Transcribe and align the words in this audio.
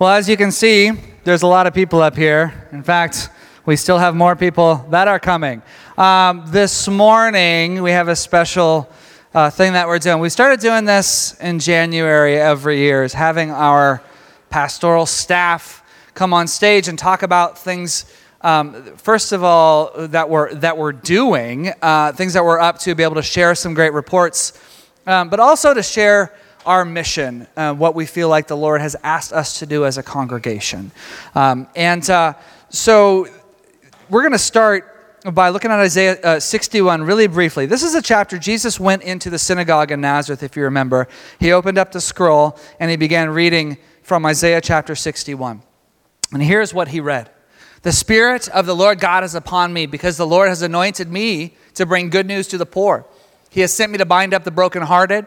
Well, 0.00 0.08
as 0.08 0.30
you 0.30 0.38
can 0.38 0.50
see, 0.50 0.92
there's 1.24 1.42
a 1.42 1.46
lot 1.46 1.66
of 1.66 1.74
people 1.74 2.00
up 2.00 2.16
here. 2.16 2.66
In 2.72 2.82
fact, 2.82 3.28
we 3.66 3.76
still 3.76 3.98
have 3.98 4.14
more 4.16 4.34
people 4.34 4.76
that 4.88 5.08
are 5.08 5.20
coming. 5.20 5.60
Um, 5.98 6.44
this 6.46 6.88
morning, 6.88 7.82
we 7.82 7.90
have 7.90 8.08
a 8.08 8.16
special 8.16 8.88
uh, 9.34 9.50
thing 9.50 9.74
that 9.74 9.86
we're 9.86 9.98
doing. 9.98 10.18
We 10.20 10.30
started 10.30 10.60
doing 10.60 10.86
this 10.86 11.38
in 11.40 11.58
January 11.58 12.38
every 12.38 12.78
year, 12.78 13.04
is 13.04 13.12
having 13.12 13.50
our 13.50 14.02
pastoral 14.48 15.04
staff 15.04 15.84
come 16.14 16.32
on 16.32 16.46
stage 16.46 16.88
and 16.88 16.98
talk 16.98 17.22
about 17.22 17.58
things. 17.58 18.10
Um, 18.40 18.96
first 18.96 19.32
of 19.32 19.44
all, 19.44 19.92
that 20.06 20.30
we're 20.30 20.54
that 20.54 20.78
we're 20.78 20.92
doing, 20.92 21.74
uh, 21.82 22.12
things 22.12 22.32
that 22.32 22.42
we're 22.42 22.58
up 22.58 22.78
to, 22.78 22.94
be 22.94 23.02
able 23.02 23.16
to 23.16 23.22
share 23.22 23.54
some 23.54 23.74
great 23.74 23.92
reports, 23.92 24.58
um, 25.06 25.28
but 25.28 25.40
also 25.40 25.74
to 25.74 25.82
share 25.82 26.32
our 26.70 26.84
mission, 26.84 27.48
uh, 27.56 27.74
what 27.74 27.96
we 27.96 28.06
feel 28.06 28.28
like 28.28 28.46
the 28.46 28.56
Lord 28.56 28.80
has 28.80 28.94
asked 29.02 29.32
us 29.32 29.58
to 29.58 29.66
do 29.66 29.84
as 29.84 29.98
a 29.98 30.04
congregation. 30.04 30.92
Um, 31.34 31.66
and 31.74 32.08
uh, 32.08 32.34
so 32.68 33.26
we're 34.08 34.22
going 34.22 34.30
to 34.30 34.38
start 34.38 34.86
by 35.32 35.48
looking 35.48 35.72
at 35.72 35.80
Isaiah 35.80 36.20
uh, 36.22 36.38
61 36.38 37.02
really 37.02 37.26
briefly. 37.26 37.66
This 37.66 37.82
is 37.82 37.96
a 37.96 38.00
chapter 38.00 38.38
Jesus 38.38 38.78
went 38.78 39.02
into 39.02 39.30
the 39.30 39.38
synagogue 39.38 39.90
in 39.90 40.00
Nazareth, 40.00 40.44
if 40.44 40.56
you 40.56 40.62
remember. 40.62 41.08
He 41.40 41.50
opened 41.50 41.76
up 41.76 41.90
the 41.90 42.00
scroll 42.00 42.56
and 42.78 42.88
he 42.88 42.96
began 42.96 43.30
reading 43.30 43.76
from 44.04 44.24
Isaiah 44.24 44.60
chapter 44.60 44.94
61. 44.94 45.62
And 46.32 46.40
here's 46.40 46.72
what 46.72 46.86
he 46.86 47.00
read 47.00 47.30
The 47.82 47.90
Spirit 47.90 48.48
of 48.48 48.66
the 48.66 48.76
Lord 48.76 49.00
God 49.00 49.24
is 49.24 49.34
upon 49.34 49.72
me 49.72 49.86
because 49.86 50.16
the 50.16 50.26
Lord 50.26 50.48
has 50.48 50.62
anointed 50.62 51.10
me 51.10 51.56
to 51.74 51.84
bring 51.84 52.10
good 52.10 52.28
news 52.28 52.46
to 52.46 52.58
the 52.58 52.64
poor. 52.64 53.06
He 53.50 53.60
has 53.62 53.74
sent 53.74 53.90
me 53.90 53.98
to 53.98 54.06
bind 54.06 54.32
up 54.32 54.44
the 54.44 54.52
brokenhearted 54.52 55.26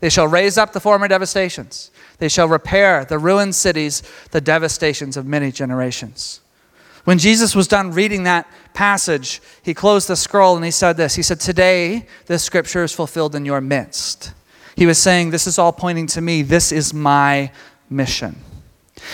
They 0.00 0.08
shall 0.08 0.28
raise 0.28 0.56
up 0.56 0.72
the 0.72 0.80
former 0.80 1.08
devastations. 1.08 1.90
They 2.18 2.28
shall 2.28 2.48
repair 2.48 3.04
the 3.04 3.18
ruined 3.18 3.54
cities, 3.54 4.02
the 4.30 4.40
devastations 4.40 5.16
of 5.16 5.26
many 5.26 5.50
generations. 5.50 6.40
When 7.04 7.18
Jesus 7.18 7.54
was 7.56 7.68
done 7.68 7.92
reading 7.92 8.24
that 8.24 8.46
passage, 8.74 9.40
he 9.62 9.72
closed 9.74 10.08
the 10.08 10.16
scroll 10.16 10.56
and 10.56 10.64
he 10.64 10.70
said 10.70 10.96
this 10.96 11.14
He 11.14 11.22
said, 11.22 11.40
Today, 11.40 12.06
this 12.26 12.42
scripture 12.42 12.84
is 12.84 12.92
fulfilled 12.92 13.34
in 13.34 13.44
your 13.44 13.60
midst. 13.60 14.32
He 14.76 14.86
was 14.86 14.98
saying, 14.98 15.30
This 15.30 15.46
is 15.46 15.58
all 15.58 15.72
pointing 15.72 16.06
to 16.08 16.20
me. 16.20 16.42
This 16.42 16.70
is 16.70 16.92
my 16.92 17.50
mission. 17.88 18.36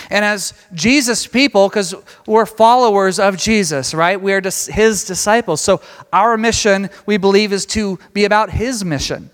And 0.09 0.25
as 0.25 0.53
Jesus 0.73 1.25
people, 1.25 1.69
because 1.69 1.95
we're 2.25 2.45
followers 2.45 3.19
of 3.19 3.37
Jesus, 3.37 3.93
right? 3.93 4.19
We 4.19 4.33
are 4.33 4.41
his 4.41 5.05
disciples. 5.05 5.61
So 5.61 5.81
our 6.11 6.37
mission, 6.37 6.89
we 7.05 7.17
believe, 7.17 7.53
is 7.53 7.65
to 7.67 7.97
be 8.13 8.25
about 8.25 8.49
his 8.49 8.83
mission. 8.83 9.29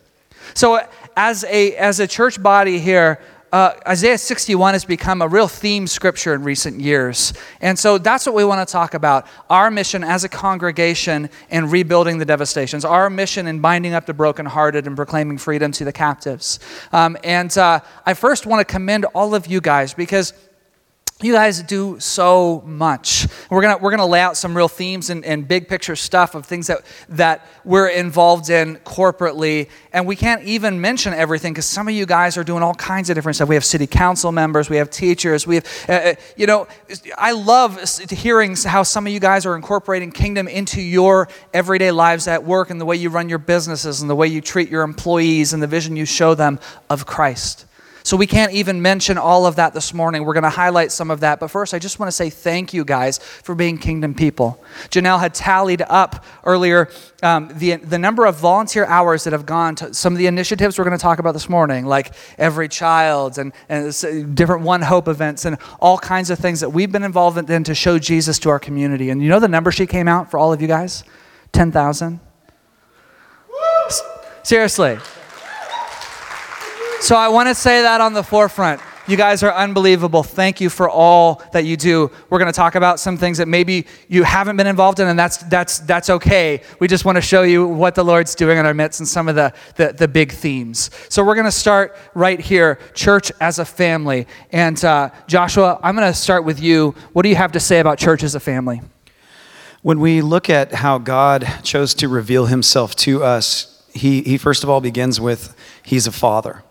So 0.54 0.86
as 1.16 1.44
a, 1.46 1.76
as 1.76 2.00
a 2.00 2.08
church 2.08 2.42
body 2.42 2.80
here, 2.80 3.20
uh, 3.52 3.74
Isaiah 3.86 4.18
61 4.18 4.76
has 4.76 4.86
become 4.86 5.22
a 5.22 5.28
real 5.28 5.48
theme 5.48 5.86
scripture 5.86 6.34
in 6.34 6.44
recent 6.44 6.80
years. 6.80 7.34
And 7.60 7.78
so 7.78 7.98
that's 7.98 8.26
what 8.26 8.34
we 8.34 8.46
want 8.46 8.66
to 8.66 8.72
talk 8.72 8.94
about 8.94 9.28
our 9.50 9.70
mission 9.70 10.06
as 10.06 10.24
a 10.24 10.30
congregation 10.30 11.30
in 11.50 11.70
rebuilding 11.70 12.18
the 12.18 12.24
devastations, 12.24 12.86
our 12.86 13.10
mission 13.10 13.48
in 13.48 13.60
binding 13.60 13.94
up 13.94 14.06
the 14.06 14.14
brokenhearted 14.14 14.88
and 14.88 14.96
proclaiming 14.96 15.38
freedom 15.38 15.74
to 15.74 15.84
the 15.84 15.92
captives. 15.92 16.60
Um, 16.94 17.18
and 17.26 17.56
uh, 17.58 17.82
I 18.06 18.14
first 18.14 18.46
want 18.46 18.66
to 18.66 18.72
commend 18.72 19.04
all 19.14 19.36
of 19.36 19.48
you 19.48 19.60
guys 19.60 19.94
because 19.94 20.34
you 21.24 21.34
guys 21.34 21.62
do 21.64 22.00
so 22.00 22.62
much. 22.66 23.28
We're 23.50 23.62
gonna 23.62 23.78
we're 23.78 23.92
gonna 23.92 24.06
lay 24.06 24.22
out 24.22 24.38
some 24.38 24.56
real 24.56 24.68
themes 24.68 25.10
and, 25.10 25.24
and 25.26 25.48
big 25.48 25.68
picture 25.68 25.96
stuff 25.96 26.36
of 26.36 26.46
things 26.46 26.68
that 26.68 26.82
that 27.10 27.46
we're 27.64 27.90
involved 27.90 28.50
in 28.50 28.78
corporately, 28.78 29.70
and 29.94 30.08
we 30.08 30.16
can't 30.16 30.44
even 30.44 30.82
mention 30.82 31.14
everything 31.14 31.54
because 31.54 31.66
some 31.66 31.88
of 31.88 31.94
you 31.94 32.06
guys 32.06 32.38
are 32.38 32.44
doing 32.44 32.64
all 32.64 32.74
kinds 32.74 33.10
of 33.10 33.16
different 33.16 33.36
stuff. 33.36 33.50
We 33.50 33.56
have 33.56 33.66
city 33.66 33.88
council 33.88 34.32
members, 34.32 34.70
we 34.70 34.78
have 34.78 34.90
teachers, 34.90 35.46
we 35.46 35.56
have 35.56 35.86
uh, 35.88 35.92
uh 35.94 36.14
you 36.36 36.48
know. 36.48 36.68
I 37.18 37.32
love 37.32 37.80
hearing 38.10 38.56
how 38.56 38.84
some 38.84 39.06
of 39.06 39.14
you 39.14 39.20
guys 39.20 39.46
are 39.46 39.56
incorporating 39.56 40.12
kingdom 40.12 40.48
into 40.48 40.82
your 40.82 41.28
everyday 41.54 41.92
lives 41.92 42.28
at 42.28 42.44
work 42.44 42.70
and 42.70 42.80
the 42.80 42.86
way 42.86 42.96
you 42.96 43.10
run 43.10 43.30
your 43.30 43.40
businesses 43.40 44.02
and 44.02 44.10
the 44.10 44.16
way 44.16 44.28
you 44.28 44.42
treat 44.42 44.70
your 44.70 44.84
employees 44.84 45.54
and 45.54 45.62
the 45.62 45.68
vision 45.68 45.96
you 45.96 46.06
show 46.06 46.36
them 46.36 46.60
of 46.90 47.06
Christ. 47.06 47.66
So 48.12 48.18
we 48.18 48.28
can't 48.28 48.52
even 48.52 48.82
mention 48.82 49.18
all 49.18 49.46
of 49.46 49.56
that 49.56 49.74
this 49.74 49.94
morning. 49.94 50.26
We're 50.26 50.34
going 50.34 50.44
to 50.44 50.50
highlight 50.50 50.92
some 50.92 51.10
of 51.10 51.22
that. 51.22 51.40
But 51.40 51.48
first, 51.48 51.74
I 51.74 51.80
just 51.80 51.98
want 51.98 52.10
to 52.10 52.12
say 52.12 52.30
thank 52.30 52.74
you 52.74 52.84
guys 52.84 53.20
for 53.20 53.56
being 53.56 53.78
kingdom 53.78 54.14
people. 54.14 54.62
Janelle 54.90 55.22
had 55.22 55.34
tallied 55.34 55.82
up 55.84 56.26
earlier 56.44 56.90
um, 57.24 57.50
the, 57.56 57.78
the 57.78 57.98
number 57.98 58.26
of 58.26 58.36
volunteer 58.36 58.84
hours 58.84 59.24
that 59.24 59.32
have 59.32 59.46
gone 59.46 59.76
to 59.76 59.94
some 59.94 60.12
of 60.12 60.20
the 60.20 60.28
initiatives 60.28 60.78
we're 60.78 60.84
going 60.84 60.98
to 60.98 61.02
talk 61.02 61.20
about 61.20 61.32
this 61.32 61.48
morning, 61.48 61.86
like 61.86 62.12
Every 62.38 62.68
Child 62.68 63.38
and, 63.38 63.54
and 63.70 64.36
different 64.36 64.64
One 64.64 64.82
Hope 64.82 65.08
events 65.08 65.46
and 65.46 65.56
all 65.80 65.98
kinds 65.98 66.30
of 66.30 66.38
things 66.38 66.60
that 66.60 66.72
we've 66.72 66.92
been 66.92 67.04
involved 67.04 67.50
in 67.50 67.64
to 67.64 67.74
show 67.74 67.98
Jesus 67.98 68.40
to 68.40 68.50
our 68.50 68.60
community. 68.60 69.10
And 69.10 69.24
you 69.24 69.30
know 69.30 69.40
the 69.40 69.48
number 69.48 69.72
she 69.72 69.88
came 69.88 70.10
out 70.10 70.30
for 70.30 70.38
all 70.38 70.52
of 70.52 70.62
you 70.62 70.68
guys? 70.68 71.06
10,000? 71.54 72.20
Seriously. 74.44 75.00
So 77.02 77.16
I 77.16 77.30
want 77.30 77.50
to 77.50 77.56
say 77.56 77.82
that 77.82 78.00
on 78.00 78.14
the 78.14 78.22
forefront. 78.22 78.80
You 79.08 79.18
guys 79.18 79.42
are 79.42 79.52
unbelievable. 79.52 80.22
Thank 80.22 80.62
you 80.62 80.70
for 80.70 80.88
all 80.88 81.42
that 81.52 81.66
you 81.66 81.76
do. 81.76 82.12
We're 82.30 82.38
going 82.38 82.52
to 82.52 82.56
talk 82.56 82.76
about 82.76 83.00
some 83.00 83.18
things 83.18 83.40
that 83.40 83.48
maybe 83.48 83.88
you 84.08 84.22
haven't 84.22 84.56
been 84.56 84.68
involved 84.68 85.00
in, 85.00 85.08
and 85.08 85.18
that's, 85.18 85.38
that's, 85.38 85.80
that's 85.80 86.12
okay. 86.12 86.62
We 86.80 86.88
just 86.88 87.04
want 87.04 87.16
to 87.16 87.22
show 87.22 87.42
you 87.42 87.68
what 87.68 87.96
the 87.96 88.06
Lord's 88.06 88.36
doing 88.36 88.60
in 88.60 88.68
our 88.68 88.76
midst 88.76 89.00
and 89.00 89.10
some 89.10 89.28
of 89.28 89.34
the, 89.34 89.52
the, 89.78 89.94
the 89.94 90.08
big 90.08 90.32
themes. 90.32 90.92
So 91.10 91.26
we're 91.26 91.34
going 91.34 91.46
to 91.46 91.52
start 91.52 91.98
right 92.14 92.40
here 92.40 92.78
church 92.94 93.32
as 93.42 93.58
a 93.58 93.66
family. 93.66 94.28
And 94.52 94.82
uh, 94.86 95.10
Joshua, 95.26 95.80
I'm 95.82 95.96
going 95.96 96.08
to 96.08 96.18
start 96.18 96.46
with 96.46 96.62
you. 96.62 96.94
What 97.14 97.24
do 97.24 97.30
you 97.30 97.36
have 97.36 97.54
to 97.54 97.60
say 97.60 97.80
about 97.80 97.98
church 97.98 98.22
as 98.22 98.36
a 98.36 98.40
family? 98.40 98.80
When 99.82 100.00
we 100.00 100.22
look 100.22 100.52
at 100.52 100.72
how 100.72 101.00
God 101.00 101.48
chose 101.64 101.96
to 101.96 102.08
reveal 102.08 102.46
himself 102.46 102.96
to 102.98 103.24
us, 103.24 103.84
he, 103.92 104.22
he 104.22 104.38
first 104.38 104.64
of 104.64 104.70
all 104.70 104.82
begins 104.82 105.20
with 105.20 105.56
He's 105.84 106.06
a 106.06 106.12
father 106.12 106.64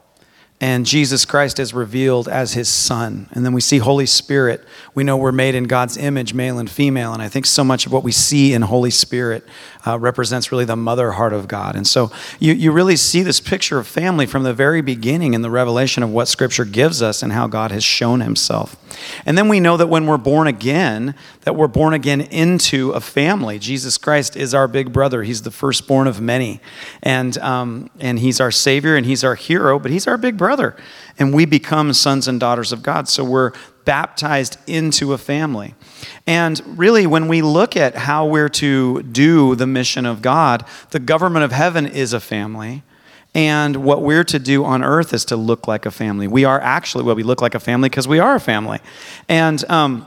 and 0.61 0.85
Jesus 0.85 1.25
Christ 1.25 1.59
is 1.59 1.73
revealed 1.73 2.29
as 2.29 2.53
his 2.53 2.69
son. 2.69 3.29
And 3.33 3.47
then 3.47 3.55
we 3.55 3.63
see 3.63 3.79
Holy 3.79 4.05
Spirit. 4.05 4.63
We 4.95 5.05
know 5.05 5.17
we're 5.17 5.33
made 5.33 5.55
in 5.55 5.65
God's 5.65 5.97
image, 5.97 6.35
male 6.35 6.59
and 6.59 6.71
female. 6.71 7.15
And 7.15 7.23
I 7.23 7.29
think 7.29 7.47
so 7.47 7.65
much 7.65 7.87
of 7.87 7.93
what 7.93 8.05
we 8.05 8.13
see 8.13 8.53
in 8.53 8.61
Holy 8.63 8.91
Spirit 8.91 9.47
uh, 9.87 9.99
represents 9.99 10.53
really 10.53 10.65
the 10.65 10.77
mother 10.77 11.13
heart 11.13 11.33
of 11.33 11.49
God. 11.49 11.77
And 11.77 11.87
so 11.87 12.11
you, 12.39 12.53
you 12.53 12.73
really 12.73 12.97
see 12.97 13.23
this 13.23 13.41
picture 13.41 13.79
of 13.79 13.87
family 13.87 14.27
from 14.27 14.43
the 14.43 14.55
very 14.55 14.83
beginning 14.83 15.35
in 15.35 15.43
the 15.43 15.51
revelation 15.51 16.03
of 16.03 16.11
what 16.11 16.29
Scripture 16.29 16.65
gives 16.65 17.03
us 17.03 17.23
and 17.23 17.33
how 17.33 17.47
God 17.47 17.71
has 17.71 17.85
shown 17.85 18.21
himself. 18.21 18.77
And 19.25 19.39
then 19.39 19.49
we 19.49 19.61
know 19.61 19.77
that 19.77 19.87
when 19.87 20.07
we're 20.07 20.19
born 20.19 20.47
again, 20.47 21.15
that 21.43 21.57
we're 21.57 21.69
born 21.69 21.95
again 21.95 22.21
into 22.21 22.91
a 22.93 23.01
family. 23.01 23.59
Jesus 23.59 23.97
Christ 23.97 24.37
is 24.37 24.55
our 24.55 24.69
big 24.69 24.93
brother. 24.93 25.23
He's 25.23 25.43
the 25.43 25.51
firstborn 25.51 26.07
of 26.07 26.21
many. 26.21 26.61
And, 27.03 27.39
um, 27.39 27.91
and 27.99 28.19
he's 28.19 28.41
our 28.41 28.51
Savior 28.51 28.97
and 28.97 29.07
he's 29.07 29.25
our 29.25 29.35
hero, 29.35 29.79
but 29.79 29.91
he's 29.91 30.07
our 30.07 30.19
big 30.19 30.37
brother. 30.37 30.77
And 31.21 31.33
we 31.33 31.45
become 31.45 31.93
sons 31.93 32.27
and 32.27 32.41
daughters 32.41 32.73
of 32.73 32.83
God. 32.83 33.09
So 33.09 33.23
we're 33.23 33.53
baptized 33.85 34.57
into 34.67 35.13
a 35.13 35.19
family. 35.19 35.75
And 36.27 36.61
really, 36.79 37.07
when 37.07 37.29
we 37.29 37.43
look 37.43 37.77
at 37.77 37.95
how 37.95 38.27
we're 38.27 38.49
to 38.49 39.03
do 39.03 39.55
the 39.55 39.67
mission 39.67 40.07
of 40.07 40.23
God, 40.23 40.65
the 40.91 40.99
government 40.99 41.45
of 41.45 41.53
heaven 41.53 41.87
is 41.87 42.13
a 42.13 42.21
family. 42.21 42.83
And 43.35 43.77
what 43.77 44.03
we're 44.03 44.25
to 44.25 44.39
do 44.39 44.65
on 44.65 44.83
earth 44.83 45.13
is 45.13 45.25
to 45.27 45.37
look 45.37 45.69
like 45.69 45.87
a 45.87 45.91
family. 45.91 46.27
We 46.27 46.45
are 46.45 46.61
actually, 46.61 47.05
well, 47.05 47.15
we 47.15 47.23
look 47.23 47.41
like 47.41 47.55
a 47.55 47.61
family 47.61 47.89
because 47.89 48.09
we 48.09 48.19
are 48.19 48.35
a 48.35 48.41
family. 48.41 48.81
And, 49.29 49.63
um, 49.71 50.07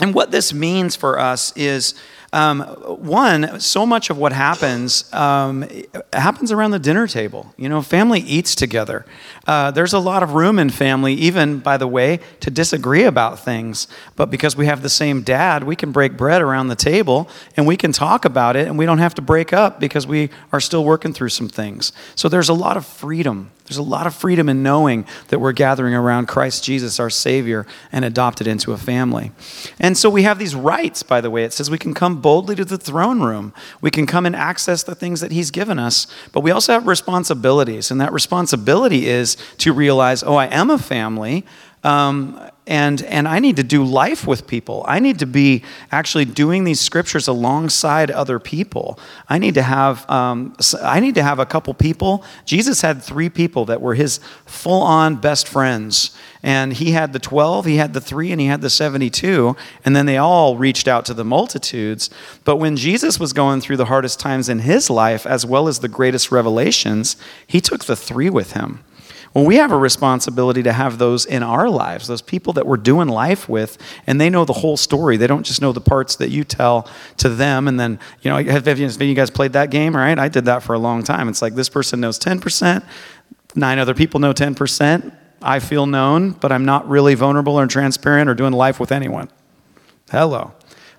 and 0.00 0.14
what 0.14 0.30
this 0.30 0.52
means 0.52 0.96
for 0.96 1.18
us 1.18 1.54
is 1.56 1.94
Um, 2.32 2.60
one, 2.60 3.60
so 3.60 3.86
much 3.86 4.10
of 4.10 4.18
what 4.18 4.32
happens 4.32 5.12
um, 5.12 5.68
happens 6.12 6.50
around 6.52 6.72
the 6.72 6.78
dinner 6.78 7.06
table. 7.06 7.54
You 7.56 7.68
know, 7.68 7.82
family 7.82 8.20
eats 8.20 8.54
together. 8.54 9.06
Uh, 9.46 9.70
there's 9.70 9.92
a 9.92 9.98
lot 9.98 10.22
of 10.22 10.34
room 10.34 10.58
in 10.58 10.70
family, 10.70 11.14
even 11.14 11.60
by 11.60 11.76
the 11.76 11.86
way, 11.86 12.20
to 12.40 12.50
disagree 12.50 13.04
about 13.04 13.38
things. 13.38 13.86
But 14.16 14.30
because 14.30 14.56
we 14.56 14.66
have 14.66 14.82
the 14.82 14.88
same 14.88 15.22
dad, 15.22 15.64
we 15.64 15.76
can 15.76 15.92
break 15.92 16.16
bread 16.16 16.42
around 16.42 16.68
the 16.68 16.76
table 16.76 17.28
and 17.56 17.66
we 17.66 17.76
can 17.76 17.92
talk 17.92 18.24
about 18.24 18.56
it, 18.56 18.66
and 18.66 18.76
we 18.76 18.86
don't 18.86 18.98
have 18.98 19.14
to 19.14 19.22
break 19.22 19.52
up 19.52 19.78
because 19.78 20.06
we 20.06 20.30
are 20.52 20.60
still 20.60 20.84
working 20.84 21.12
through 21.12 21.30
some 21.30 21.48
things. 21.48 21.92
So 22.16 22.28
there's 22.28 22.48
a 22.48 22.54
lot 22.54 22.76
of 22.76 22.84
freedom 22.84 23.52
there's 23.66 23.78
a 23.78 23.82
lot 23.82 24.06
of 24.06 24.14
freedom 24.14 24.48
in 24.48 24.62
knowing 24.62 25.06
that 25.28 25.40
we're 25.40 25.52
gathering 25.52 25.94
around 25.94 26.26
Christ 26.26 26.64
Jesus, 26.64 27.00
our 27.00 27.10
Savior, 27.10 27.66
and 27.90 28.04
adopted 28.04 28.46
into 28.46 28.72
a 28.72 28.76
family. 28.76 29.32
And 29.80 29.98
so 29.98 30.08
we 30.08 30.22
have 30.22 30.38
these 30.38 30.54
rights, 30.54 31.02
by 31.02 31.20
the 31.20 31.30
way. 31.30 31.44
It 31.44 31.52
says 31.52 31.70
we 31.70 31.78
can 31.78 31.92
come 31.92 32.20
boldly 32.20 32.54
to 32.56 32.64
the 32.64 32.78
throne 32.78 33.20
room, 33.20 33.52
we 33.80 33.90
can 33.90 34.06
come 34.06 34.24
and 34.24 34.36
access 34.36 34.82
the 34.82 34.94
things 34.94 35.20
that 35.20 35.32
He's 35.32 35.50
given 35.50 35.78
us, 35.78 36.06
but 36.32 36.40
we 36.40 36.50
also 36.50 36.72
have 36.72 36.86
responsibilities. 36.86 37.90
And 37.90 38.00
that 38.00 38.12
responsibility 38.12 39.06
is 39.06 39.36
to 39.58 39.72
realize, 39.72 40.22
oh, 40.22 40.36
I 40.36 40.46
am 40.46 40.70
a 40.70 40.78
family. 40.78 41.44
Um, 41.82 42.40
and 42.66 43.02
and 43.02 43.28
I 43.28 43.38
need 43.38 43.56
to 43.56 43.62
do 43.62 43.84
life 43.84 44.26
with 44.26 44.46
people. 44.46 44.84
I 44.88 44.98
need 44.98 45.18
to 45.20 45.26
be 45.26 45.62
actually 45.92 46.24
doing 46.24 46.64
these 46.64 46.80
scriptures 46.80 47.28
alongside 47.28 48.10
other 48.10 48.38
people. 48.38 48.98
I 49.28 49.38
need 49.38 49.54
to 49.54 49.62
have 49.62 50.08
um, 50.10 50.56
I 50.82 51.00
need 51.00 51.14
to 51.14 51.22
have 51.22 51.38
a 51.38 51.46
couple 51.46 51.72
people. 51.74 52.24
Jesus 52.44 52.80
had 52.80 53.02
three 53.02 53.28
people 53.28 53.64
that 53.66 53.80
were 53.80 53.94
his 53.94 54.18
full 54.46 54.82
on 54.82 55.16
best 55.16 55.46
friends, 55.46 56.16
and 56.42 56.72
he 56.72 56.90
had 56.90 57.12
the 57.12 57.18
twelve, 57.20 57.66
he 57.66 57.76
had 57.76 57.94
the 57.94 58.00
three, 58.00 58.32
and 58.32 58.40
he 58.40 58.48
had 58.48 58.62
the 58.62 58.70
seventy 58.70 59.10
two, 59.10 59.56
and 59.84 59.94
then 59.94 60.06
they 60.06 60.16
all 60.16 60.56
reached 60.56 60.88
out 60.88 61.04
to 61.06 61.14
the 61.14 61.24
multitudes. 61.24 62.10
But 62.44 62.56
when 62.56 62.76
Jesus 62.76 63.20
was 63.20 63.32
going 63.32 63.60
through 63.60 63.76
the 63.76 63.86
hardest 63.86 64.18
times 64.18 64.48
in 64.48 64.60
his 64.60 64.90
life, 64.90 65.24
as 65.24 65.46
well 65.46 65.68
as 65.68 65.78
the 65.78 65.88
greatest 65.88 66.32
revelations, 66.32 67.16
he 67.46 67.60
took 67.60 67.84
the 67.84 67.96
three 67.96 68.30
with 68.30 68.52
him. 68.52 68.80
Well, 69.34 69.44
we 69.44 69.56
have 69.56 69.72
a 69.72 69.76
responsibility 69.76 70.62
to 70.62 70.72
have 70.72 70.98
those 70.98 71.26
in 71.26 71.42
our 71.42 71.68
lives, 71.68 72.06
those 72.06 72.22
people 72.22 72.52
that 72.54 72.66
we're 72.66 72.76
doing 72.76 73.08
life 73.08 73.48
with, 73.48 73.78
and 74.06 74.20
they 74.20 74.30
know 74.30 74.44
the 74.44 74.52
whole 74.52 74.76
story. 74.76 75.16
They 75.16 75.26
don't 75.26 75.44
just 75.44 75.60
know 75.60 75.72
the 75.72 75.80
parts 75.80 76.16
that 76.16 76.30
you 76.30 76.44
tell 76.44 76.88
to 77.18 77.28
them. 77.28 77.68
And 77.68 77.78
then, 77.78 77.98
you 78.22 78.30
know, 78.30 78.42
have, 78.42 78.66
have 78.66 78.78
you 78.78 79.14
guys 79.14 79.30
played 79.30 79.52
that 79.52 79.70
game? 79.70 79.94
Right? 79.94 80.18
I 80.18 80.28
did 80.28 80.46
that 80.46 80.62
for 80.62 80.74
a 80.74 80.78
long 80.78 81.02
time. 81.02 81.28
It's 81.28 81.42
like 81.42 81.54
this 81.54 81.68
person 81.68 82.00
knows 82.00 82.18
10%, 82.18 82.84
nine 83.54 83.78
other 83.78 83.94
people 83.94 84.20
know 84.20 84.32
10%. 84.32 85.14
I 85.42 85.60
feel 85.60 85.86
known, 85.86 86.32
but 86.32 86.50
I'm 86.50 86.64
not 86.64 86.88
really 86.88 87.14
vulnerable 87.14 87.60
or 87.60 87.66
transparent 87.66 88.30
or 88.30 88.34
doing 88.34 88.52
life 88.52 88.80
with 88.80 88.90
anyone. 88.90 89.28
Hello 90.10 90.54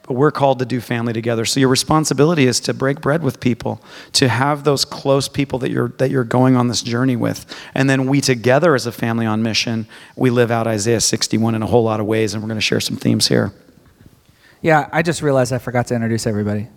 but 0.08 0.14
we're 0.14 0.32
called 0.32 0.60
to 0.60 0.66
do 0.66 0.80
family 0.80 1.12
together. 1.12 1.44
So 1.44 1.60
your 1.60 1.70
responsibility 1.70 2.48
is 2.48 2.62
to 2.62 2.74
break 2.74 3.02
bread 3.02 3.22
with 3.22 3.42
people, 3.42 3.82
to 4.14 4.30
have 4.30 4.64
those 4.64 4.86
close 4.86 5.28
people 5.28 5.60
that 5.60 5.70
you're 5.70 5.90
that 5.98 6.10
you're 6.10 6.24
going 6.24 6.56
on 6.56 6.70
this 6.70 6.82
journey 6.82 7.18
with. 7.18 7.46
And 7.76 7.90
then 7.90 8.08
we 8.08 8.22
together 8.22 8.74
as 8.74 8.86
a 8.86 8.92
family 8.92 9.26
on 9.26 9.44
mission, 9.44 9.86
we 10.16 10.30
live 10.30 10.50
out 10.50 10.66
Isaiah 10.66 11.02
61 11.02 11.56
in 11.56 11.62
a 11.62 11.68
whole 11.68 11.84
lot 11.84 12.00
of 12.00 12.06
ways 12.06 12.34
and 12.34 12.42
we're 12.42 12.48
going 12.48 12.58
to 12.58 12.62
share 12.62 12.80
some 12.80 12.96
themes 12.96 13.28
here. 13.28 13.52
Yeah, 14.62 14.90
I 14.92 15.02
just 15.02 15.22
realized 15.22 15.52
I 15.52 15.60
forgot 15.60 15.88
to 15.88 15.96
introduce 15.96 16.26
everybody. 16.26 16.68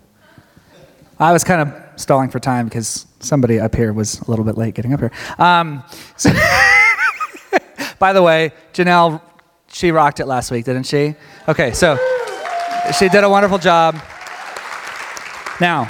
I 1.17 1.31
was 1.31 1.43
kind 1.43 1.61
of 1.61 2.01
stalling 2.01 2.29
for 2.29 2.39
time 2.39 2.65
because 2.65 3.05
somebody 3.19 3.59
up 3.59 3.75
here 3.75 3.93
was 3.93 4.19
a 4.19 4.29
little 4.29 4.43
bit 4.43 4.57
late 4.57 4.75
getting 4.75 4.93
up 4.93 4.99
here. 4.99 5.11
Um, 5.37 5.83
so 6.17 6.31
by 7.99 8.11
the 8.11 8.21
way, 8.21 8.51
Janelle, 8.73 9.21
she 9.67 9.91
rocked 9.91 10.19
it 10.19 10.25
last 10.25 10.51
week, 10.51 10.65
didn't 10.65 10.83
she? 10.83 11.15
Okay, 11.47 11.71
so 11.71 11.97
she 12.97 13.09
did 13.09 13.23
a 13.23 13.29
wonderful 13.29 13.57
job. 13.57 13.95
Now, 15.59 15.89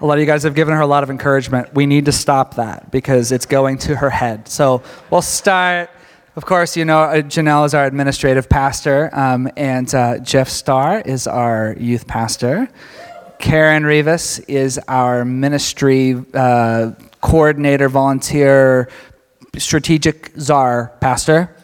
a 0.00 0.06
lot 0.06 0.14
of 0.14 0.20
you 0.20 0.26
guys 0.26 0.42
have 0.42 0.54
given 0.54 0.74
her 0.74 0.80
a 0.80 0.86
lot 0.86 1.02
of 1.02 1.10
encouragement. 1.10 1.74
We 1.74 1.86
need 1.86 2.06
to 2.06 2.12
stop 2.12 2.54
that 2.54 2.90
because 2.90 3.32
it's 3.32 3.46
going 3.46 3.78
to 3.78 3.96
her 3.96 4.10
head. 4.10 4.48
So 4.48 4.82
we'll 5.10 5.22
start. 5.22 5.90
Of 6.34 6.44
course, 6.44 6.76
you 6.76 6.84
know, 6.84 7.00
uh, 7.00 7.22
Janelle 7.22 7.64
is 7.64 7.74
our 7.74 7.86
administrative 7.86 8.48
pastor, 8.48 9.08
um, 9.14 9.48
and 9.56 9.94
uh, 9.94 10.18
Jeff 10.18 10.48
Starr 10.48 11.00
is 11.00 11.26
our 11.26 11.74
youth 11.78 12.06
pastor. 12.06 12.68
Karen 13.38 13.84
Rivas 13.84 14.38
is 14.40 14.78
our 14.88 15.24
ministry 15.24 16.22
uh, 16.34 16.92
coordinator, 17.22 17.88
volunteer, 17.88 18.88
strategic 19.56 20.32
czar 20.38 20.92
pastor. 21.00 21.54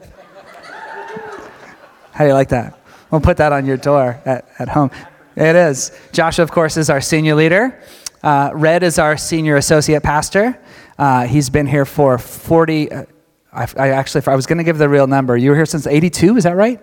How 2.13 2.25
do 2.25 2.29
you 2.29 2.35
like 2.35 2.49
that? 2.51 2.82
We'll 3.13 3.21
put 3.21 3.37
that 3.37 3.53
on 3.53 3.67
your 3.67 3.77
door 3.77 4.19
at, 4.25 4.49
at 4.59 4.71
home. 4.71 4.91
It 5.37 5.55
is. 5.55 5.93
Joshua, 6.13 6.43
of 6.43 6.51
course, 6.51 6.79
is 6.79 6.89
our 6.89 7.03
senior 7.03 7.35
leader. 7.35 7.79
Uh, 8.23 8.53
Red 8.55 8.83
is 8.83 8.99
our 8.99 9.19
senior 9.19 9.57
associate 9.57 10.03
pastor. 10.03 10.59
Uh, 10.99 11.27
he's 11.27 11.51
been 11.51 11.67
here 11.67 11.85
for 11.85 12.17
40. 12.17 12.91
Uh, 12.91 13.05
I, 13.53 13.69
I, 13.77 13.89
actually, 13.91 14.23
I 14.27 14.35
was 14.35 14.47
going 14.47 14.59
to 14.59 14.65
give 14.65 14.79
the 14.79 14.89
real 14.89 15.07
number. 15.07 15.37
You 15.37 15.51
were 15.51 15.57
here 15.57 15.67
since 15.67 15.87
82, 15.87 16.39
is 16.39 16.45
that 16.45 16.57
right? 16.57 16.81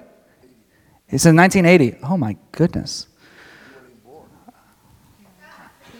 It's 1.07 1.25
in 1.25 1.35
1980. 1.35 1.97
Oh 2.03 2.15
my 2.15 2.37
goodness. 2.51 3.07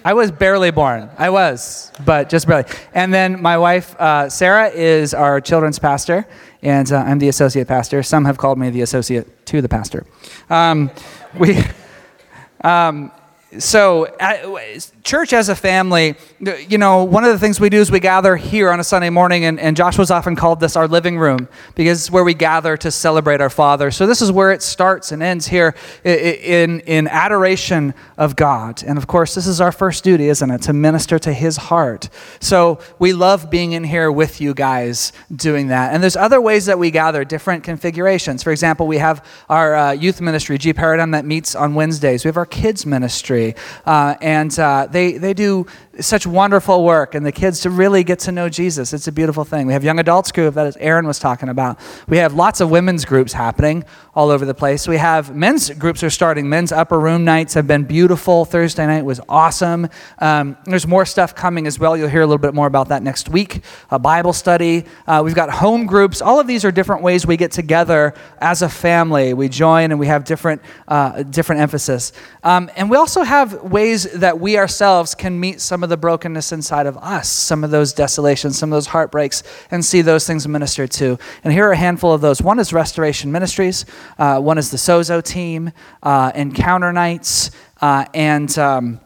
I 0.06 0.14
was 0.14 0.32
barely 0.32 0.72
born. 0.72 1.10
I 1.18 1.32
was, 1.32 1.92
but 2.06 2.30
just 2.30 2.48
barely. 2.48 2.66
And 2.94 3.12
then 3.12 3.42
my 3.42 3.58
wife, 3.58 4.00
uh, 4.00 4.30
Sarah, 4.30 4.70
is 4.70 5.14
our 5.16 5.42
children's 5.42 5.80
pastor, 5.80 6.28
and 6.62 6.92
uh, 6.92 6.98
I'm 6.98 7.20
the 7.20 7.30
associate 7.30 7.68
pastor. 7.68 8.04
Some 8.04 8.26
have 8.26 8.38
called 8.38 8.58
me 8.58 8.70
the 8.70 8.82
associate 8.82 9.46
to 9.48 9.62
the 9.62 9.70
pastor. 9.70 10.06
Um, 10.50 10.92
we, 11.38 11.58
um, 12.62 13.12
so 13.58 14.08
church 15.04 15.34
as 15.34 15.50
a 15.50 15.56
family 15.56 16.16
you 16.68 16.78
know 16.78 17.04
one 17.04 17.24
of 17.24 17.32
the 17.32 17.40
things 17.40 17.60
we 17.60 17.70
do 17.70 17.78
is 17.78 17.90
we 17.90 18.00
gather 18.00 18.36
here 18.36 18.70
on 18.70 18.80
a 18.80 18.84
sunday 18.84 19.10
morning 19.10 19.46
and, 19.46 19.60
and 19.60 19.76
joshua's 19.76 20.12
often 20.12 20.36
called 20.36 20.60
this 20.60 20.76
our 20.76 20.88
living 20.88 21.18
room 21.18 21.48
because 21.76 22.00
it's 22.00 22.12
where 22.12 22.24
we 22.24 22.34
gather 22.34 22.78
to 22.78 22.92
celebrate 22.92 23.42
our 23.42 23.50
father. 23.50 23.92
So 23.92 24.08
this 24.08 24.22
is 24.22 24.32
where 24.32 24.52
it 24.52 24.62
starts 24.62 25.12
and 25.12 25.22
ends 25.24 25.48
here 25.48 25.76
in, 26.04 26.82
in 26.82 27.08
adoration 27.08 27.94
of 28.18 28.36
god. 28.36 28.84
And 28.84 28.98
of 28.98 29.08
course 29.08 29.36
this 29.36 29.48
is 29.48 29.62
our 29.62 29.72
first 29.72 30.04
duty 30.04 30.30
isn't 30.30 30.52
it? 30.52 30.62
To 30.64 30.74
minister 30.74 31.20
to 31.20 31.34
his 31.34 31.58
heart. 31.58 32.10
So 32.40 32.80
we 33.00 33.14
love 33.14 33.50
being 33.50 33.74
in 33.74 33.84
here 33.84 34.12
with 34.12 34.42
you 34.42 34.54
guys 34.54 35.12
doing 35.34 35.68
that. 35.68 35.94
And 35.94 36.02
there's 36.04 36.16
other 36.16 36.42
ways 36.42 36.66
that 36.66 36.80
we 36.80 36.92
gather 36.92 37.24
different 37.24 37.64
configurations. 37.64 38.44
For 38.44 38.52
example 38.52 38.88
we 38.88 38.98
have 38.98 39.26
our 39.50 39.76
uh, 39.76 39.92
youth 39.92 40.22
ministry 40.22 40.58
g 40.58 40.74
paradigm 40.74 41.12
that 41.12 41.26
meets 41.26 41.56
on 41.56 41.76
wednesdays. 41.76 42.24
We 42.24 42.30
have 42.30 42.38
our 42.38 42.46
kids 42.46 42.86
ministry 42.86 43.39
ministry. 43.40 43.62
Uh, 43.86 44.16
and 44.22 44.58
uh, 44.60 44.88
they, 44.90 45.14
they 45.14 45.34
do 45.34 45.66
such 46.00 46.26
wonderful 46.26 46.84
work 46.84 47.14
and 47.16 47.26
the 47.26 47.32
kids 47.32 47.62
to 47.62 47.70
really 47.70 48.04
get 48.04 48.20
to 48.20 48.32
know 48.32 48.48
Jesus. 48.48 48.94
It's 48.94 49.08
a 49.08 49.12
beautiful 49.12 49.44
thing. 49.44 49.68
We 49.68 49.74
have 49.74 49.84
young 49.84 50.00
adults 50.00 50.32
group 50.32 50.56
that 50.56 50.78
Aaron 50.80 51.06
was 51.06 51.20
talking 51.20 51.50
about. 51.50 51.80
We 52.08 52.18
have 52.18 52.34
lots 52.34 52.62
of 52.62 52.70
women's 52.70 53.06
groups 53.06 53.34
happening 53.34 53.84
all 54.16 54.30
over 54.30 54.46
the 54.46 54.54
place. 54.54 54.88
We 54.88 54.98
have 54.98 55.36
men's 55.36 55.70
groups 55.72 56.04
are 56.04 56.10
starting. 56.10 56.48
Men's 56.50 56.72
upper 56.72 57.00
room 57.00 57.26
nights 57.26 57.54
have 57.54 57.68
been 57.68 57.84
beautiful. 57.84 58.46
Thursday 58.46 58.86
night 58.86 59.04
was 59.04 59.20
awesome. 59.28 59.90
Um, 60.20 60.58
there's 60.66 60.88
more 60.88 61.06
stuff 61.06 61.36
coming 61.36 61.68
as 61.68 61.80
well. 61.80 61.98
You'll 61.98 62.10
hear 62.10 62.22
a 62.22 62.28
little 62.28 62.38
bit 62.38 62.54
more 62.54 62.68
about 62.68 62.90
that 62.90 63.04
next 63.04 63.30
week. 63.30 63.62
A 63.92 64.00
Bible 64.00 64.34
study. 64.34 64.86
Uh, 65.08 65.22
we've 65.24 65.36
got 65.36 65.50
home 65.50 65.86
groups. 65.86 66.22
All 66.22 66.40
of 66.40 66.48
these 66.48 66.64
are 66.64 66.72
different 66.72 67.02
ways 67.02 67.26
we 67.26 67.38
get 67.38 67.52
together 67.52 68.14
as 68.40 68.62
a 68.62 68.70
family. 68.70 69.34
We 69.34 69.50
join 69.50 69.92
and 69.92 70.00
we 70.00 70.08
have 70.08 70.24
different 70.24 70.62
uh, 70.88 71.24
different 71.24 71.62
emphasis. 71.62 72.12
Um, 72.44 72.70
and 72.76 72.90
we 72.90 72.98
also 72.98 73.24
have 73.30 73.62
ways 73.62 74.12
that 74.14 74.40
we 74.40 74.58
ourselves 74.58 75.14
can 75.14 75.40
meet 75.40 75.62
some 75.62 75.84
of 75.84 75.90
the 75.90 75.98
brokenness 75.98 76.52
inside 76.52 76.88
of 76.88 76.98
us, 76.98 77.30
some 77.30 77.64
of 77.64 77.70
those 77.70 77.94
desolations, 77.94 78.58
some 78.58 78.74
of 78.74 78.76
those 78.76 78.88
heartbreaks, 78.88 79.44
and 79.70 79.86
see 79.86 80.02
those 80.02 80.26
things 80.26 80.48
ministered 80.48 80.90
to. 80.90 81.20
And 81.44 81.54
here 81.54 81.68
are 81.68 81.74
a 81.74 81.78
handful 81.78 82.12
of 82.12 82.22
those. 82.22 82.42
One 82.42 82.58
is 82.58 82.74
Restoration 82.74 83.32
Ministries, 83.32 83.86
uh, 84.18 84.40
one 84.40 84.58
is 84.58 84.72
the 84.72 84.78
Sozo 84.78 85.24
team, 85.24 85.72
uh, 86.02 86.32
Encounter 86.34 86.92
Nights, 86.92 87.52
uh, 87.82 88.06
and. 88.14 88.58
Um, 88.58 89.00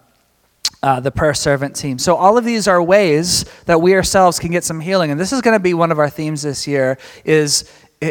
uh, 0.81 0.99
the 0.99 1.11
prayer 1.11 1.33
servant 1.33 1.77
team. 1.77 1.97
So, 1.97 2.17
all 2.17 2.37
of 2.37 2.43
these 2.43 2.67
are 2.67 2.83
ways 2.83 3.45
that 3.67 3.81
we 3.81 3.95
ourselves 3.95 4.37
can 4.37 4.51
get 4.51 4.65
some 4.65 4.81
healing. 4.81 5.11
And 5.11 5.17
this 5.17 5.31
is 5.31 5.39
going 5.39 5.55
to 5.55 5.63
be 5.63 5.73
one 5.73 5.93
of 5.93 5.99
our 5.99 6.09
themes 6.09 6.41
this 6.41 6.67
year 6.67 6.97
is 7.23 7.63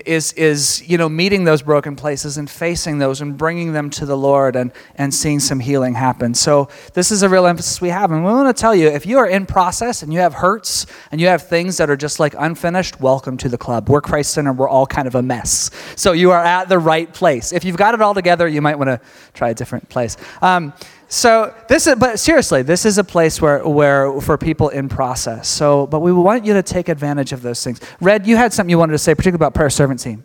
is, 0.06 0.32
is 0.32 0.82
you 0.88 0.96
know, 0.96 1.08
meeting 1.08 1.44
those 1.44 1.62
broken 1.62 1.96
places 1.96 2.38
and 2.38 2.48
facing 2.48 2.98
those 2.98 3.20
and 3.20 3.36
bringing 3.36 3.72
them 3.72 3.90
to 3.90 4.06
the 4.06 4.16
Lord 4.16 4.56
and, 4.56 4.72
and 4.96 5.12
seeing 5.12 5.40
some 5.40 5.60
healing 5.60 5.94
happen. 5.94 6.34
So, 6.34 6.68
this 6.94 7.10
is 7.10 7.22
a 7.22 7.28
real 7.28 7.46
emphasis 7.46 7.80
we 7.80 7.90
have. 7.90 8.10
And 8.10 8.24
we 8.24 8.32
want 8.32 8.54
to 8.54 8.60
tell 8.60 8.74
you 8.74 8.88
if 8.88 9.06
you 9.06 9.18
are 9.18 9.26
in 9.26 9.46
process 9.46 10.02
and 10.02 10.12
you 10.12 10.20
have 10.20 10.34
hurts 10.34 10.86
and 11.10 11.20
you 11.20 11.26
have 11.26 11.46
things 11.46 11.76
that 11.76 11.90
are 11.90 11.96
just 11.96 12.18
like 12.18 12.34
unfinished, 12.38 13.00
welcome 13.00 13.36
to 13.38 13.48
the 13.48 13.58
club. 13.58 13.88
We're 13.88 14.00
Christ 14.00 14.32
Center, 14.32 14.52
we're 14.52 14.68
all 14.68 14.86
kind 14.86 15.06
of 15.06 15.14
a 15.14 15.22
mess. 15.22 15.70
So, 15.96 16.12
you 16.12 16.30
are 16.30 16.42
at 16.42 16.68
the 16.68 16.78
right 16.78 17.12
place. 17.12 17.52
If 17.52 17.64
you've 17.64 17.76
got 17.76 17.94
it 17.94 18.00
all 18.00 18.14
together, 18.14 18.48
you 18.48 18.62
might 18.62 18.78
want 18.78 18.88
to 18.88 19.00
try 19.34 19.50
a 19.50 19.54
different 19.54 19.88
place. 19.88 20.16
Um, 20.40 20.72
so 21.12 21.54
this 21.68 21.86
is, 21.86 21.96
but 21.96 22.18
seriously, 22.18 22.62
this 22.62 22.86
is 22.86 22.96
a 22.96 23.04
place 23.04 23.38
where, 23.38 23.68
where 23.68 24.18
for 24.22 24.38
people 24.38 24.70
in 24.70 24.88
process. 24.88 25.46
So, 25.46 25.86
but 25.86 26.00
we 26.00 26.10
want 26.10 26.46
you 26.46 26.54
to 26.54 26.62
take 26.62 26.88
advantage 26.88 27.32
of 27.34 27.42
those 27.42 27.62
things. 27.62 27.82
Red, 28.00 28.26
you 28.26 28.38
had 28.38 28.54
something 28.54 28.70
you 28.70 28.78
wanted 28.78 28.92
to 28.92 28.98
say, 28.98 29.14
particularly 29.14 29.36
about 29.36 29.52
prayer 29.52 29.68
servant 29.68 30.00
team. 30.00 30.24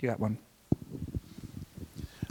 You 0.00 0.08
got 0.08 0.18
one. 0.18 0.38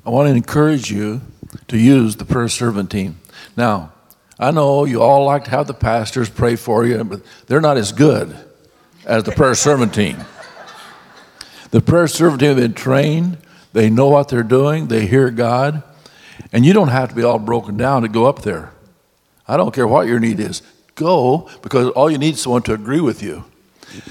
I 0.05 0.09
want 0.09 0.27
to 0.27 0.35
encourage 0.35 0.91
you 0.91 1.21
to 1.69 1.77
use 1.77 2.17
the 2.17 2.25
prayer 2.25 2.49
servant 2.49 2.91
team. 2.91 3.21
Now, 3.55 3.93
I 4.37 4.51
know 4.51 4.83
you 4.83 5.01
all 5.01 5.23
like 5.23 5.45
to 5.45 5.51
have 5.51 5.67
the 5.67 5.73
pastors 5.73 6.29
pray 6.29 6.57
for 6.57 6.85
you, 6.85 7.05
but 7.05 7.21
they're 7.47 7.61
not 7.61 7.77
as 7.77 7.93
good 7.93 8.35
as 9.05 9.23
the 9.23 9.31
prayer 9.31 9.55
servant 9.55 9.93
team. 9.93 10.17
The 11.71 11.79
prayer 11.79 12.09
servant 12.09 12.41
team 12.41 12.49
have 12.49 12.57
been 12.57 12.73
trained, 12.73 13.37
they 13.71 13.89
know 13.89 14.09
what 14.09 14.27
they're 14.27 14.43
doing, 14.43 14.87
they 14.87 15.05
hear 15.05 15.29
God, 15.29 15.83
and 16.53 16.63
you 16.65 16.71
don't 16.71 16.89
have 16.89 17.09
to 17.09 17.15
be 17.15 17.23
all 17.23 17.39
broken 17.39 17.75
down 17.75 18.03
to 18.03 18.07
go 18.07 18.25
up 18.25 18.43
there. 18.43 18.71
I 19.47 19.57
don't 19.57 19.73
care 19.73 19.87
what 19.87 20.07
your 20.07 20.19
need 20.19 20.39
is. 20.39 20.61
Go 20.95 21.49
because 21.61 21.89
all 21.89 22.09
you 22.09 22.19
need 22.19 22.35
is 22.35 22.41
someone 22.41 22.61
to 22.63 22.73
agree 22.73 23.01
with 23.01 23.21
you. 23.21 23.43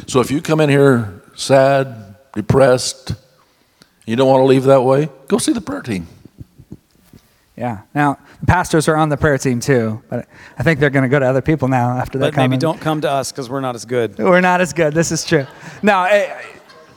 So 0.07 0.21
if 0.21 0.31
you 0.31 0.43
come 0.43 0.61
in 0.61 0.69
here 0.69 1.23
sad, 1.37 2.17
depressed, 2.35 3.15
you 4.05 4.17
don't 4.17 4.29
want 4.29 4.41
to 4.41 4.47
leave 4.47 4.65
that 4.65 4.83
way, 4.83 5.09
go 5.29 5.39
see 5.39 5.53
the 5.53 5.61
prayer 5.61 5.83
team. 5.83 6.07
Yeah. 7.57 7.83
Now, 7.95 8.19
the 8.41 8.47
pastors 8.47 8.89
are 8.89 8.97
on 8.97 9.09
the 9.09 9.17
prayer 9.17 9.39
team 9.39 9.61
too, 9.61 10.03
but 10.09 10.27
I 10.59 10.63
think 10.63 10.81
they're 10.81 10.91
going 10.91 11.05
to 11.05 11.09
go 11.09 11.19
to 11.19 11.27
other 11.27 11.43
people 11.43 11.69
now 11.69 11.97
after 11.99 12.19
that. 12.19 12.35
But 12.35 12.37
maybe 12.37 12.57
don't 12.57 12.81
come 12.81 13.01
to 13.03 13.11
us 13.11 13.31
because 13.31 13.49
we're 13.49 13.61
not 13.61 13.75
as 13.75 13.85
good. 13.85 14.19
We're 14.19 14.41
not 14.41 14.61
as 14.61 14.73
good. 14.73 14.95
This 14.95 15.13
is 15.13 15.25
true. 15.25 15.47
No, 15.83 16.05
hey, 16.05 16.35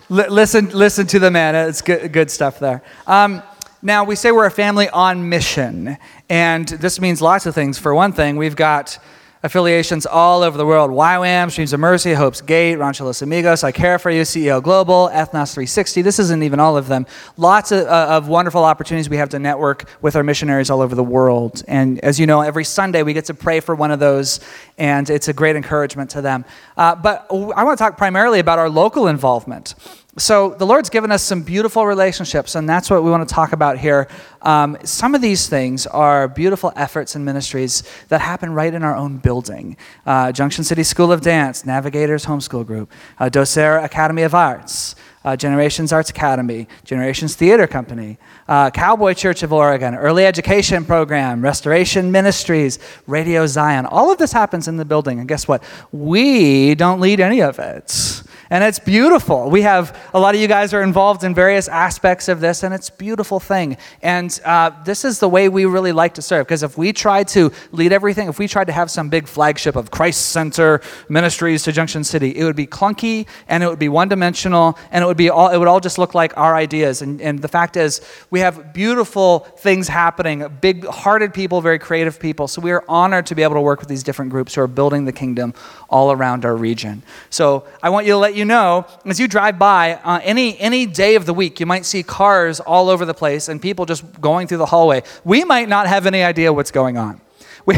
listen, 0.10 0.70
listen 0.70 1.06
to 1.08 1.20
the 1.20 1.30
man. 1.30 1.56
It's 1.56 1.82
good, 1.82 2.12
good 2.12 2.32
stuff 2.32 2.60
there. 2.60 2.82
Um, 3.06 3.44
now, 3.86 4.04
we 4.04 4.16
say 4.16 4.32
we're 4.32 4.48
a 4.48 4.52
family 4.52 4.90
on 4.90 5.30
mission, 5.30 6.00
and 6.28 6.68
this 6.68 7.00
means 7.00 7.22
lots 7.22 7.46
of 7.46 7.54
things. 7.54 7.78
For 7.78 7.94
one 7.94 8.14
thing, 8.14 8.36
we've 8.36 8.56
got 8.56 8.98
affiliations 9.44 10.08
all 10.08 10.42
over 10.42 10.58
the 10.58 10.66
world 10.66 10.90
YWAM, 10.90 11.52
Streams 11.52 11.72
of 11.72 11.80
Mercy, 11.80 12.14
Hope's 12.14 12.42
Gate, 12.42 12.78
Rancho 12.78 13.06
Los 13.06 13.22
Amigos, 13.22 13.64
I 13.64 13.72
Care 13.72 14.00
for 14.00 14.10
You, 14.10 14.24
CEO 14.24 14.62
Global, 14.64 15.10
Ethnos 15.14 15.54
360. 15.54 16.02
This 16.02 16.18
isn't 16.18 16.42
even 16.42 16.60
all 16.60 16.78
of 16.78 16.88
them. 16.88 17.06
Lots 17.38 17.72
of, 17.72 17.86
uh, 17.86 18.08
of, 18.10 18.28
wonderful 18.28 18.64
opportunities 18.64 19.08
we 19.08 19.18
have 19.18 19.30
to 19.30 19.40
network 19.40 19.88
with 20.02 20.16
our 20.16 20.24
missionaries 20.24 20.72
all 20.72 20.82
over 20.82 20.96
the 20.96 21.04
world. 21.04 21.64
And 21.68 22.00
as 22.00 22.20
you 22.20 22.26
know, 22.26 22.42
every 22.42 22.64
Sunday 22.64 23.04
we 23.04 23.14
get 23.14 23.26
to 23.26 23.36
pray 23.36 23.60
for 23.60 23.76
one 23.76 23.92
of 23.92 24.00
those, 24.00 24.40
and 24.80 25.08
it's 25.12 25.28
a 25.28 25.34
great 25.34 25.56
encouragement 25.56 26.10
to 26.12 26.24
them. 26.24 26.44
Uh, 26.76 26.96
but 26.96 27.28
I 27.30 27.64
want 27.64 27.78
to 27.78 27.84
talk 27.84 27.98
primarily 28.00 28.40
about 28.40 28.58
our 28.58 28.70
local 28.70 29.08
involvement. 29.08 29.76
So, 30.18 30.56
the 30.58 30.66
Lord's 30.66 30.90
given 30.90 31.12
us 31.12 31.22
some 31.22 31.42
beautiful 31.42 31.86
relationships, 31.86 32.56
and 32.56 32.70
that's 32.70 32.90
what 32.90 33.04
we 33.04 33.12
want 33.12 33.28
to 33.28 33.36
talk 33.36 33.52
about 33.52 33.78
here. 33.78 34.08
Um, 34.44 34.78
some 34.86 35.14
of 35.14 35.22
these 35.22 35.50
things 35.50 35.86
are 35.88 36.30
beautiful 36.30 36.72
efforts 36.78 37.16
and 37.16 37.26
ministries 37.26 37.84
that 38.08 38.22
happen 38.22 38.54
right 38.54 38.74
in 38.74 38.82
our 38.82 38.96
own 38.96 39.18
building. 39.18 39.76
Uh, 40.06 40.32
Junction 40.32 40.64
City 40.64 40.84
School 40.84 41.12
of 41.12 41.20
Dance, 41.20 41.66
Navigators 41.66 42.26
Homeschool 42.26 42.66
Group, 42.66 42.94
uh, 43.20 43.28
Docere 43.28 43.84
Academy 43.84 44.22
of 44.22 44.34
Arts, 44.34 44.96
uh, 45.26 45.36
Generations 45.36 45.92
Arts 45.92 46.12
Academy, 46.12 46.70
Generations 46.86 47.36
Theater 47.36 47.68
Company, 47.68 48.18
uh, 48.48 48.70
Cowboy 48.70 49.16
Church 49.16 49.44
of 49.44 49.52
Oregon, 49.52 49.96
Early 49.96 50.26
Education 50.26 50.86
Program, 50.86 51.42
Restoration 51.42 52.10
Ministries, 52.10 52.80
Radio 53.06 53.46
Zion. 53.48 53.86
All 53.86 54.10
of 54.14 54.18
this 54.18 54.32
happens 54.32 54.70
in 54.70 54.78
the 54.78 54.86
building, 54.86 55.20
and 55.20 55.28
guess 55.28 55.46
what? 55.46 55.62
We 55.92 56.74
don't 56.76 57.02
lead 57.02 57.20
any 57.20 57.42
of 57.42 57.60
it. 57.60 58.24
And 58.56 58.64
it's 58.64 58.80
beautiful. 58.80 59.50
We 59.50 59.64
have 59.64 60.00
a 60.14 60.20
lot 60.22 60.34
of 60.34 60.40
you 60.40 60.48
guys 60.48 60.74
are 60.74 60.82
involved 60.82 61.26
in 61.26 61.36
various 61.36 61.68
aspects 61.68 62.30
of 62.30 62.40
this, 62.40 62.64
and 62.64 62.74
it's 62.74 62.88
a 62.88 62.94
beautiful 62.94 63.38
thing. 63.38 63.76
And 64.02 64.40
uh, 64.46 64.72
this 64.86 65.04
is 65.04 65.20
the 65.20 65.28
way 65.28 65.50
we 65.50 65.66
really 65.66 65.92
like 65.92 66.14
to 66.14 66.22
serve. 66.22 66.48
Because 66.48 66.64
if 66.64 66.78
we 66.78 66.94
tried 66.94 67.28
to 67.30 67.52
lead 67.74 67.92
everything, 67.92 68.30
if 68.30 68.40
we 68.40 68.48
tried 68.48 68.68
to 68.68 68.72
have 68.72 68.90
some 68.90 69.10
big 69.10 69.28
flagship 69.28 69.76
of 69.76 69.92
Christ 69.92 70.30
Center 70.30 70.80
Ministries 71.10 71.64
to 71.64 71.74
Junction 71.74 72.06
City, 72.06 72.34
it 72.34 72.46
would 72.46 72.56
be 72.56 72.66
clunky 72.66 73.28
and 73.50 73.62
it 73.62 73.68
would 73.68 73.78
be 73.78 73.90
one 73.90 74.08
dimensional 74.08 74.80
and 74.90 75.04
it 75.04 75.06
would 75.06 75.18
be 75.18 75.30
all 75.30 75.50
it 75.50 75.58
would 75.58 75.68
all 75.68 75.82
just 75.82 75.98
look 75.98 76.16
like 76.16 76.38
our 76.38 76.56
ideas. 76.56 77.02
And, 77.02 77.20
and 77.20 77.42
the 77.42 77.50
fact 77.50 77.76
is, 77.76 78.00
we 78.30 78.40
have 78.40 78.72
beautiful 78.72 79.40
things 79.58 79.90
happening, 79.90 80.48
big 80.62 80.86
hearted 80.86 81.34
people, 81.34 81.60
very 81.60 81.78
creative 81.78 82.22
people. 82.22 82.48
So 82.48 82.62
we 82.62 82.72
are 82.72 82.86
honored 82.88 83.26
to 83.26 83.36
be 83.36 83.44
able 83.44 83.56
to 83.56 83.62
work 83.62 83.82
with 83.82 83.90
these 83.90 84.04
different 84.04 84.32
groups 84.32 84.56
who 84.56 84.62
are 84.62 84.68
building 84.68 85.04
the 85.04 85.12
kingdom 85.12 85.54
all 85.90 86.14
around 86.14 86.46
our 86.46 86.56
region. 86.56 87.04
So 87.30 87.68
I 87.84 87.90
want 87.90 88.06
you 88.06 88.14
to 88.14 88.18
let 88.18 88.34
you 88.34 88.45
know, 88.46 88.86
as 89.06 89.20
you 89.20 89.28
drive 89.28 89.60
by, 89.60 89.94
uh, 89.96 90.20
any, 90.24 90.58
any 90.60 90.86
day 90.86 91.16
of 91.16 91.26
the 91.26 91.34
week, 91.34 91.60
you 91.60 91.66
might 91.66 91.86
see 91.86 92.04
cars 92.04 92.60
all 92.60 92.90
over 92.90 93.06
the 93.06 93.14
place 93.14 93.50
and 93.50 93.62
people 93.62 93.86
just 93.86 94.04
going 94.22 94.48
through 94.48 94.60
the 94.60 94.66
hallway. 94.68 95.04
We 95.24 95.44
might 95.44 95.68
not 95.68 95.88
have 95.88 96.06
any 96.06 96.24
idea 96.24 96.54
what's 96.54 96.72
going 96.72 96.98
on. 96.98 97.22
We, 97.66 97.78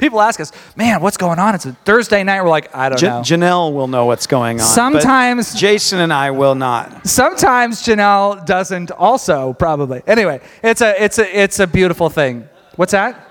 people 0.00 0.20
ask 0.20 0.40
us, 0.40 0.50
man, 0.74 1.00
what's 1.02 1.16
going 1.16 1.38
on? 1.38 1.54
It's 1.54 1.64
a 1.64 1.72
Thursday 1.84 2.24
night. 2.24 2.42
We're 2.42 2.48
like, 2.48 2.74
I 2.74 2.88
don't 2.88 2.98
J- 2.98 3.06
know. 3.06 3.20
Janelle 3.20 3.72
will 3.72 3.86
know 3.86 4.06
what's 4.06 4.26
going 4.26 4.58
on. 4.58 4.66
Sometimes 4.66 5.54
Jason 5.54 6.00
and 6.00 6.12
I 6.12 6.32
will 6.32 6.56
not. 6.56 7.06
Sometimes 7.06 7.80
Janelle 7.80 8.44
doesn't. 8.44 8.90
Also, 8.90 9.52
probably. 9.52 10.02
Anyway, 10.08 10.40
it's 10.64 10.80
a 10.80 11.00
it's 11.00 11.20
a 11.20 11.42
it's 11.42 11.60
a 11.60 11.68
beautiful 11.68 12.10
thing. 12.10 12.48
What's 12.74 12.90
that? 12.90 13.29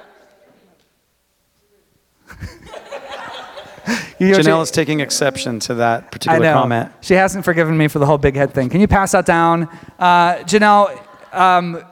You 4.20 4.32
know, 4.32 4.40
Janelle 4.40 4.60
she, 4.60 4.64
is 4.64 4.72
taking 4.72 5.00
exception 5.00 5.60
to 5.62 5.76
that 5.76 6.12
particular 6.12 6.46
I 6.46 6.52
know. 6.52 6.62
comment. 6.62 6.92
She 7.02 7.14
hasn't 7.14 7.46
forgiven 7.46 7.78
me 7.78 7.88
for 7.88 8.00
the 8.00 8.06
whole 8.06 8.18
big 8.18 8.36
head 8.36 8.54
thing. 8.54 8.70
Can 8.70 8.82
you 8.82 8.88
pass 8.88 9.12
that 9.14 9.26
down? 9.26 9.70
Uh, 9.98 10.36
Janelle, 10.44 11.02
um, 11.34 11.84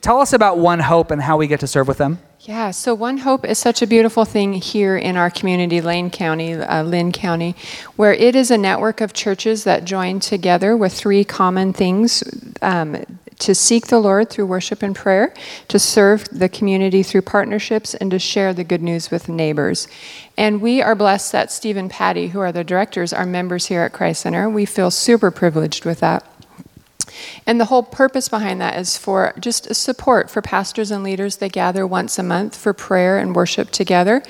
tell 0.00 0.20
us 0.20 0.32
about 0.32 0.58
One 0.58 0.80
Hope 0.80 1.10
and 1.10 1.20
how 1.20 1.36
we 1.36 1.46
get 1.46 1.60
to 1.60 1.66
serve 1.66 1.88
with 1.88 1.98
them. 1.98 2.18
Yeah, 2.40 2.70
so 2.70 2.94
One 2.94 3.18
Hope 3.18 3.44
is 3.44 3.58
such 3.58 3.82
a 3.82 3.88
beautiful 3.88 4.24
thing 4.24 4.52
here 4.52 4.96
in 4.96 5.16
our 5.16 5.30
community, 5.30 5.80
Lane 5.80 6.10
County, 6.10 6.54
uh, 6.54 6.84
Linn 6.84 7.10
County, 7.10 7.56
where 7.96 8.14
it 8.14 8.36
is 8.36 8.52
a 8.52 8.58
network 8.58 9.00
of 9.00 9.12
churches 9.12 9.64
that 9.64 9.84
join 9.84 10.20
together 10.20 10.76
with 10.76 10.92
three 10.92 11.24
common 11.24 11.72
things 11.72 12.22
um, 12.62 13.02
to 13.40 13.54
seek 13.54 13.88
the 13.88 13.98
Lord 13.98 14.30
through 14.30 14.46
worship 14.46 14.82
and 14.82 14.94
prayer, 14.94 15.34
to 15.68 15.78
serve 15.78 16.24
the 16.30 16.48
community 16.48 17.02
through 17.02 17.22
partnerships, 17.22 17.94
and 17.94 18.10
to 18.12 18.18
share 18.18 18.54
the 18.54 18.64
good 18.64 18.82
news 18.82 19.10
with 19.10 19.28
neighbors. 19.28 19.88
And 20.36 20.60
we 20.60 20.82
are 20.82 20.94
blessed 20.94 21.32
that 21.32 21.50
Steve 21.50 21.76
and 21.76 21.90
Patty, 21.90 22.28
who 22.28 22.40
are 22.40 22.52
the 22.52 22.64
directors, 22.64 23.12
are 23.12 23.24
members 23.24 23.66
here 23.66 23.82
at 23.82 23.92
Christ 23.92 24.22
Center. 24.22 24.50
We 24.50 24.66
feel 24.66 24.90
super 24.90 25.30
privileged 25.30 25.84
with 25.84 26.00
that. 26.00 26.24
And 27.46 27.60
the 27.60 27.66
whole 27.66 27.82
purpose 27.82 28.28
behind 28.28 28.60
that 28.60 28.78
is 28.78 28.96
for 28.96 29.32
just 29.38 29.74
support 29.74 30.30
for 30.30 30.42
pastors 30.42 30.90
and 30.90 31.02
leaders. 31.02 31.36
They 31.36 31.48
gather 31.48 31.86
once 31.86 32.18
a 32.18 32.22
month 32.22 32.56
for 32.56 32.72
prayer 32.72 33.18
and 33.18 33.34
worship 33.34 33.70
together. 33.70 34.22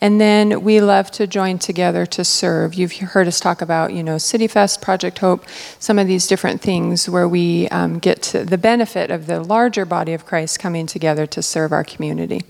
And 0.00 0.20
then 0.20 0.62
we 0.62 0.80
love 0.80 1.10
to 1.12 1.26
join 1.26 1.58
together 1.58 2.06
to 2.06 2.24
serve. 2.24 2.74
You've 2.74 2.92
heard 2.92 3.28
us 3.28 3.38
talk 3.38 3.62
about, 3.62 3.92
you 3.92 4.02
know, 4.02 4.18
City 4.18 4.46
Fest, 4.46 4.82
Project 4.82 5.18
Hope, 5.18 5.44
some 5.78 5.98
of 5.98 6.06
these 6.06 6.26
different 6.26 6.60
things 6.60 7.08
where 7.08 7.28
we 7.28 7.68
um, 7.68 7.98
get 7.98 8.22
the 8.22 8.58
benefit 8.58 9.10
of 9.10 9.26
the 9.26 9.40
larger 9.40 9.84
body 9.84 10.12
of 10.12 10.26
Christ 10.26 10.58
coming 10.58 10.86
together 10.86 11.26
to 11.26 11.42
serve 11.42 11.72
our 11.72 11.84
community. 11.84 12.42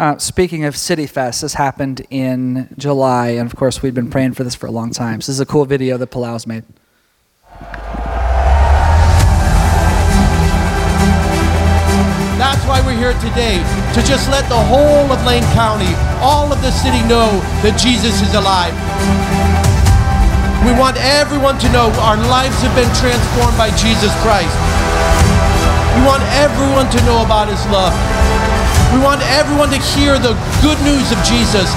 Uh, 0.00 0.16
speaking 0.16 0.64
of 0.64 0.74
City 0.74 1.06
Fest, 1.06 1.42
this 1.42 1.52
happened 1.52 2.06
in 2.08 2.72
July, 2.78 3.36
and 3.36 3.44
of 3.44 3.54
course, 3.54 3.82
we've 3.82 3.92
been 3.92 4.08
praying 4.08 4.32
for 4.32 4.44
this 4.44 4.54
for 4.54 4.64
a 4.64 4.70
long 4.70 4.92
time. 4.92 5.20
So 5.20 5.28
this 5.28 5.36
is 5.36 5.40
a 5.40 5.44
cool 5.44 5.66
video 5.66 5.98
that 5.98 6.10
Palau's 6.10 6.46
made. 6.46 6.64
That's 12.40 12.64
why 12.64 12.80
we're 12.80 12.96
here 12.96 13.12
today, 13.20 13.60
to 13.92 14.00
just 14.00 14.30
let 14.32 14.48
the 14.48 14.56
whole 14.56 15.12
of 15.12 15.20
Lane 15.26 15.44
County, 15.52 15.92
all 16.24 16.50
of 16.50 16.62
the 16.62 16.72
city 16.72 17.04
know 17.04 17.28
that 17.60 17.76
Jesus 17.76 18.24
is 18.24 18.32
alive. 18.32 18.72
We 20.64 20.72
want 20.80 20.96
everyone 20.96 21.60
to 21.60 21.68
know 21.76 21.92
our 22.00 22.16
lives 22.16 22.56
have 22.64 22.72
been 22.72 22.88
transformed 22.96 23.60
by 23.60 23.68
Jesus 23.76 24.16
Christ. 24.24 24.56
We 25.92 26.08
want 26.08 26.24
everyone 26.40 26.88
to 26.88 27.04
know 27.04 27.20
about 27.20 27.52
his 27.52 27.60
love. 27.68 27.92
We 28.92 28.98
want 28.98 29.22
everyone 29.38 29.70
to 29.70 29.78
hear 29.94 30.18
the 30.18 30.34
good 30.62 30.78
news 30.82 31.12
of 31.12 31.18
Jesus, 31.22 31.70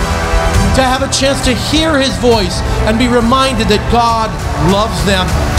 to 0.76 0.82
have 0.82 1.04
a 1.06 1.12
chance 1.14 1.44
to 1.46 1.54
hear 1.54 2.00
his 2.00 2.16
voice 2.18 2.60
and 2.90 2.98
be 2.98 3.08
reminded 3.08 3.68
that 3.70 3.86
God 3.92 4.34
loves 4.74 4.98
them. 5.06 5.53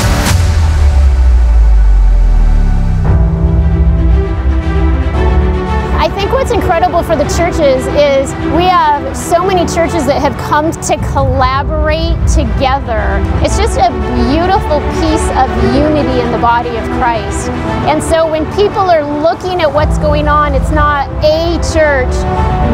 What's 6.44 6.52
incredible 6.52 7.02
for 7.02 7.16
the 7.16 7.24
churches 7.38 7.86
is 7.96 8.28
we 8.52 8.64
have 8.64 9.16
so 9.16 9.42
many 9.42 9.64
churches 9.64 10.04
that 10.04 10.20
have 10.20 10.36
come 10.36 10.70
to 10.70 10.96
collaborate 11.08 12.20
together. 12.28 13.16
It's 13.40 13.56
just 13.56 13.80
a 13.80 13.88
beautiful 14.28 14.84
piece 15.00 15.24
of 15.40 15.48
unity 15.72 16.20
in 16.20 16.30
the 16.32 16.38
body 16.44 16.76
of 16.76 16.84
Christ. 17.00 17.48
And 17.88 18.02
so 18.02 18.30
when 18.30 18.44
people 18.52 18.84
are 18.92 19.04
looking 19.22 19.62
at 19.62 19.72
what's 19.72 19.96
going 19.96 20.28
on, 20.28 20.52
it's 20.54 20.70
not 20.70 21.08
a 21.24 21.56
church 21.72 22.12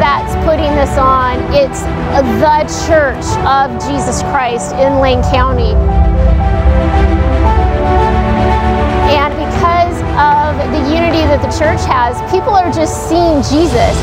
that's 0.03 0.35
putting 0.43 0.75
this 0.75 0.97
on, 0.97 1.39
it's 1.55 1.81
the 2.19 2.67
church 2.91 3.23
of 3.47 3.71
Jesus 3.87 4.21
Christ 4.33 4.75
in 4.75 4.99
Lane 4.99 5.23
County. 5.31 5.71
And 9.15 9.31
because 9.39 9.70
of 10.21 10.53
the 10.69 10.93
unity 10.93 11.25
that 11.25 11.41
the 11.41 11.49
church 11.57 11.81
has, 11.89 12.13
people 12.29 12.53
are 12.53 12.69
just 12.69 13.09
seeing 13.09 13.41
Jesus. 13.41 13.97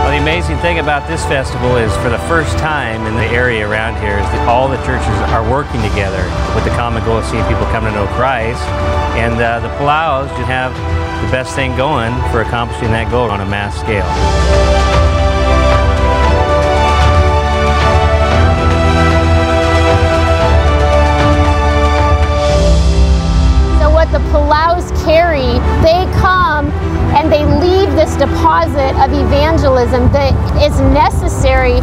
Well, 0.00 0.16
the 0.16 0.16
amazing 0.16 0.56
thing 0.64 0.78
about 0.78 1.04
this 1.06 1.20
festival 1.26 1.76
is 1.76 1.92
for 2.00 2.08
the 2.08 2.22
first 2.24 2.56
time 2.56 3.04
in 3.04 3.12
the 3.20 3.28
area 3.28 3.68
around 3.68 4.00
here 4.00 4.16
is 4.16 4.24
that 4.32 4.48
all 4.48 4.66
the 4.66 4.80
churches 4.88 5.18
are 5.28 5.44
working 5.44 5.84
together 5.84 6.24
with 6.56 6.64
the 6.64 6.72
common 6.72 7.04
goal 7.04 7.18
of 7.18 7.26
seeing 7.26 7.44
people 7.44 7.68
come 7.68 7.84
to 7.84 7.92
know 7.92 8.08
Christ. 8.16 8.64
And 9.20 9.36
uh, 9.36 9.60
the 9.60 9.68
Palaus 9.76 10.32
have 10.48 10.72
the 11.20 11.30
best 11.30 11.54
thing 11.54 11.76
going 11.76 12.16
for 12.32 12.40
accomplishing 12.40 12.88
that 12.96 13.10
goal 13.10 13.28
on 13.28 13.42
a 13.42 13.46
mass 13.46 13.76
scale. 13.76 14.08
Carry, 25.04 25.58
they 25.82 26.04
come 26.20 26.70
and 27.16 27.30
they 27.32 27.44
leave 27.58 27.90
this 27.96 28.16
deposit 28.16 28.94
of 29.02 29.12
evangelism 29.12 30.10
that 30.12 30.32
is 30.62 30.78
necessary 30.94 31.78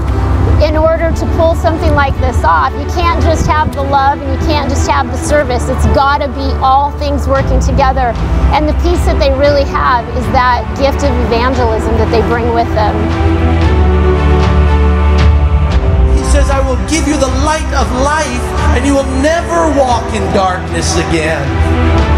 in 0.66 0.76
order 0.76 1.12
to 1.14 1.26
pull 1.38 1.54
something 1.54 1.94
like 1.94 2.18
this 2.18 2.44
off. 2.44 2.74
You 2.74 2.88
can't 2.98 3.22
just 3.22 3.46
have 3.46 3.74
the 3.76 3.84
love 3.84 4.20
and 4.22 4.30
you 4.32 4.48
can't 4.48 4.70
just 4.70 4.90
have 4.90 5.06
the 5.08 5.18
service. 5.18 5.70
It's 5.70 5.86
got 5.94 6.20
to 6.20 6.28
be 6.30 6.50
all 6.66 6.92
things 6.98 7.28
working 7.28 7.60
together. 7.60 8.14
And 8.56 8.68
the 8.68 8.74
piece 8.82 9.04
that 9.06 9.20
they 9.20 9.30
really 9.38 9.66
have 9.70 10.08
is 10.18 10.26
that 10.34 10.66
gift 10.80 11.06
of 11.06 11.14
evangelism 11.30 11.94
that 12.02 12.10
they 12.10 12.22
bring 12.26 12.54
with 12.56 12.70
them. 12.74 12.96
He 16.18 16.24
says, 16.34 16.50
I 16.50 16.60
will 16.66 16.80
give 16.90 17.08
you 17.08 17.18
the 17.18 17.30
light 17.46 17.70
of 17.78 17.86
life, 18.02 18.46
and 18.74 18.86
you 18.86 18.96
will 18.96 19.12
never 19.22 19.70
walk 19.78 20.10
in 20.14 20.24
darkness 20.34 20.98
again. 21.10 22.17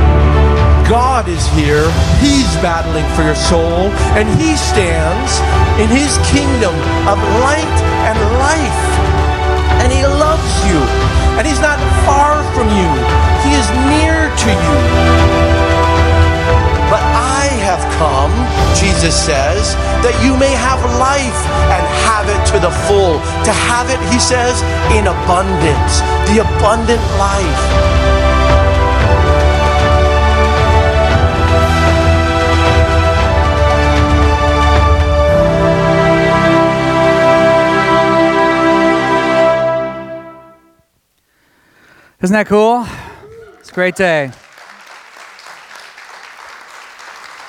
God 0.89 1.29
is 1.29 1.46
here. 1.53 1.86
He's 2.17 2.50
battling 2.65 3.05
for 3.13 3.22
your 3.22 3.38
soul, 3.38 3.93
and 4.17 4.25
He 4.41 4.58
stands 4.58 5.38
in 5.77 5.86
His 5.86 6.17
kingdom 6.34 6.74
of 7.05 7.22
light 7.46 7.77
and 8.10 8.17
life. 8.41 8.84
And 9.86 9.93
He 9.93 10.01
loves 10.01 10.50
you, 10.65 10.81
and 11.38 11.46
He's 11.46 11.62
not 11.62 11.77
far 12.10 12.41
from 12.58 12.65
you, 12.74 12.89
He 13.46 13.53
is 13.53 13.69
near 13.86 14.34
to 14.34 14.50
you. 14.50 14.77
But 16.89 17.05
I 17.05 17.46
have 17.69 17.86
come, 18.01 18.34
Jesus 18.74 19.13
says, 19.13 19.77
that 20.01 20.17
you 20.25 20.34
may 20.41 20.58
have 20.58 20.81
life 20.98 21.41
and 21.69 21.86
have 22.10 22.25
it 22.25 22.41
to 22.50 22.58
the 22.58 22.74
full. 22.89 23.22
To 23.46 23.53
have 23.69 23.93
it, 23.93 24.01
he 24.10 24.17
says, 24.17 24.58
in 24.98 25.05
abundance, 25.05 26.01
the 26.34 26.41
abundant 26.41 27.05
life. 27.22 28.18
Isn't 42.21 42.33
that 42.33 42.47
cool? 42.47 42.85
It's 43.59 43.69
a 43.69 43.73
great 43.73 43.95
day. 43.95 44.29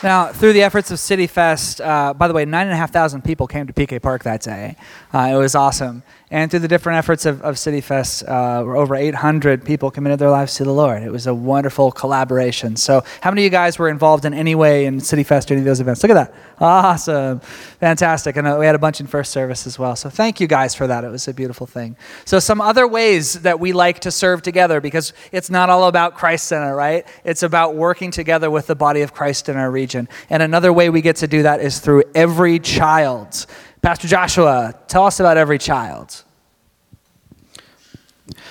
Now, 0.01 0.29
through 0.33 0.53
the 0.53 0.63
efforts 0.63 0.93
of 0.93 1.01
City 1.01 1.27
Fest, 1.27 1.81
uh, 1.81 2.15
by 2.15 2.29
the 2.29 2.35
way, 2.35 2.45
nine 2.45 2.69
and 2.69 2.73
a 2.73 2.77
half 2.77 2.93
thousand 2.93 3.23
people 3.23 3.49
came 3.49 3.67
to 3.67 3.73
PK 3.73 4.01
Park 4.01 4.23
that 4.23 4.43
day. 4.43 4.77
Uh, 5.13 5.31
it 5.33 5.37
was 5.37 5.57
awesome. 5.57 6.05
And 6.33 6.49
through 6.49 6.61
the 6.61 6.69
different 6.69 6.99
efforts 6.99 7.27
of, 7.27 7.43
of 7.43 7.59
City 7.59 7.81
Fest, 7.81 8.23
uh, 8.29 8.61
over 8.61 8.95
800 8.95 9.65
people 9.65 9.91
committed 9.91 10.21
their 10.21 10.31
lives 10.31 10.55
to 10.55 10.65
the 10.65 10.73
Lord. 10.73 11.03
It 11.03 11.11
was 11.11 11.27
a 11.27 11.35
wonderful 11.35 11.91
collaboration. 11.91 12.77
So, 12.77 13.03
how 13.21 13.33
many 13.33 13.43
of 13.43 13.45
you 13.45 13.51
guys 13.51 13.81
were 13.81 13.89
involved 13.89 14.25
in 14.25 14.33
any 14.33 14.55
way 14.55 14.87
in 14.87 15.01
City 15.01 15.25
Fest 15.25 15.51
or 15.51 15.55
any 15.55 15.63
of 15.63 15.65
those 15.65 15.81
events? 15.81 16.05
Look 16.05 16.11
at 16.11 16.15
that. 16.15 16.35
Awesome. 16.61 17.41
Fantastic. 17.41 18.37
And 18.37 18.47
uh, 18.47 18.57
we 18.61 18.67
had 18.67 18.77
a 18.77 18.79
bunch 18.79 19.01
in 19.01 19.09
first 19.09 19.33
service 19.33 19.67
as 19.67 19.77
well. 19.77 19.97
So, 19.97 20.09
thank 20.09 20.39
you 20.39 20.47
guys 20.47 20.73
for 20.73 20.87
that. 20.87 21.03
It 21.03 21.09
was 21.09 21.27
a 21.27 21.35
beautiful 21.35 21.67
thing. 21.67 21.97
So, 22.27 22.39
some 22.39 22.61
other 22.61 22.87
ways 22.87 23.41
that 23.41 23.59
we 23.59 23.73
like 23.73 23.99
to 24.01 24.13
serve 24.13 24.43
together 24.43 24.81
because 24.81 25.13
it's 25.33 25.51
not 25.51 25.69
all 25.69 25.89
about 25.89 26.15
Christ 26.15 26.47
Center, 26.47 26.77
right? 26.77 27.09
It's 27.25 27.43
about 27.43 27.75
working 27.75 28.13
together 28.13 28.53
with 28.53 28.69
the 28.69 28.77
body 28.77 29.01
of 29.01 29.13
Christ 29.13 29.49
in 29.49 29.57
our 29.57 29.71
region. 29.71 30.09
And 30.29 30.45
another 30.45 30.73
way 30.73 30.91
we 30.91 31.01
get 31.01 31.17
to 31.17 31.27
do 31.27 31.43
that 31.43 31.61
is 31.61 31.81
through 31.81 32.05
every 32.15 32.61
child. 32.61 33.47
Pastor 33.83 34.09
Joshua, 34.09 34.75
tell 34.89 35.07
us 35.07 35.21
about 35.21 35.39
every 35.39 35.57
child. 35.57 36.23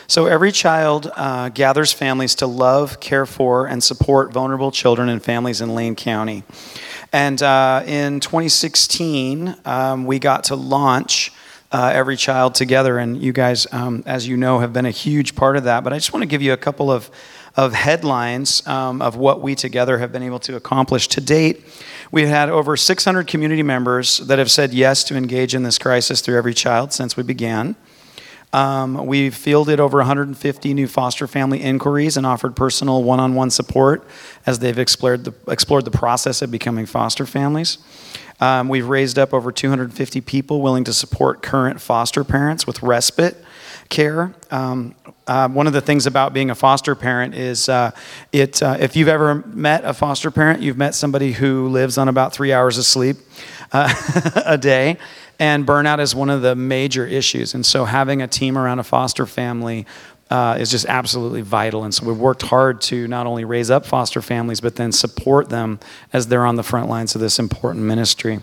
So, 0.07 0.25
every 0.25 0.51
child 0.51 1.12
uh, 1.15 1.50
gathers 1.50 1.93
families 1.93 2.33
to 2.36 2.48
love, 2.48 3.00
care 3.00 3.27
for, 3.27 3.67
and 3.67 3.83
support 3.83 4.33
vulnerable 4.33 4.71
children 4.71 5.07
and 5.07 5.24
families 5.24 5.62
in 5.62 5.75
Lane 5.75 5.95
County. 5.95 6.43
And 7.13 7.39
uh, 7.43 7.83
in 7.86 8.21
2016, 8.21 9.55
um, 9.65 10.07
we 10.07 10.17
got 10.17 10.45
to 10.45 10.55
launch 10.55 11.31
uh, 11.71 11.91
Every 11.93 12.17
Child 12.17 12.55
Together. 12.55 12.98
And 12.98 13.21
you 13.21 13.31
guys, 13.31 13.67
um, 13.71 14.01
as 14.07 14.27
you 14.27 14.36
know, 14.36 14.59
have 14.59 14.74
been 14.74 14.88
a 14.88 14.91
huge 14.91 15.36
part 15.36 15.57
of 15.57 15.65
that. 15.65 15.83
But 15.83 15.93
I 15.93 15.98
just 15.98 16.12
want 16.12 16.24
to 16.24 16.27
give 16.27 16.41
you 16.41 16.53
a 16.53 16.57
couple 16.57 16.91
of, 16.91 17.12
of 17.59 17.74
headlines 17.74 18.65
um, 18.67 19.01
of 19.01 19.17
what 19.17 19.41
we 19.41 19.53
together 19.53 19.98
have 19.98 20.13
been 20.13 20.24
able 20.24 20.39
to 20.39 20.55
accomplish 20.55 21.09
to 21.09 21.19
date. 21.19 21.61
We've 22.09 22.29
had 22.29 22.50
over 22.50 22.77
600 22.77 23.27
community 23.27 23.63
members 23.63 24.19
that 24.19 24.39
have 24.39 24.50
said 24.50 24.74
yes 24.74 25.03
to 25.05 25.17
engage 25.17 25.53
in 25.53 25.63
this 25.63 25.77
crisis 25.77 26.22
through 26.22 26.37
Every 26.37 26.53
Child 26.53 26.93
since 26.93 27.17
we 27.17 27.24
began. 27.24 27.75
Um, 28.53 29.05
we've 29.05 29.35
fielded 29.35 29.81
over 29.81 29.98
150 29.98 30.74
new 30.74 30.87
foster 30.87 31.27
family 31.27 31.61
inquiries 31.61 32.15
and 32.15 32.25
offered 32.25 32.55
personal 32.55 33.03
one 33.03 33.19
on 33.19 33.35
one 33.35 33.50
support 33.50 34.07
as 34.45 34.59
they've 34.59 34.79
explored 34.79 35.25
the, 35.25 35.33
explored 35.51 35.83
the 35.83 35.91
process 35.91 36.41
of 36.41 36.50
becoming 36.50 36.85
foster 36.85 37.25
families. 37.25 37.77
Um, 38.39 38.69
we've 38.69 38.87
raised 38.87 39.19
up 39.19 39.33
over 39.33 39.51
250 39.51 40.21
people 40.21 40.61
willing 40.61 40.83
to 40.85 40.93
support 40.93 41.41
current 41.41 41.81
foster 41.81 42.23
parents 42.23 42.65
with 42.65 42.81
respite 42.81 43.37
care. 43.89 44.33
Um, 44.51 44.95
uh, 45.27 45.49
one 45.49 45.67
of 45.67 45.73
the 45.73 45.81
things 45.81 46.05
about 46.05 46.33
being 46.33 46.49
a 46.49 46.55
foster 46.55 46.95
parent 46.95 47.35
is 47.35 47.69
uh, 47.69 47.91
it, 48.31 48.61
uh, 48.63 48.77
if 48.79 48.95
you've 48.95 49.07
ever 49.07 49.35
met 49.35 49.83
a 49.83 49.93
foster 49.93 50.31
parent, 50.31 50.61
you've 50.61 50.77
met 50.77 50.95
somebody 50.95 51.33
who 51.33 51.67
lives 51.67 51.97
on 51.97 52.07
about 52.07 52.33
three 52.33 52.53
hours 52.53 52.77
of 52.77 52.85
sleep 52.85 53.17
uh, 53.71 53.93
a 54.45 54.57
day 54.57 54.97
and 55.39 55.65
burnout 55.65 55.99
is 55.99 56.13
one 56.13 56.29
of 56.29 56.41
the 56.41 56.53
major 56.53 57.05
issues. 57.05 57.53
And 57.53 57.65
so, 57.65 57.85
having 57.85 58.21
a 58.21 58.27
team 58.27 58.57
around 58.57 58.79
a 58.79 58.83
foster 58.83 59.25
family 59.25 59.85
uh, 60.29 60.57
is 60.59 60.70
just 60.72 60.85
absolutely 60.85 61.42
vital. 61.42 61.83
And 61.83 61.94
so, 61.94 62.05
we've 62.05 62.18
worked 62.18 62.44
hard 62.44 62.81
to 62.81 63.07
not 63.07 63.27
only 63.27 63.46
raise 63.46 63.72
up 63.72 63.85
foster 63.85 64.22
families, 64.22 64.61
but 64.61 64.75
then 64.75 64.92
support 64.92 65.50
them 65.50 65.79
as 66.13 66.27
they're 66.27 66.46
on 66.46 66.55
the 66.55 66.63
front 66.63 66.89
lines 66.89 67.15
of 67.15 67.22
this 67.22 67.39
important 67.39 67.85
ministry. 67.85 68.39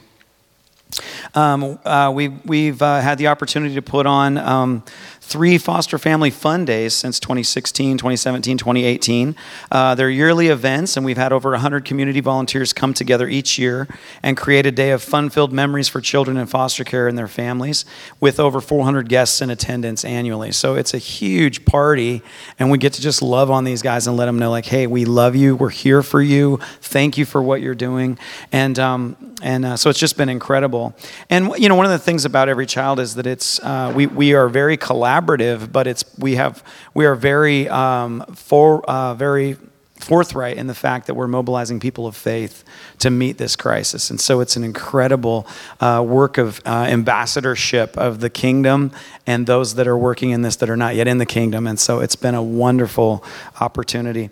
Um, 1.35 1.79
uh, 1.85 2.13
we, 2.15 2.29
we've 2.29 2.81
uh, 2.81 3.01
had 3.01 3.19
the 3.19 3.27
opportunity 3.27 3.75
to 3.75 3.83
put 3.83 4.07
on 4.07 4.39
um, 4.39 4.85
three 5.27 5.59
foster 5.59 5.99
family 5.99 6.31
fun 6.31 6.65
days 6.65 6.95
since 6.95 7.19
2016, 7.19 7.99
2017, 7.99 8.59
2018. 8.59 9.35
Uh, 9.73 9.93
they're 9.97 10.09
yearly 10.09 10.47
events, 10.47 10.97
and 10.97 11.05
we've 11.05 11.17
had 11.17 11.33
over 11.33 11.51
100 11.51 11.85
community 11.85 12.21
volunteers 12.21 12.73
come 12.73 12.95
together 12.95 13.27
each 13.27 13.59
year 13.59 13.89
and 14.23 14.37
create 14.37 14.67
a 14.67 14.71
day 14.71 14.93
of 14.93 15.03
fun 15.03 15.29
filled 15.29 15.53
memories 15.53 15.89
for 15.89 16.01
children 16.01 16.37
in 16.37 16.47
foster 16.47 16.85
care 16.85 17.09
and 17.09 17.19
their 17.19 17.27
families 17.27 17.85
with 18.21 18.39
over 18.39 18.61
400 18.61 19.09
guests 19.09 19.43
in 19.43 19.51
attendance 19.51 20.05
annually. 20.05 20.53
So 20.53 20.77
it's 20.77 20.95
a 20.95 20.99
huge 20.99 21.65
party, 21.65 22.23
and 22.61 22.71
we 22.71 22.79
get 22.79 22.93
to 22.93 23.01
just 23.03 23.21
love 23.21 23.51
on 23.51 23.65
these 23.65 23.83
guys 23.83 24.07
and 24.07 24.17
let 24.17 24.27
them 24.27 24.39
know, 24.39 24.51
like, 24.51 24.67
hey, 24.67 24.87
we 24.87 25.05
love 25.05 25.35
you, 25.35 25.57
we're 25.57 25.71
here 25.71 26.05
for 26.05 26.23
you, 26.23 26.61
thank 26.81 27.19
you 27.19 27.25
for 27.25 27.43
what 27.43 27.61
you're 27.61 27.75
doing. 27.75 28.17
And, 28.53 28.79
um, 28.79 29.35
and 29.43 29.65
uh, 29.65 29.77
so 29.77 29.91
it's 29.91 29.99
just 29.99 30.17
been 30.17 30.29
incredible. 30.29 30.95
And, 31.29 31.51
you 31.59 31.69
know, 31.69 31.75
one 31.75 31.85
of 31.85 31.93
the 31.93 31.99
things 31.99 32.25
about 32.25 32.49
every 32.49 32.67
child 32.67 33.01
is 33.01 33.17
that 33.17 33.27
it's, 33.27 33.59
uh, 33.61 33.93
we, 33.95 34.07
we 34.07 34.33
are 34.33 34.49
very 34.49 34.77
collaborative 34.77 35.16
collaborative, 35.17 35.73
but 35.73 35.87
it's 35.87 36.05
we 36.19 36.37
have 36.37 36.63
we 36.95 37.07
are 37.07 37.15
very 37.15 37.69
um, 37.69 38.25
for 38.35 38.89
uh, 38.89 39.15
very 39.15 39.57
forthright 39.99 40.59
in 40.59 40.67
the 40.67 40.75
fact 40.75 41.07
that 41.07 41.15
we're 41.15 41.27
mobilizing 41.27 41.81
people 41.81 42.07
of 42.07 42.15
faith 42.15 42.65
to 42.99 43.11
meet 43.11 43.39
this 43.39 43.57
crisis. 43.57 44.11
And 44.11 44.21
so 44.21 44.41
it's 44.41 44.55
an 44.55 44.63
incredible 44.63 45.47
uh, 45.81 46.05
work 46.07 46.37
of 46.37 46.61
uh, 46.67 46.87
ambassadorship 46.89 47.97
of 47.97 48.21
the 48.21 48.29
kingdom 48.29 48.93
and 49.27 49.47
those 49.47 49.77
that 49.77 49.89
are 49.89 49.97
working 49.97 50.31
in 50.31 50.43
this 50.43 50.57
that 50.57 50.69
are 50.69 50.77
not 50.77 50.95
yet 50.97 51.09
in 51.09 51.17
the 51.17 51.27
kingdom. 51.27 51.67
And 51.67 51.81
so 51.81 52.01
it's 52.01 52.15
been 52.15 52.35
a 52.35 52.43
wonderful 52.43 53.25
opportunity. 53.59 54.29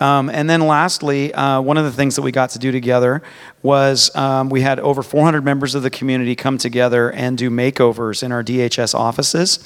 Um, 0.00 0.30
and 0.30 0.48
then 0.48 0.60
lastly, 0.60 1.34
uh, 1.34 1.60
one 1.60 1.76
of 1.76 1.84
the 1.84 1.90
things 1.90 2.16
that 2.16 2.22
we 2.22 2.30
got 2.30 2.50
to 2.50 2.58
do 2.58 2.70
together 2.70 3.22
was 3.62 4.14
um, 4.14 4.48
we 4.48 4.60
had 4.60 4.78
over 4.78 5.02
400 5.02 5.44
members 5.44 5.74
of 5.74 5.82
the 5.82 5.90
community 5.90 6.36
come 6.36 6.56
together 6.58 7.10
and 7.10 7.36
do 7.36 7.50
makeovers 7.50 8.22
in 8.22 8.30
our 8.30 8.44
DHS 8.44 8.94
offices. 8.94 9.58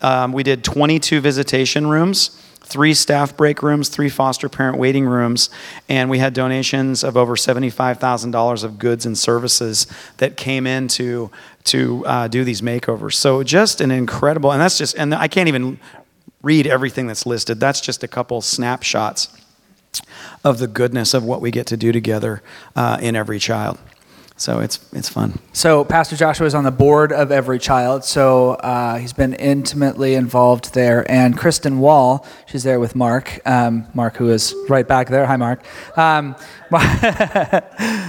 Um, 0.00 0.32
we 0.32 0.42
did 0.42 0.64
22 0.64 1.20
visitation 1.20 1.86
rooms 1.86 2.40
three 2.66 2.94
staff 2.94 3.36
break 3.36 3.62
rooms, 3.62 3.90
three 3.90 4.08
foster 4.08 4.48
parent 4.48 4.78
waiting 4.78 5.04
rooms, 5.04 5.50
and 5.86 6.08
we 6.08 6.18
had 6.18 6.32
donations 6.32 7.04
of 7.04 7.14
over 7.14 7.36
$75,000 7.36 8.64
of 8.64 8.78
goods 8.78 9.04
and 9.04 9.18
services 9.18 9.86
that 10.16 10.38
came 10.38 10.66
in 10.66 10.88
to, 10.88 11.30
to 11.64 12.04
uh, 12.06 12.26
do 12.26 12.42
these 12.42 12.62
makeovers. 12.62 13.14
So 13.14 13.42
just 13.42 13.82
an 13.82 13.90
incredible, 13.90 14.50
and 14.50 14.62
that's 14.62 14.78
just, 14.78 14.96
and 14.96 15.14
I 15.14 15.28
can't 15.28 15.48
even 15.48 15.78
read 16.42 16.66
everything 16.66 17.06
that's 17.06 17.26
listed. 17.26 17.60
That's 17.60 17.82
just 17.82 18.02
a 18.02 18.08
couple 18.08 18.40
snapshots 18.40 19.28
of 20.42 20.58
the 20.58 20.66
goodness 20.66 21.14
of 21.14 21.24
what 21.24 21.40
we 21.40 21.50
get 21.50 21.66
to 21.68 21.76
do 21.76 21.92
together 21.92 22.42
uh, 22.76 22.98
in 23.00 23.16
every 23.16 23.38
child. 23.38 23.78
So 24.36 24.58
it's 24.58 24.80
it's 24.92 25.08
fun. 25.08 25.38
So 25.52 25.84
Pastor 25.84 26.16
Joshua 26.16 26.44
is 26.46 26.56
on 26.56 26.64
the 26.64 26.72
board 26.72 27.12
of 27.12 27.30
Every 27.30 27.60
Child, 27.60 28.02
so 28.04 28.54
uh, 28.54 28.98
he's 28.98 29.12
been 29.12 29.32
intimately 29.34 30.16
involved 30.16 30.74
there. 30.74 31.08
And 31.08 31.38
Kristen 31.38 31.78
Wall, 31.78 32.26
she's 32.46 32.64
there 32.64 32.80
with 32.80 32.96
Mark. 32.96 33.40
Um, 33.46 33.86
Mark, 33.94 34.16
who 34.16 34.30
is 34.30 34.52
right 34.68 34.86
back 34.86 35.08
there. 35.08 35.24
Hi, 35.24 35.36
Mark. 35.36 35.64
Um, 35.96 36.34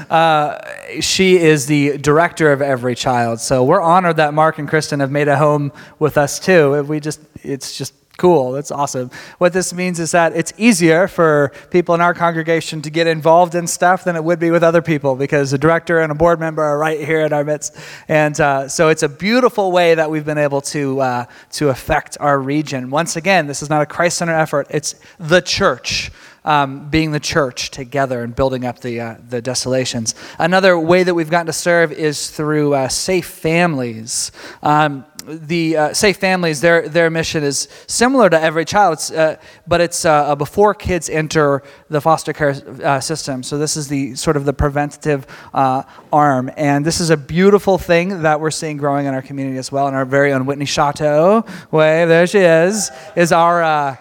uh, 0.09 0.59
she 0.99 1.37
is 1.37 1.67
the 1.67 1.99
director 1.99 2.51
of 2.51 2.59
Every 2.59 2.95
Child. 2.95 3.39
So 3.39 3.63
we're 3.63 3.81
honored 3.81 4.17
that 4.17 4.33
Mark 4.33 4.57
and 4.57 4.67
Kristen 4.67 5.01
have 5.01 5.11
made 5.11 5.27
a 5.27 5.37
home 5.37 5.71
with 5.99 6.17
us 6.17 6.39
too. 6.39 6.81
We 6.83 6.99
just, 6.99 7.21
it's 7.43 7.77
just 7.77 7.93
Cool, 8.17 8.53
that's 8.53 8.71
awesome. 8.71 9.11
What 9.39 9.51
this 9.51 9.73
means 9.73 9.99
is 9.99 10.11
that 10.11 10.33
it's 10.35 10.53
easier 10.57 11.07
for 11.07 11.51
people 11.69 11.95
in 11.95 12.01
our 12.01 12.13
congregation 12.13 12.81
to 12.83 12.89
get 12.89 13.07
involved 13.07 13.55
in 13.55 13.67
stuff 13.67 14.05
than 14.05 14.15
it 14.15 14.23
would 14.23 14.39
be 14.39 14.51
with 14.51 14.63
other 14.63 14.81
people 14.81 15.15
because 15.15 15.51
a 15.51 15.57
director 15.57 15.99
and 15.99 16.13
a 16.13 16.15
board 16.15 16.39
member 16.39 16.63
are 16.63 16.77
right 16.77 16.99
here 16.99 17.21
in 17.21 17.33
our 17.33 17.43
midst. 17.43 17.75
And 18.07 18.39
uh, 18.39 18.69
so 18.69 18.87
it's 18.87 19.03
a 19.03 19.09
beautiful 19.09 19.71
way 19.71 19.95
that 19.95 20.09
we've 20.09 20.23
been 20.23 20.37
able 20.37 20.61
to, 20.61 21.01
uh, 21.01 21.25
to 21.53 21.69
affect 21.69 22.17
our 22.21 22.39
region. 22.39 22.89
Once 22.89 23.17
again, 23.17 23.47
this 23.47 23.61
is 23.61 23.69
not 23.69 23.81
a 23.81 23.85
Christ 23.85 24.17
centered 24.17 24.35
effort, 24.35 24.67
it's 24.69 24.95
the 25.19 25.41
church. 25.41 26.11
Um, 26.45 26.91
being 26.91 27.11
the 27.11 27.19
church 27.19 27.71
together 27.71 28.21
and 28.21 28.35
building 28.35 28.65
up 28.65 28.79
the, 28.81 29.01
uh, 29.01 29.15
the 29.29 29.41
desolations. 29.41 30.13
Another 30.37 30.77
way 30.77 31.01
that 31.01 31.15
we've 31.15 31.31
gotten 31.31 31.47
to 31.47 31.53
serve 31.53 31.91
is 31.91 32.29
through 32.29 32.75
uh, 32.75 32.87
safe 32.87 33.25
families. 33.25 34.31
Um, 34.61 35.05
the 35.27 35.77
uh, 35.77 35.93
Safe 35.93 36.17
Families, 36.17 36.61
their, 36.61 36.87
their 36.87 37.09
mission 37.09 37.43
is 37.43 37.67
similar 37.87 38.29
to 38.29 38.39
Every 38.39 38.65
Child, 38.65 38.93
it's, 38.93 39.11
uh, 39.11 39.37
but 39.67 39.81
it's 39.81 40.05
uh, 40.05 40.35
before 40.35 40.73
kids 40.73 41.09
enter 41.09 41.63
the 41.89 42.01
foster 42.01 42.33
care 42.33 42.55
uh, 42.83 42.99
system. 42.99 43.43
So 43.43 43.57
this 43.57 43.77
is 43.77 43.87
the 43.87 44.15
sort 44.15 44.37
of 44.37 44.45
the 44.45 44.53
preventative 44.53 45.25
uh, 45.53 45.83
arm. 46.13 46.51
And 46.57 46.85
this 46.85 46.99
is 46.99 47.09
a 47.09 47.17
beautiful 47.17 47.77
thing 47.77 48.21
that 48.21 48.39
we're 48.39 48.51
seeing 48.51 48.77
growing 48.77 49.05
in 49.05 49.13
our 49.13 49.21
community 49.21 49.57
as 49.57 49.71
well. 49.71 49.87
And 49.87 49.95
our 49.95 50.05
very 50.05 50.31
own 50.33 50.45
Whitney 50.45 50.65
Chateau, 50.65 51.45
way, 51.71 52.05
there 52.05 52.27
she 52.27 52.39
is, 52.39 52.91
is 53.15 53.31
our 53.31 53.63
uh, 53.63 53.95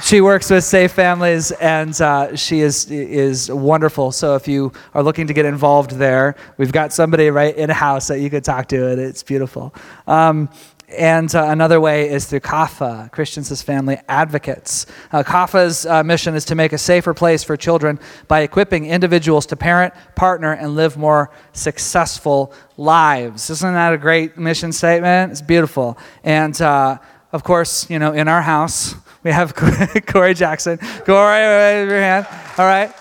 she 0.00 0.22
works 0.22 0.48
with 0.48 0.64
Safe 0.64 0.90
Families, 0.92 1.50
and 1.52 2.00
uh, 2.00 2.34
she 2.34 2.60
is 2.60 2.90
is 2.90 3.50
wonderful. 3.50 4.10
So 4.10 4.34
if 4.34 4.48
you 4.48 4.72
are 4.94 5.02
looking 5.02 5.26
to 5.26 5.34
get 5.34 5.44
involved 5.44 5.90
there, 5.90 6.34
we've 6.56 6.72
got 6.72 6.92
somebody 6.92 7.30
right 7.30 7.54
in 7.54 7.68
house 7.68 8.08
that 8.08 8.20
you 8.20 8.30
could 8.30 8.44
talk 8.44 8.68
to, 8.68 8.90
and 8.90 9.00
it's 9.00 9.22
beautiful. 9.22 9.74
Um, 10.06 10.48
and 10.88 11.34
uh, 11.34 11.44
another 11.48 11.80
way 11.80 12.10
is 12.10 12.26
through 12.26 12.40
CAFA, 12.40 13.10
Christians 13.12 13.50
as 13.50 13.62
Family 13.62 13.98
Advocates. 14.08 14.86
Uh, 15.10 15.22
CAFA's 15.22 15.86
uh, 15.86 16.02
mission 16.02 16.34
is 16.34 16.44
to 16.46 16.54
make 16.54 16.72
a 16.72 16.78
safer 16.78 17.14
place 17.14 17.42
for 17.42 17.56
children 17.56 17.98
by 18.28 18.40
equipping 18.40 18.86
individuals 18.86 19.46
to 19.46 19.56
parent, 19.56 19.94
partner, 20.16 20.52
and 20.52 20.74
live 20.74 20.96
more 20.96 21.30
successful 21.52 22.52
lives. 22.76 23.48
Isn't 23.48 23.72
that 23.72 23.94
a 23.94 23.98
great 23.98 24.36
mission 24.36 24.72
statement? 24.72 25.32
It's 25.32 25.42
beautiful. 25.42 25.96
And 26.24 26.60
uh, 26.60 26.98
of 27.32 27.42
course, 27.42 27.88
you 27.88 27.98
know, 27.98 28.12
in 28.12 28.28
our 28.28 28.42
house, 28.42 28.94
we 29.24 29.30
have 29.30 29.54
Corey 30.06 30.34
Jackson. 30.34 30.78
Corey, 30.78 31.40
raise 31.40 31.90
your 31.90 32.00
hand. 32.00 32.26
All 32.58 32.66
right. 32.66 32.92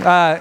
Uh, 0.00 0.40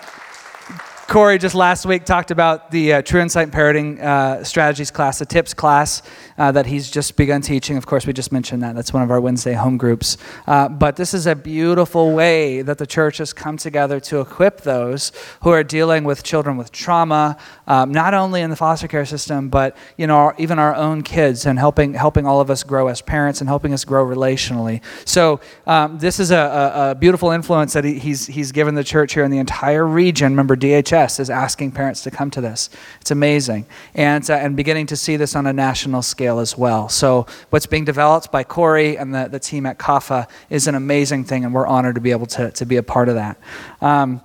Corey 1.08 1.38
just 1.38 1.56
last 1.56 1.86
week 1.86 2.04
talked 2.04 2.32
about 2.32 2.70
the 2.70 2.96
uh, 2.96 3.02
True 3.02 3.22
Insight 3.22 3.50
Parenting 3.50 3.98
uh, 3.98 4.44
Strategies 4.44 4.92
class, 4.92 5.20
the 5.20 5.26
TIPS 5.26 5.54
class 5.54 6.02
uh, 6.38 6.52
that 6.52 6.66
he's 6.66 6.92
just 6.92 7.16
begun 7.16 7.40
teaching. 7.42 7.78
Of 7.78 7.86
course, 7.86 8.06
we 8.06 8.12
just 8.12 8.34
mentioned 8.34 8.62
that. 8.62 8.76
That's 8.76 8.92
one 8.92 9.04
of 9.04 9.10
our 9.10 9.22
Wednesday 9.22 9.54
home 9.54 9.78
groups. 9.78 10.18
Uh, 10.46 10.68
but 10.68 10.98
this 10.98 11.14
is 11.14 11.26
a 11.26 11.34
beautiful 11.34 12.14
way 12.14 12.62
that 12.62 12.78
the 12.78 12.86
church 12.86 13.20
has 13.20 13.32
come 13.32 13.56
together 13.56 14.02
to 14.02 14.20
equip 14.20 14.62
those 14.62 15.14
who 15.44 15.50
are 15.50 15.64
dealing 15.64 16.04
with 16.04 16.24
children 16.24 16.58
with 16.58 16.74
trauma, 16.74 17.38
um, 17.68 17.94
not 17.94 18.14
only 18.14 18.42
in 18.42 18.50
the 18.50 18.58
foster 18.58 18.90
care 18.90 19.06
system, 19.06 19.48
but 19.48 19.78
you 19.96 20.08
know, 20.08 20.18
our, 20.18 20.36
even 20.38 20.60
our 20.60 20.76
own 20.76 21.04
kids, 21.04 21.46
and 21.46 21.58
helping 21.58 21.94
helping 21.94 22.26
all 22.26 22.42
of 22.42 22.52
us 22.52 22.64
grow 22.64 22.90
as 22.90 23.02
parents 23.02 23.40
and 23.40 23.48
helping 23.48 23.72
us 23.72 23.86
grow 23.86 24.06
relationally. 24.06 24.82
So 25.06 25.40
um, 25.68 26.00
this 26.00 26.20
is 26.20 26.32
a, 26.32 26.36
a, 26.36 26.92
a, 26.92 26.96
beautiful 26.96 27.32
influence 27.32 27.72
that 27.74 27.86
he, 27.86 27.98
he's 27.98 28.28
he's 28.28 28.52
given 28.52 28.76
the 28.76 28.84
church 28.84 29.14
here 29.14 29.24
in 29.24 29.32
the 29.32 29.38
entire 29.38 29.86
region. 29.88 30.34
Remember, 30.34 30.58
DHS 30.58 30.97
is 30.98 31.30
asking 31.30 31.72
parents 31.72 32.02
to 32.04 32.12
come 32.12 32.32
to 32.32 32.42
this. 32.42 32.70
It's 33.02 33.12
amazing. 33.12 33.66
And, 33.96 34.30
uh, 34.30 34.34
and 34.34 34.56
beginning 34.56 34.88
to 34.88 34.96
see 34.96 35.16
this 35.16 35.36
on 35.36 35.46
a 35.46 35.54
national 35.54 36.02
scale 36.02 36.40
as 36.40 36.58
well. 36.58 36.90
So, 36.90 37.26
what's 37.50 37.66
being 37.66 37.86
developed 37.86 38.32
by 38.32 38.44
Corey 38.44 38.98
and 38.98 39.14
the, 39.14 39.28
the 39.28 39.40
team 39.40 39.66
at 39.66 39.78
CAFA 39.78 40.28
is 40.50 40.68
an 40.68 40.76
amazing 40.76 41.24
thing, 41.24 41.46
and 41.46 41.54
we're 41.54 41.68
honored 41.68 41.96
to 41.96 42.02
be 42.02 42.12
able 42.12 42.26
to, 42.28 42.52
to 42.52 42.66
be 42.66 42.78
a 42.78 42.84
part 42.84 43.10
of 43.10 43.16
that. 43.16 43.40
Um, 43.82 44.22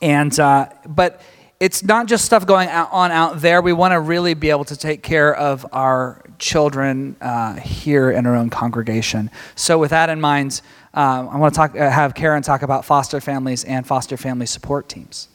and, 0.00 0.38
uh, 0.40 0.68
but 0.86 1.20
it's 1.60 1.82
not 1.82 2.06
just 2.06 2.24
stuff 2.24 2.46
going 2.46 2.68
on 2.68 3.10
out 3.10 3.40
there. 3.40 3.62
We 3.62 3.72
want 3.72 3.92
to 3.92 4.00
really 4.00 4.34
be 4.34 4.50
able 4.50 4.64
to 4.66 4.76
take 4.76 5.02
care 5.02 5.34
of 5.34 5.64
our 5.72 6.22
children 6.38 7.16
uh, 7.20 7.54
here 7.54 8.10
in 8.10 8.26
our 8.26 8.34
own 8.34 8.50
congregation. 8.50 9.30
So, 9.54 9.78
with 9.78 9.90
that 9.90 10.10
in 10.10 10.20
mind, 10.20 10.60
um, 10.94 11.28
I 11.28 11.36
want 11.36 11.54
to 11.54 11.58
talk, 11.58 11.76
uh, 11.76 11.90
have 11.90 12.14
Karen 12.14 12.42
talk 12.42 12.62
about 12.62 12.84
foster 12.84 13.20
families 13.20 13.64
and 13.64 13.86
foster 13.86 14.16
family 14.16 14.46
support 14.46 14.88
teams. 14.88 15.28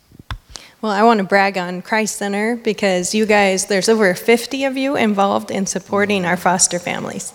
Well, 0.82 0.94
I 0.94 1.04
want 1.04 1.18
to 1.18 1.26
brag 1.26 1.58
on 1.58 1.82
Christ 1.82 2.16
Center 2.16 2.56
because 2.56 3.14
you 3.14 3.26
guys, 3.26 3.66
there's 3.66 3.90
over 3.90 4.14
50 4.14 4.64
of 4.64 4.78
you 4.78 4.96
involved 4.96 5.52
in 5.52 5.66
supporting 5.66 6.24
our 6.24 6.38
foster 6.38 6.80
families. 6.80 7.34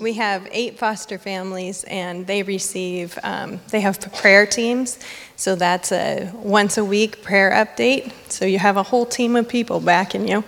We 0.00 0.14
have 0.14 0.48
eight 0.52 0.78
foster 0.78 1.18
families, 1.18 1.82
and 1.82 2.24
they 2.24 2.44
receive, 2.44 3.18
um, 3.24 3.60
they 3.70 3.80
have 3.80 4.00
prayer 4.14 4.46
teams. 4.46 5.00
So 5.34 5.56
that's 5.56 5.90
a 5.90 6.30
once 6.36 6.78
a 6.78 6.84
week 6.84 7.22
prayer 7.22 7.50
update. 7.50 8.12
So 8.30 8.46
you 8.46 8.60
have 8.60 8.76
a 8.76 8.84
whole 8.84 9.04
team 9.04 9.34
of 9.34 9.48
people 9.48 9.80
backing 9.80 10.28
you. 10.28 10.44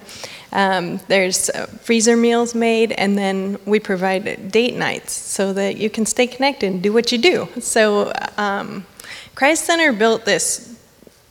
Um, 0.53 1.01
there's 1.09 1.51
uh, 1.51 1.67
freezer 1.67 2.17
meals 2.17 2.55
made, 2.55 2.93
and 2.93 3.19
then 3.19 3.59
we 3.67 3.81
provide 3.81 4.53
date 4.53 4.77
nights 4.77 5.13
so 5.13 5.53
that 5.53 5.77
you 5.79 5.91
can 5.91 6.07
stay 6.07 6.29
connected 6.29 6.73
and 6.73 6.81
do 6.81 6.93
what 6.93 7.11
you 7.11 7.19
do. 7.19 7.49
So 7.61 8.13
um, 8.39 8.87
Christ 9.35 9.65
Center 9.65 9.93
built 9.93 10.25
this 10.25 10.79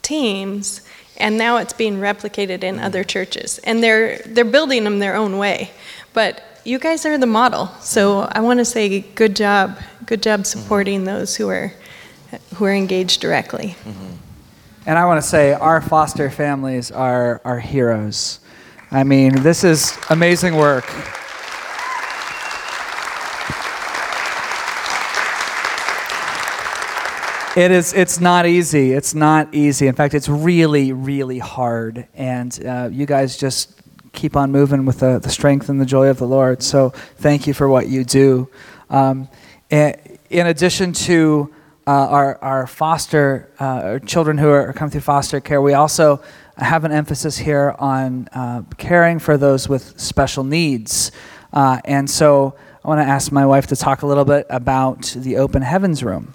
teams 0.02 0.82
and 1.20 1.38
now 1.38 1.58
it's 1.58 1.72
being 1.72 1.96
replicated 1.98 2.64
in 2.64 2.76
mm. 2.76 2.84
other 2.84 3.04
churches. 3.04 3.58
And 3.64 3.82
they're 3.82 4.18
they're 4.18 4.44
building 4.44 4.84
them 4.84 4.98
their 4.98 5.14
own 5.14 5.38
way. 5.38 5.70
But 6.12 6.42
you 6.64 6.78
guys 6.78 7.06
are 7.06 7.16
the 7.18 7.26
model. 7.26 7.68
So 7.80 8.22
mm. 8.22 8.32
i 8.32 8.40
want 8.40 8.58
to 8.58 8.64
say 8.64 9.00
good 9.00 9.36
job 9.36 9.78
good 10.06 10.22
job 10.22 10.40
mm-hmm. 10.40 10.60
supporting 10.60 11.04
those 11.04 11.36
who 11.36 11.48
are 11.48 11.72
who 12.56 12.64
are 12.64 12.74
engaged 12.74 13.20
directly. 13.20 13.76
Mm-hmm. 13.84 14.14
and 14.86 14.98
i 14.98 15.04
want 15.04 15.22
to 15.22 15.28
say 15.28 15.52
our 15.52 15.80
foster 15.80 16.30
families 16.30 16.90
are 16.90 17.40
our 17.44 17.60
heroes. 17.60 18.40
I 18.90 19.04
mean 19.04 19.42
this 19.42 19.62
is 19.62 19.96
amazing 20.10 20.56
work 20.56 20.86
It 27.56 27.72
is. 27.72 27.92
It's 27.92 28.20
not 28.20 28.46
easy. 28.46 28.92
It's 28.92 29.12
not 29.12 29.52
easy. 29.52 29.88
In 29.88 29.94
fact, 29.96 30.14
it's 30.14 30.28
really, 30.28 30.92
really 30.92 31.40
hard. 31.40 32.06
And 32.14 32.64
uh, 32.64 32.90
you 32.92 33.06
guys 33.06 33.36
just 33.36 33.80
keep 34.12 34.36
on 34.36 34.52
moving 34.52 34.86
with 34.86 35.00
the, 35.00 35.18
the, 35.18 35.30
strength 35.30 35.68
and 35.68 35.80
the 35.80 35.86
joy 35.86 36.08
of 36.08 36.18
the 36.18 36.26
Lord. 36.28 36.62
So 36.62 36.90
thank 37.16 37.48
you 37.48 37.54
for 37.54 37.68
what 37.68 37.88
you 37.88 38.04
do. 38.04 38.48
Um, 38.88 39.28
in 39.68 40.46
addition 40.46 40.92
to 40.92 41.52
uh, 41.88 41.90
our, 41.90 42.38
our 42.38 42.66
foster 42.68 43.50
uh, 43.58 43.98
children 44.00 44.38
who 44.38 44.48
are 44.48 44.72
coming 44.72 44.92
through 44.92 45.00
foster 45.00 45.40
care, 45.40 45.60
we 45.60 45.74
also 45.74 46.22
have 46.56 46.84
an 46.84 46.92
emphasis 46.92 47.36
here 47.36 47.74
on 47.80 48.28
uh, 48.32 48.62
caring 48.78 49.18
for 49.18 49.36
those 49.36 49.68
with 49.68 49.98
special 49.98 50.44
needs. 50.44 51.10
Uh, 51.52 51.80
and 51.84 52.08
so 52.08 52.54
I 52.84 52.88
want 52.88 53.00
to 53.00 53.10
ask 53.10 53.32
my 53.32 53.44
wife 53.44 53.66
to 53.68 53.76
talk 53.76 54.02
a 54.02 54.06
little 54.06 54.24
bit 54.24 54.46
about 54.50 55.14
the 55.16 55.36
Open 55.38 55.62
Heavens 55.62 56.04
Room. 56.04 56.34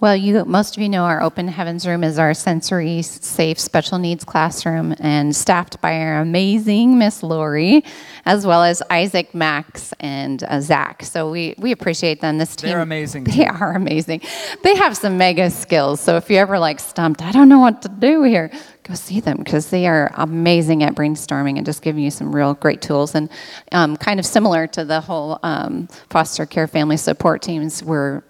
Well, 0.00 0.14
you 0.14 0.44
most 0.44 0.76
of 0.76 0.82
you 0.84 0.88
know 0.88 1.02
our 1.02 1.20
Open 1.20 1.48
Heavens 1.48 1.84
Room 1.84 2.04
is 2.04 2.20
our 2.20 2.32
sensory 2.32 3.02
safe 3.02 3.58
special 3.58 3.98
needs 3.98 4.24
classroom 4.24 4.94
and 5.00 5.34
staffed 5.34 5.80
by 5.80 5.98
our 5.98 6.20
amazing 6.20 7.00
Miss 7.00 7.24
Lori, 7.24 7.82
as 8.24 8.46
well 8.46 8.62
as 8.62 8.80
Isaac, 8.90 9.34
Max, 9.34 9.92
and 9.98 10.44
uh, 10.44 10.60
Zach. 10.60 11.02
So 11.02 11.28
we, 11.28 11.56
we 11.58 11.72
appreciate 11.72 12.20
them. 12.20 12.38
This 12.38 12.54
team, 12.54 12.70
they're 12.70 12.80
amazing. 12.80 13.24
They 13.38 13.44
are 13.46 13.74
amazing. 13.74 14.22
They 14.62 14.76
have 14.76 14.96
some 14.96 15.18
mega 15.18 15.50
skills. 15.50 16.00
So 16.00 16.16
if 16.16 16.30
you're 16.30 16.42
ever 16.42 16.60
like 16.60 16.78
stumped, 16.78 17.20
I 17.20 17.32
don't 17.32 17.48
know 17.48 17.58
what 17.58 17.82
to 17.82 17.88
do 17.88 18.22
here, 18.22 18.52
go 18.84 18.94
see 18.94 19.18
them 19.18 19.38
because 19.38 19.70
they 19.70 19.88
are 19.88 20.12
amazing 20.14 20.84
at 20.84 20.94
brainstorming 20.94 21.56
and 21.56 21.66
just 21.66 21.82
giving 21.82 22.04
you 22.04 22.12
some 22.12 22.32
real 22.32 22.54
great 22.54 22.82
tools. 22.82 23.16
And 23.16 23.28
um, 23.72 23.96
kind 23.96 24.20
of 24.20 24.26
similar 24.26 24.68
to 24.68 24.84
the 24.84 25.00
whole 25.00 25.40
um, 25.42 25.88
foster 26.08 26.46
care 26.46 26.68
family 26.68 26.96
support 26.96 27.42
teams, 27.42 27.82
we're 27.82 28.22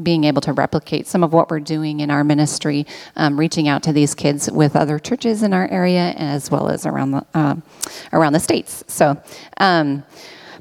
being 0.00 0.24
able 0.24 0.40
to 0.42 0.52
replicate 0.52 1.06
some 1.06 1.22
of 1.24 1.32
what 1.32 1.50
we're 1.50 1.60
doing 1.60 2.00
in 2.00 2.10
our 2.10 2.24
ministry, 2.24 2.86
um, 3.16 3.38
reaching 3.38 3.68
out 3.68 3.82
to 3.82 3.92
these 3.92 4.14
kids 4.14 4.50
with 4.50 4.76
other 4.76 4.98
churches 4.98 5.42
in 5.42 5.52
our 5.52 5.68
area 5.68 6.14
as 6.16 6.50
well 6.50 6.68
as 6.68 6.86
around 6.86 7.10
the 7.10 7.26
uh, 7.34 7.56
around 8.12 8.32
the 8.32 8.40
states. 8.40 8.84
So. 8.88 9.20
Um, 9.58 10.04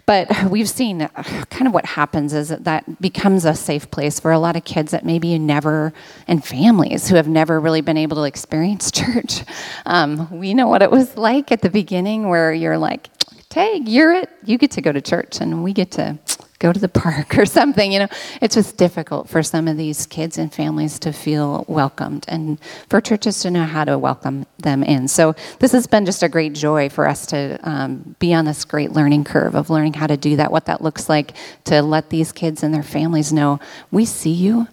But 0.08 0.28
we've 0.50 0.68
seen 0.68 1.04
uh, 1.04 1.08
kind 1.50 1.68
of 1.68 1.74
what 1.74 1.86
happens 1.86 2.34
is 2.34 2.50
that 2.50 2.64
that 2.66 3.02
becomes 3.02 3.46
a 3.46 3.54
safe 3.54 3.90
place 3.92 4.20
for 4.20 4.32
a 4.32 4.40
lot 4.40 4.56
of 4.58 4.64
kids 4.66 4.92
that 4.92 5.06
maybe 5.06 5.38
never, 5.40 5.94
and 6.28 6.44
families 6.44 7.08
who 7.08 7.16
have 7.16 7.28
never 7.30 7.60
really 7.62 7.82
been 7.82 7.98
able 7.98 8.18
to 8.18 8.24
experience 8.24 8.92
church. 9.02 9.44
Um, 9.86 10.28
we 10.32 10.54
know 10.54 10.68
what 10.68 10.82
it 10.82 10.92
was 10.92 11.16
like 11.18 11.52
at 11.52 11.62
the 11.62 11.70
beginning 11.70 12.28
where 12.28 12.52
you're 12.52 12.80
like, 12.80 13.10
Tag, 13.52 13.90
you're 13.90 14.14
it. 14.14 14.30
You 14.46 14.58
get 14.58 14.72
to 14.72 14.82
go 14.82 14.94
to 14.94 15.02
church, 15.02 15.42
and 15.42 15.62
we 15.62 15.74
get 15.74 15.92
to 15.92 16.18
go 16.60 16.72
to 16.72 16.80
the 16.80 16.88
park 17.04 17.38
or 17.38 17.46
something. 17.46 17.92
You 17.92 18.00
know, 18.00 18.08
it's 18.42 18.56
just 18.56 18.78
difficult 18.78 19.28
for 19.28 19.44
some 19.44 19.68
of 19.68 19.76
these 19.76 20.06
kids 20.06 20.38
and 20.38 20.54
families 20.54 20.98
to 21.00 21.12
feel 21.12 21.66
welcomed, 21.68 22.24
and 22.30 22.60
for 22.88 23.02
churches 23.02 23.42
to 23.42 23.52
know 23.52 23.66
how 23.66 23.84
to 23.84 23.98
welcome 23.98 24.46
them 24.58 24.84
in. 24.84 25.10
So 25.10 25.36
this 25.60 25.74
has 25.74 25.86
been 25.86 26.06
just 26.06 26.24
a 26.24 26.30
great 26.30 26.54
joy 26.54 26.88
for 26.88 27.06
us 27.06 27.26
to 27.28 27.60
um, 27.70 28.16
be 28.20 28.34
on 28.34 28.46
this 28.46 28.64
great 28.64 28.94
learning 28.94 29.26
curve 29.26 29.54
of 29.54 29.70
learning 29.70 29.96
how 29.96 30.08
to 30.08 30.16
do 30.16 30.38
that, 30.38 30.50
what 30.50 30.68
that 30.68 30.82
looks 30.82 31.10
like, 31.10 31.34
to 31.66 31.82
let 31.82 32.10
these 32.10 32.32
kids 32.32 32.64
and 32.64 32.74
their 32.74 32.84
families 32.84 33.34
know 33.34 33.60
we 33.92 34.06
see 34.06 34.32
you. 34.32 34.66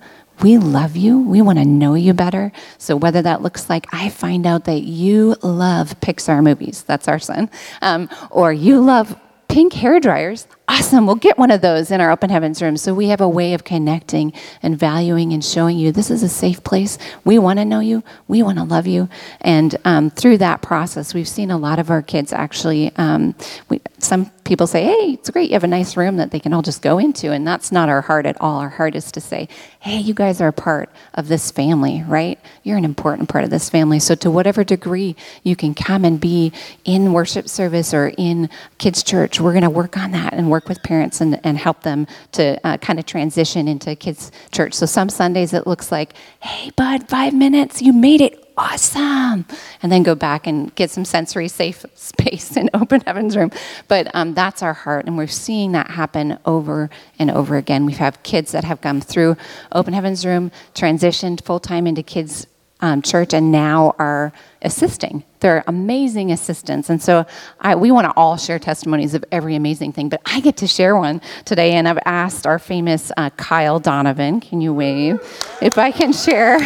We 0.42 0.59
love 0.59 0.96
you. 0.96 1.18
We 1.20 1.42
want 1.42 1.59
to 1.59 1.64
know 1.64 1.94
you 1.94 2.14
better. 2.14 2.53
So, 2.79 2.96
whether 2.96 3.22
that 3.22 3.42
looks 3.42 3.68
like 3.68 3.87
I 3.92 4.09
find 4.09 4.46
out 4.46 4.64
that 4.64 4.83
you 4.83 5.37
love 5.42 5.98
Pixar 6.01 6.42
movies, 6.42 6.83
that's 6.83 7.09
our 7.09 7.18
son, 7.18 7.51
um, 7.83 8.09
or 8.31 8.53
you 8.53 8.81
love 8.81 9.18
pink 9.48 9.72
hair 9.72 9.98
dryers, 9.98 10.46
awesome. 10.68 11.07
We'll 11.07 11.16
get 11.16 11.38
one 11.38 11.50
of 11.50 11.62
those 11.62 11.90
in 11.90 12.00
our 12.00 12.11
open 12.11 12.31
heavens 12.31 12.61
room. 12.61 12.76
So 12.76 12.94
we 12.94 13.09
have 13.09 13.20
a 13.20 13.28
way 13.28 13.54
of 13.54 13.64
connecting 13.64 14.33
and 14.62 14.78
valuing 14.78 15.33
and 15.33 15.44
showing 15.44 15.78
you 15.78 15.90
this 15.90 16.11
is 16.11 16.22
a 16.22 16.28
safe 16.28 16.62
place. 16.62 16.98
We 17.24 17.38
want 17.38 17.59
to 17.59 17.64
know 17.64 17.81
you. 17.81 18.04
We 18.28 18.42
want 18.42 18.59
to 18.59 18.64
love 18.64 18.87
you. 18.87 19.09
And 19.40 19.76
um, 19.85 20.11
through 20.11 20.38
that 20.38 20.62
process, 20.62 21.14
we've 21.14 21.28
seen 21.28 21.50
a 21.50 21.59
lot 21.59 21.78
of 21.78 21.90
our 21.90 22.02
kids 22.02 22.33
actually. 22.33 22.92
Um, 22.96 23.35
we, 23.68 23.81
some 23.98 24.31
people 24.48 24.66
say, 24.66 24.85
"Hey, 24.85 25.12
it's 25.12 25.31
great. 25.31 25.50
You 25.50 25.54
have 25.54 25.64
a 25.64 25.68
nice 25.68 25.96
room 25.96 26.16
that 26.16 26.31
they 26.31 26.40
can 26.40 26.52
all 26.52 26.62
just 26.62 26.83
go 26.83 26.98
into," 26.98 27.33
and 27.33 27.46
that's 27.46 27.70
not 27.70 27.88
our 27.88 28.00
heart 28.00 28.26
at 28.26 28.40
all. 28.40 28.59
Our 28.59 28.68
heart 28.68 28.94
is 28.94 29.12
to 29.12 29.20
say, 29.20 29.48
"Hey, 29.81 29.98
you 29.98 30.14
guys 30.14 30.40
are 30.40 30.48
a 30.48 30.52
part 30.52 30.90
of 31.14 31.28
this 31.28 31.50
family, 31.50 32.02
right? 32.07 32.38
You're 32.62 32.78
an 32.78 32.85
important 32.85 33.28
part 33.28 33.44
of 33.44 33.50
this 33.50 33.68
family. 33.68 33.98
So 34.00 34.14
to 34.16 34.31
whatever 34.31 34.64
degree 34.64 35.16
you 35.42 35.54
can 35.54 35.74
come 35.74 36.04
and 36.04 36.18
be 36.20 36.52
in 36.85 37.12
worship 37.12 37.48
service 37.48 37.92
or 37.92 38.12
in 38.16 38.48
kids' 38.78 39.02
church, 39.02 39.40
we're 39.40 39.52
going 39.52 39.64
to 39.64 39.70
work 39.70 39.96
on 39.96 40.12
that 40.12 40.33
and 40.33 40.50
work 40.50 40.58
work 40.59 40.68
with 40.68 40.83
parents 40.83 41.21
and, 41.21 41.38
and 41.44 41.57
help 41.57 41.83
them 41.83 42.05
to 42.33 42.59
uh, 42.66 42.77
kind 42.79 42.99
of 42.99 43.07
transition 43.07 43.68
into 43.68 43.94
kids' 43.94 44.33
church. 44.51 44.75
So 44.75 44.87
some 44.87 45.09
Sundays 45.09 45.53
it 45.55 45.68
looks 45.68 45.92
like, 45.92 46.14
hey, 46.40 46.71
bud, 46.75 47.09
five 47.09 47.33
minutes, 47.33 47.81
you 47.81 47.92
made 47.92 48.21
it. 48.21 48.44
Awesome. 48.57 49.47
And 49.85 49.92
then 49.92 50.03
go 50.03 50.16
back 50.16 50.49
and 50.49 50.75
get 50.75 50.90
some 50.90 51.05
sensory 51.05 51.47
safe 51.47 51.85
space 51.94 52.57
in 52.57 52.71
Open 52.75 53.01
Heavens 53.03 53.37
Room. 53.37 53.53
But 53.87 54.12
um, 54.14 54.35
that's 54.35 54.64
our 54.64 54.75
heart. 54.75 55.07
And 55.07 55.16
we're 55.16 55.29
seeing 55.29 55.71
that 55.73 55.92
happen 55.92 56.40
over 56.44 56.90
and 57.21 57.31
over 57.31 57.57
again. 57.57 57.87
We 57.87 57.92
have 57.92 58.21
kids 58.25 58.51
that 58.51 58.64
have 58.64 58.81
come 58.81 59.01
through 59.01 59.37
Open 59.71 59.94
Heavens 59.94 60.27
Room, 60.27 60.51
transitioned 60.75 61.44
full 61.44 61.61
time 61.61 61.87
into 61.87 62.03
kids' 62.03 62.49
um, 62.80 63.02
church 63.02 63.34
and 63.34 63.50
now 63.50 63.94
are 63.98 64.32
assisting. 64.62 65.24
They're 65.40 65.64
amazing 65.66 66.32
assistants. 66.32 66.90
And 66.90 67.02
so 67.02 67.26
I, 67.60 67.74
we 67.74 67.90
want 67.90 68.06
to 68.06 68.12
all 68.12 68.36
share 68.36 68.58
testimonies 68.58 69.14
of 69.14 69.24
every 69.30 69.54
amazing 69.54 69.92
thing, 69.92 70.08
but 70.08 70.20
I 70.26 70.40
get 70.40 70.56
to 70.58 70.66
share 70.66 70.96
one 70.96 71.20
today. 71.44 71.72
And 71.72 71.88
I've 71.88 71.98
asked 72.04 72.46
our 72.46 72.58
famous 72.58 73.12
uh, 73.16 73.30
Kyle 73.30 73.78
Donovan, 73.78 74.40
can 74.40 74.60
you 74.60 74.72
wave? 74.72 75.20
If 75.60 75.78
I 75.78 75.90
can 75.90 76.12
share 76.12 76.58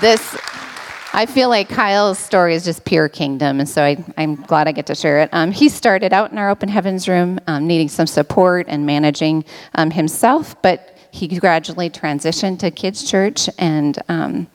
this. 0.00 0.36
I 1.12 1.26
feel 1.26 1.48
like 1.48 1.68
Kyle's 1.68 2.20
story 2.20 2.54
is 2.54 2.64
just 2.64 2.84
pure 2.84 3.08
kingdom, 3.08 3.58
and 3.58 3.68
so 3.68 3.82
I, 3.82 3.96
am 4.16 4.36
glad 4.36 4.68
I 4.68 4.72
get 4.72 4.86
to 4.86 4.94
share 4.94 5.18
it. 5.18 5.30
Um, 5.32 5.50
he 5.50 5.68
started 5.68 6.12
out 6.12 6.30
in 6.30 6.38
our 6.38 6.48
open 6.50 6.68
heavens 6.68 7.08
room, 7.08 7.40
um, 7.48 7.66
needing 7.66 7.88
some 7.88 8.06
support 8.06 8.66
and 8.68 8.86
managing 8.86 9.44
um, 9.74 9.90
himself, 9.90 10.54
but 10.62 10.96
he 11.12 11.28
gradually 11.38 11.90
transitioned 11.90 12.58
to 12.60 12.70
kids' 12.70 13.08
church, 13.08 13.48
and 13.58 13.98
um, 14.08 14.46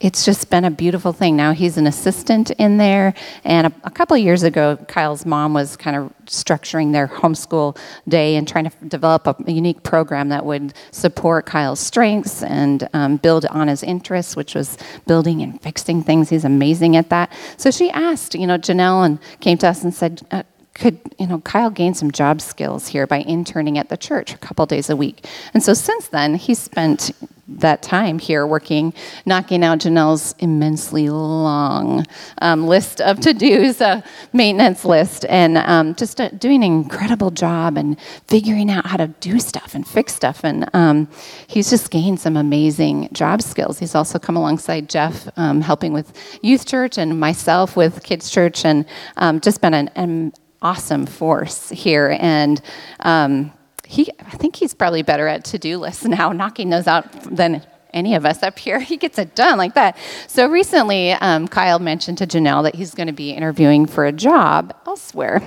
it's 0.00 0.24
just 0.24 0.48
been 0.48 0.64
a 0.64 0.70
beautiful 0.70 1.12
thing. 1.12 1.36
Now 1.36 1.52
he's 1.52 1.76
an 1.76 1.86
assistant 1.86 2.50
in 2.52 2.78
there, 2.78 3.12
and 3.44 3.66
a, 3.66 3.72
a 3.84 3.90
couple 3.90 4.16
years 4.16 4.42
ago, 4.42 4.78
Kyle's 4.88 5.26
mom 5.26 5.52
was 5.52 5.76
kind 5.76 5.96
of 5.96 6.12
structuring 6.24 6.92
their 6.92 7.06
homeschool 7.06 7.76
day 8.08 8.36
and 8.36 8.48
trying 8.48 8.70
to 8.70 8.84
develop 8.86 9.26
a, 9.26 9.36
a 9.46 9.52
unique 9.52 9.82
program 9.82 10.30
that 10.30 10.46
would 10.46 10.72
support 10.90 11.44
Kyle's 11.44 11.80
strengths 11.80 12.42
and 12.42 12.88
um, 12.94 13.16
build 13.18 13.44
on 13.46 13.68
his 13.68 13.82
interests, 13.82 14.36
which 14.36 14.54
was 14.54 14.78
building 15.06 15.42
and 15.42 15.60
fixing 15.60 16.02
things. 16.02 16.30
He's 16.30 16.44
amazing 16.44 16.96
at 16.96 17.10
that. 17.10 17.30
So 17.58 17.70
she 17.70 17.90
asked, 17.90 18.34
you 18.34 18.46
know, 18.46 18.56
Janelle, 18.56 19.04
and 19.04 19.18
came 19.40 19.58
to 19.58 19.68
us 19.68 19.84
and 19.84 19.94
said. 19.94 20.22
Uh, 20.30 20.44
could 20.80 20.98
you 21.18 21.26
know 21.26 21.40
Kyle 21.40 21.70
gain 21.70 21.94
some 21.94 22.10
job 22.10 22.40
skills 22.40 22.88
here 22.88 23.06
by 23.06 23.20
interning 23.20 23.78
at 23.78 23.90
the 23.90 23.96
church 23.96 24.32
a 24.34 24.38
couple 24.38 24.66
days 24.66 24.90
a 24.90 24.96
week. 24.96 25.26
And 25.54 25.62
so 25.62 25.74
since 25.74 26.08
then, 26.08 26.34
he's 26.34 26.58
spent 26.58 27.12
that 27.58 27.82
time 27.82 28.18
here 28.18 28.46
working, 28.46 28.94
knocking 29.26 29.64
out 29.64 29.80
Janelle's 29.80 30.34
immensely 30.38 31.08
long 31.10 32.06
um, 32.40 32.66
list 32.66 33.00
of 33.00 33.20
to 33.20 33.34
dos, 33.34 33.80
uh, 33.80 34.00
maintenance 34.32 34.84
list, 34.84 35.26
and 35.28 35.58
um, 35.58 35.94
just 35.94 36.20
uh, 36.20 36.28
doing 36.30 36.62
an 36.62 36.72
incredible 36.72 37.30
job 37.30 37.76
and 37.76 37.98
figuring 38.28 38.70
out 38.70 38.86
how 38.86 38.96
to 38.96 39.08
do 39.08 39.40
stuff 39.40 39.74
and 39.74 39.86
fix 39.86 40.14
stuff. 40.14 40.44
And 40.44 40.68
um, 40.74 41.08
he's 41.46 41.68
just 41.70 41.90
gained 41.90 42.20
some 42.20 42.36
amazing 42.36 43.08
job 43.12 43.42
skills. 43.42 43.78
He's 43.78 43.94
also 43.94 44.18
come 44.18 44.36
alongside 44.36 44.88
Jeff, 44.88 45.28
um, 45.36 45.60
helping 45.60 45.92
with 45.92 46.12
youth 46.42 46.66
church, 46.66 46.98
and 46.98 47.18
myself 47.18 47.76
with 47.76 48.02
kids 48.02 48.30
church, 48.30 48.64
and 48.64 48.86
um, 49.16 49.40
just 49.40 49.60
been 49.60 49.74
an, 49.74 49.90
an 49.96 50.32
awesome 50.62 51.06
force 51.06 51.70
here. 51.70 52.16
And 52.20 52.60
um, 53.00 53.52
he, 53.86 54.10
I 54.20 54.36
think 54.36 54.56
he's 54.56 54.74
probably 54.74 55.02
better 55.02 55.26
at 55.26 55.44
to 55.46 55.58
do 55.58 55.78
lists 55.78 56.04
now, 56.06 56.32
knocking 56.32 56.70
those 56.70 56.86
out 56.86 57.10
than 57.24 57.64
any 57.92 58.14
of 58.14 58.24
us 58.24 58.42
up 58.42 58.58
here. 58.58 58.80
He 58.90 58.96
gets 58.96 59.18
it 59.18 59.34
done 59.34 59.58
like 59.58 59.74
that. 59.74 59.96
So 60.26 60.48
recently, 60.48 61.12
um, 61.12 61.48
Kyle 61.48 61.78
mentioned 61.78 62.18
to 62.18 62.26
Janelle 62.26 62.62
that 62.64 62.74
he's 62.74 62.94
going 62.94 63.06
to 63.06 63.12
be 63.12 63.30
interviewing 63.30 63.86
for 63.86 64.04
a 64.04 64.12
job 64.12 64.74
elsewhere. 64.86 65.42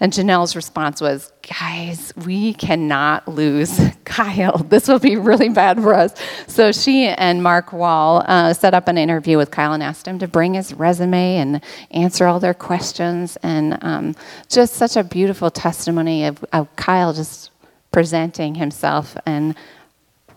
And 0.00 0.12
Janelle's 0.12 0.54
response 0.54 1.00
was, 1.00 1.32
Guys, 1.60 2.12
we 2.24 2.54
cannot 2.54 3.28
lose 3.28 3.80
Kyle. 4.04 4.58
This 4.58 4.88
will 4.88 4.98
be 4.98 5.16
really 5.16 5.48
bad 5.48 5.80
for 5.80 5.94
us. 5.94 6.14
So 6.46 6.72
she 6.72 7.06
and 7.06 7.42
Mark 7.42 7.72
Wall 7.72 8.24
uh, 8.26 8.52
set 8.52 8.74
up 8.74 8.88
an 8.88 8.98
interview 8.98 9.36
with 9.36 9.50
Kyle 9.50 9.72
and 9.72 9.82
asked 9.82 10.06
him 10.06 10.18
to 10.18 10.28
bring 10.28 10.54
his 10.54 10.74
resume 10.74 11.36
and 11.36 11.62
answer 11.90 12.26
all 12.26 12.40
their 12.40 12.54
questions. 12.54 13.36
And 13.42 13.78
um, 13.82 14.14
just 14.48 14.74
such 14.74 14.96
a 14.96 15.04
beautiful 15.04 15.50
testimony 15.50 16.26
of, 16.26 16.44
of 16.52 16.74
Kyle 16.76 17.12
just 17.12 17.50
presenting 17.92 18.54
himself 18.54 19.16
and 19.24 19.54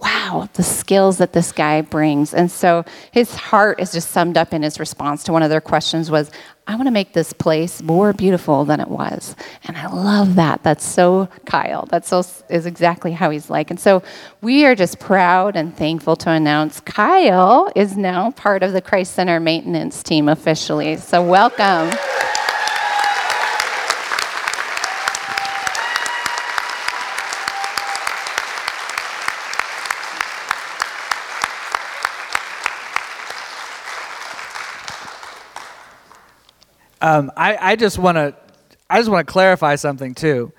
wow, 0.01 0.47
the 0.53 0.63
skills 0.63 1.17
that 1.17 1.33
this 1.33 1.51
guy 1.51 1.81
brings. 1.81 2.33
And 2.33 2.49
so 2.49 2.85
his 3.11 3.35
heart 3.35 3.79
is 3.79 3.91
just 3.91 4.11
summed 4.11 4.37
up 4.37 4.53
in 4.53 4.63
his 4.63 4.79
response 4.79 5.23
to 5.25 5.33
one 5.33 5.43
of 5.43 5.49
their 5.49 5.61
questions 5.61 6.09
was, 6.09 6.31
I 6.67 6.75
want 6.75 6.85
to 6.85 6.91
make 6.91 7.13
this 7.13 7.33
place 7.33 7.81
more 7.81 8.13
beautiful 8.13 8.63
than 8.63 8.79
it 8.79 8.89
was. 8.89 9.35
And 9.65 9.75
I 9.75 9.87
love 9.87 10.35
that. 10.35 10.61
That's 10.61 10.85
so 10.85 11.27
Kyle. 11.45 11.87
That's 11.89 12.07
so 12.07 12.23
is 12.47 12.67
exactly 12.67 13.11
how 13.11 13.31
he's 13.31 13.49
like. 13.49 13.71
And 13.71 13.79
so 13.79 14.03
we 14.41 14.65
are 14.65 14.75
just 14.75 14.99
proud 14.99 15.55
and 15.55 15.75
thankful 15.75 16.15
to 16.17 16.29
announce 16.29 16.79
Kyle 16.81 17.71
is 17.75 17.97
now 17.97 18.31
part 18.31 18.61
of 18.61 18.73
the 18.73 18.81
Christ 18.81 19.15
Center 19.15 19.39
maintenance 19.39 20.03
team 20.03 20.29
officially. 20.29 20.97
So 20.97 21.23
welcome. 21.23 21.89
Um, 37.01 37.31
I, 37.37 37.57
I 37.59 37.75
just 37.75 37.97
want 37.97 38.17
to 38.17 38.35
I 38.89 38.97
just 38.97 39.09
want 39.09 39.27
to 39.27 39.31
clarify 39.31 39.75
something 39.75 40.15
too. 40.15 40.51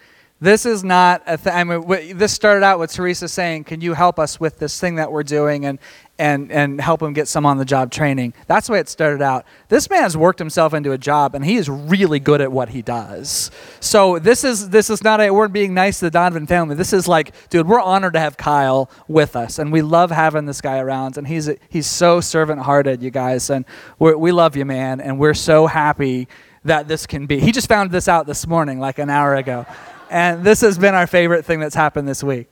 This 0.43 0.65
is 0.65 0.83
not 0.83 1.23
a 1.27 1.37
thing. 1.37 1.53
I 1.53 1.65
mean, 1.65 2.17
this 2.17 2.33
started 2.33 2.65
out 2.65 2.79
with 2.79 2.91
Teresa 2.91 3.29
saying, 3.29 3.65
"Can 3.65 3.83
you 3.83 3.93
help 3.93 4.19
us 4.19 4.41
with 4.41 4.59
this 4.59 4.81
thing 4.81 4.95
that 4.95 5.13
we're 5.13 5.23
doing 5.23 5.67
and 5.67 5.79
and 6.19 6.51
and 6.51 6.81
help 6.81 7.03
him 7.03 7.13
get 7.13 7.29
some 7.29 7.45
on 7.45 7.59
the 7.59 7.67
job 7.67 7.91
training?" 7.91 8.33
That's 8.47 8.67
the 8.67 8.73
way 8.73 8.81
it 8.81 8.89
started 8.89 9.21
out. 9.21 9.45
This 9.69 9.91
man's 9.91 10.17
worked 10.17 10.39
himself 10.39 10.73
into 10.73 10.93
a 10.93 10.99
job, 10.99 11.35
and 11.35 11.45
he 11.45 11.57
is 11.57 11.69
really 11.69 12.21
good 12.21 12.41
at 12.41 12.51
what 12.51 12.71
he 12.71 12.81
does. 12.81 13.51
So 13.81 14.19
this 14.19 14.43
is 14.43 14.71
this 14.71 14.89
is 14.89 15.05
not 15.05 15.21
a 15.21 15.31
we're 15.31 15.49
being 15.49 15.75
nice 15.75 15.99
to 15.99 16.07
the 16.07 16.11
Donovan 16.11 16.47
family. 16.47 16.75
This 16.75 16.95
is 16.95 17.07
like, 17.07 17.35
dude, 17.51 17.69
we're 17.69 17.79
honored 17.79 18.15
to 18.15 18.21
have 18.21 18.39
Kyle 18.39 18.91
with 19.09 19.37
us, 19.37 19.59
and 19.59 19.71
we 19.71 19.83
love 19.83 20.11
having 20.11 20.47
this 20.47 20.63
guy 20.63 20.79
around. 20.79 21.19
And 21.19 21.27
he's 21.27 21.51
he's 21.69 21.87
so 21.87 22.23
servant 22.23 22.63
hearted, 22.63 23.03
you 23.03 23.11
guys, 23.11 23.51
and 23.51 23.67
we 23.99 24.33
love 24.33 24.57
you, 24.57 24.65
man, 24.65 25.03
and 25.03 25.19
we're 25.19 25.35
so 25.35 25.67
happy 25.67 26.29
that 26.65 26.89
this 26.89 27.07
can 27.07 27.27
be. 27.27 27.41
He 27.41 27.53
just 27.53 27.69
found 27.69 27.91
this 27.91 28.09
out 28.09 28.27
this 28.27 28.47
morning, 28.47 28.81
like 28.81 28.99
an 28.99 29.11
hour 29.11 29.35
ago. 29.35 29.67
And 30.11 30.43
this 30.43 30.61
has 30.63 30.77
been 30.77 30.97
our 30.97 31.07
favorite 31.07 31.45
thing 31.45 31.61
that's 31.61 31.77
happened 31.77 32.09
this 32.09 32.21
week. 32.25 32.51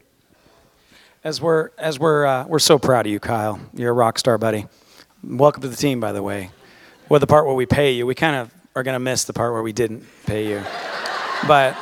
As 1.24 1.40
we're 1.40 1.70
as 1.76 1.98
we're 1.98 2.24
uh, 2.24 2.46
we're 2.46 2.60
so 2.60 2.78
proud 2.78 3.06
of 3.06 3.10
you, 3.10 3.18
Kyle. 3.18 3.58
You're 3.74 3.90
a 3.90 3.94
rock 3.94 4.16
star, 4.20 4.38
buddy. 4.38 4.66
Welcome 5.24 5.62
to 5.62 5.68
the 5.68 5.74
team, 5.74 5.98
by 5.98 6.12
the 6.12 6.22
way. 6.22 6.52
Well, 7.08 7.18
the 7.18 7.26
part 7.26 7.46
where 7.46 7.56
we 7.56 7.66
pay 7.66 7.90
you, 7.94 8.06
we 8.06 8.14
kind 8.14 8.36
of 8.36 8.54
are 8.76 8.84
gonna 8.84 9.00
miss 9.00 9.24
the 9.24 9.32
part 9.32 9.52
where 9.52 9.62
we 9.64 9.72
didn't 9.72 10.06
pay 10.24 10.48
you. 10.48 10.62
but 11.48 11.76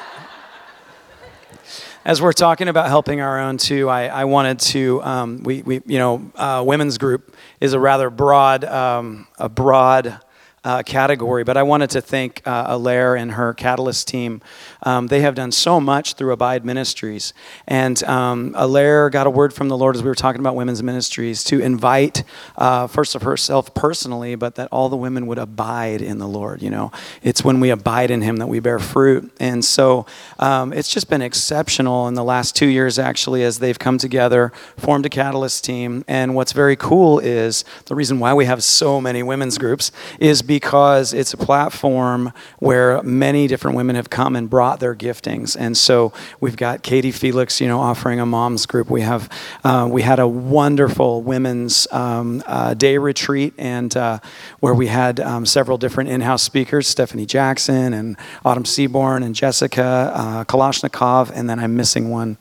as 2.06 2.22
we're 2.22 2.32
talking 2.32 2.68
about 2.68 2.88
helping 2.88 3.20
our 3.20 3.38
own 3.38 3.58
too, 3.58 3.90
I, 3.90 4.06
I 4.06 4.24
wanted 4.24 4.60
to 4.60 5.02
um, 5.02 5.42
we, 5.42 5.60
we 5.60 5.82
you 5.84 5.98
know 5.98 6.30
uh, 6.36 6.64
women's 6.66 6.96
group 6.96 7.36
is 7.60 7.74
a 7.74 7.78
rather 7.78 8.08
broad 8.08 8.64
um, 8.64 9.26
a 9.38 9.50
broad 9.50 10.22
uh, 10.66 10.82
category, 10.82 11.44
but 11.44 11.56
I 11.56 11.62
wanted 11.62 11.90
to 11.90 12.00
thank 12.00 12.42
uh, 12.44 12.76
and 13.16 13.32
her 13.32 13.54
Catalyst 13.54 14.08
team. 14.08 14.42
Um, 14.82 15.06
they 15.06 15.20
have 15.20 15.36
done 15.36 15.52
so 15.52 15.80
much 15.80 16.14
through 16.14 16.32
Abide 16.32 16.64
Ministries. 16.64 17.32
And 17.68 18.02
um, 18.02 18.50
got 18.50 19.26
a 19.28 19.30
word 19.30 19.54
from 19.54 19.68
the 19.68 19.76
Lord 19.76 19.94
as 19.94 20.02
we 20.02 20.08
were 20.08 20.16
talking 20.16 20.40
about 20.40 20.56
women's 20.56 20.82
ministries 20.82 21.44
to 21.44 21.60
invite, 21.60 22.24
uh, 22.58 22.88
first 22.88 23.14
of 23.14 23.22
herself 23.22 23.74
personally, 23.74 24.34
but 24.34 24.56
that 24.56 24.68
all 24.72 24.88
the 24.88 24.96
women 24.96 25.28
would 25.28 25.38
abide 25.38 26.02
in 26.02 26.18
the 26.18 26.26
Lord. 26.26 26.62
You 26.62 26.70
know, 26.70 26.90
it's 27.22 27.44
when 27.44 27.60
we 27.60 27.70
abide 27.70 28.10
in 28.10 28.22
Him 28.22 28.38
that 28.38 28.48
we 28.48 28.58
bear 28.58 28.80
fruit. 28.80 29.32
And 29.38 29.64
so 29.64 30.04
um, 30.40 30.72
it's 30.72 30.88
just 30.88 31.08
been 31.08 31.22
exceptional 31.22 32.08
in 32.08 32.14
the 32.14 32.24
last 32.24 32.56
two 32.56 32.66
years, 32.66 32.98
actually, 32.98 33.44
as 33.44 33.60
they've 33.60 33.78
come 33.78 33.98
together, 33.98 34.52
formed 34.76 35.06
a 35.06 35.10
Catalyst 35.10 35.64
team. 35.64 36.04
And 36.08 36.34
what's 36.34 36.52
very 36.52 36.74
cool 36.74 37.20
is 37.20 37.64
the 37.84 37.94
reason 37.94 38.18
why 38.18 38.34
we 38.34 38.46
have 38.46 38.64
so 38.64 39.00
many 39.00 39.22
women's 39.22 39.58
groups 39.58 39.92
is 40.18 40.42
because 40.42 40.55
because 40.56 41.12
it's 41.12 41.34
a 41.34 41.36
platform 41.36 42.32
where 42.60 43.02
many 43.02 43.46
different 43.46 43.76
women 43.76 43.94
have 43.94 44.08
come 44.08 44.34
and 44.34 44.48
brought 44.48 44.80
their 44.80 44.94
giftings. 44.94 45.54
And 45.54 45.76
so 45.76 46.14
we've 46.40 46.56
got 46.56 46.82
Katie 46.82 47.12
Felix, 47.12 47.60
you 47.60 47.68
know, 47.68 47.78
offering 47.78 48.20
a 48.20 48.24
mom's 48.24 48.64
group. 48.64 48.88
We 48.88 49.02
have 49.02 49.28
uh, 49.64 49.86
we 49.90 50.00
had 50.00 50.18
a 50.18 50.26
wonderful 50.26 51.20
women's 51.20 51.86
um, 51.92 52.42
uh, 52.46 52.72
day 52.72 52.96
retreat, 52.96 53.52
and 53.58 53.94
uh, 53.94 54.20
where 54.60 54.72
we 54.72 54.86
had 54.86 55.20
um, 55.20 55.44
several 55.44 55.76
different 55.76 56.08
in-house 56.08 56.42
speakers: 56.42 56.88
Stephanie 56.88 57.26
Jackson 57.26 57.92
and 57.92 58.16
Autumn 58.42 58.64
Seaborn 58.64 59.22
and 59.22 59.34
Jessica 59.34 60.10
uh, 60.14 60.44
Kalashnikov, 60.44 61.30
and 61.34 61.50
then 61.50 61.58
I'm 61.58 61.76
missing 61.76 62.08
one, 62.08 62.38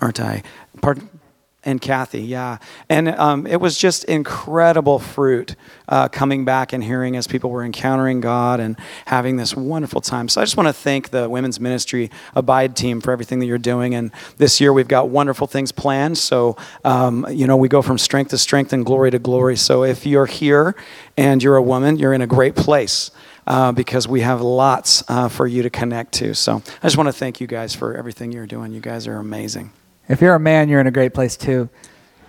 aren't 0.00 0.20
I? 0.20 0.42
Pardon? 0.80 1.17
And 1.64 1.80
Kathy, 1.80 2.22
yeah. 2.22 2.58
And 2.88 3.08
um, 3.08 3.46
it 3.46 3.60
was 3.60 3.76
just 3.76 4.04
incredible 4.04 5.00
fruit 5.00 5.56
uh, 5.88 6.08
coming 6.08 6.44
back 6.44 6.72
and 6.72 6.84
hearing 6.84 7.16
as 7.16 7.26
people 7.26 7.50
were 7.50 7.64
encountering 7.64 8.20
God 8.20 8.60
and 8.60 8.78
having 9.06 9.36
this 9.36 9.56
wonderful 9.56 10.00
time. 10.00 10.28
So 10.28 10.40
I 10.40 10.44
just 10.44 10.56
want 10.56 10.68
to 10.68 10.72
thank 10.72 11.10
the 11.10 11.28
Women's 11.28 11.58
Ministry 11.58 12.10
Abide 12.36 12.76
team 12.76 13.00
for 13.00 13.10
everything 13.10 13.40
that 13.40 13.46
you're 13.46 13.58
doing. 13.58 13.96
And 13.96 14.12
this 14.36 14.60
year 14.60 14.72
we've 14.72 14.88
got 14.88 15.08
wonderful 15.08 15.48
things 15.48 15.72
planned. 15.72 16.16
So, 16.16 16.56
um, 16.84 17.26
you 17.28 17.46
know, 17.46 17.56
we 17.56 17.68
go 17.68 17.82
from 17.82 17.98
strength 17.98 18.30
to 18.30 18.38
strength 18.38 18.72
and 18.72 18.86
glory 18.86 19.10
to 19.10 19.18
glory. 19.18 19.56
So 19.56 19.82
if 19.82 20.06
you're 20.06 20.26
here 20.26 20.76
and 21.16 21.42
you're 21.42 21.56
a 21.56 21.62
woman, 21.62 21.96
you're 21.96 22.14
in 22.14 22.22
a 22.22 22.26
great 22.26 22.54
place. 22.54 23.10
Uh, 23.46 23.72
because 23.72 24.06
we 24.06 24.20
have 24.20 24.42
lots 24.42 25.02
uh, 25.08 25.26
for 25.26 25.46
you 25.46 25.62
to 25.62 25.70
connect 25.70 26.12
to. 26.12 26.34
So 26.34 26.56
I 26.82 26.86
just 26.86 26.98
want 26.98 27.06
to 27.06 27.14
thank 27.14 27.40
you 27.40 27.46
guys 27.46 27.74
for 27.74 27.96
everything 27.96 28.30
you're 28.30 28.46
doing. 28.46 28.72
You 28.72 28.80
guys 28.82 29.06
are 29.06 29.16
amazing. 29.16 29.72
If 30.08 30.20
you're 30.20 30.34
a 30.34 30.40
man, 30.40 30.68
you're 30.68 30.80
in 30.80 30.86
a 30.86 30.92
great 30.92 31.12
place 31.14 31.36
too. 31.36 31.68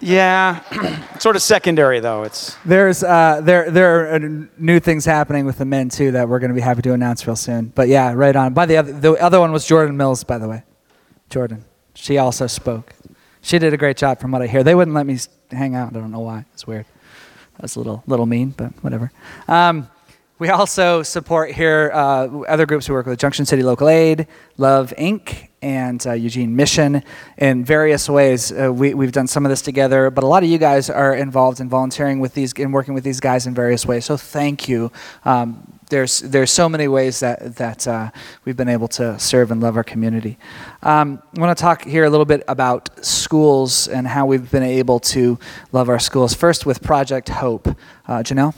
Yeah, 0.01 0.61
sort 1.19 1.35
of 1.35 1.41
secondary 1.41 1.99
though. 1.99 2.23
It's 2.23 2.55
there's 2.65 3.03
uh, 3.03 3.41
there 3.43 3.69
there 3.69 4.15
are 4.15 4.19
new 4.57 4.79
things 4.79 5.05
happening 5.05 5.45
with 5.45 5.57
the 5.57 5.65
men 5.65 5.89
too 5.89 6.11
that 6.11 6.29
we're 6.29 6.39
going 6.39 6.49
to 6.49 6.55
be 6.55 6.61
happy 6.61 6.81
to 6.83 6.93
announce 6.93 7.27
real 7.27 7.35
soon. 7.35 7.71
But 7.75 7.89
yeah, 7.89 8.13
right 8.13 8.35
on. 8.35 8.53
By 8.53 8.65
the 8.65 8.77
other 8.77 8.91
the 8.93 9.13
other 9.13 9.39
one 9.39 9.51
was 9.51 9.65
Jordan 9.65 9.97
Mills, 9.97 10.23
by 10.23 10.37
the 10.37 10.47
way. 10.47 10.63
Jordan, 11.29 11.65
she 11.93 12.17
also 12.17 12.47
spoke. 12.47 12.93
She 13.41 13.59
did 13.59 13.73
a 13.73 13.77
great 13.77 13.97
job 13.97 14.19
from 14.19 14.31
what 14.31 14.41
I 14.41 14.47
hear. 14.47 14.63
They 14.63 14.75
wouldn't 14.75 14.95
let 14.95 15.05
me 15.05 15.17
hang 15.51 15.75
out. 15.75 15.95
I 15.95 15.99
don't 15.99 16.11
know 16.11 16.19
why. 16.19 16.45
It's 16.53 16.65
weird. 16.65 16.85
That's 17.59 17.75
a 17.75 17.79
little 17.79 18.03
little 18.07 18.25
mean, 18.25 18.51
but 18.51 18.71
whatever. 18.81 19.11
Um, 19.47 19.89
we 20.39 20.47
also 20.49 21.03
support 21.03 21.51
here 21.51 21.91
uh, 21.93 22.27
other 22.47 22.65
groups 22.65 22.87
who 22.87 22.93
work 22.93 23.05
with 23.05 23.19
Junction 23.19 23.45
City 23.45 23.61
Local 23.61 23.89
Aid, 23.89 24.25
Love 24.57 24.93
Inc., 24.97 25.49
and 25.61 26.05
uh, 26.07 26.13
Eugene 26.13 26.55
Mission 26.55 27.03
in 27.37 27.65
various 27.65 28.09
ways. 28.09 28.49
Uh, 28.49 28.71
we, 28.71 28.93
we've 28.93 29.11
done 29.11 29.27
some 29.27 29.45
of 29.45 29.49
this 29.49 29.61
together, 29.61 30.09
but 30.09 30.23
a 30.23 30.27
lot 30.27 30.41
of 30.41 30.49
you 30.49 30.57
guys 30.57 30.89
are 30.89 31.13
involved 31.13 31.59
in 31.59 31.67
volunteering 31.67 32.21
with 32.21 32.33
these 32.33 32.53
and 32.53 32.73
working 32.73 32.93
with 32.93 33.03
these 33.03 33.19
guys 33.19 33.45
in 33.45 33.53
various 33.53 33.85
ways. 33.85 34.05
So 34.05 34.15
thank 34.15 34.69
you. 34.69 34.89
Um, 35.25 35.79
there's 35.89 36.19
there's 36.19 36.51
so 36.51 36.69
many 36.69 36.87
ways 36.87 37.19
that 37.19 37.57
that 37.57 37.87
uh, 37.87 38.11
we've 38.45 38.55
been 38.55 38.69
able 38.69 38.87
to 38.89 39.19
serve 39.19 39.51
and 39.51 39.59
love 39.59 39.75
our 39.75 39.83
community. 39.83 40.37
Um, 40.83 41.21
I 41.35 41.41
want 41.41 41.57
to 41.57 41.61
talk 41.61 41.83
here 41.83 42.05
a 42.05 42.09
little 42.09 42.25
bit 42.25 42.43
about 42.47 43.03
schools 43.03 43.89
and 43.89 44.07
how 44.07 44.25
we've 44.27 44.49
been 44.49 44.63
able 44.63 44.99
to 44.99 45.37
love 45.73 45.89
our 45.89 45.99
schools. 45.99 46.33
First, 46.33 46.65
with 46.65 46.81
Project 46.81 47.27
Hope, 47.27 47.67
uh, 48.07 48.19
Janelle. 48.19 48.53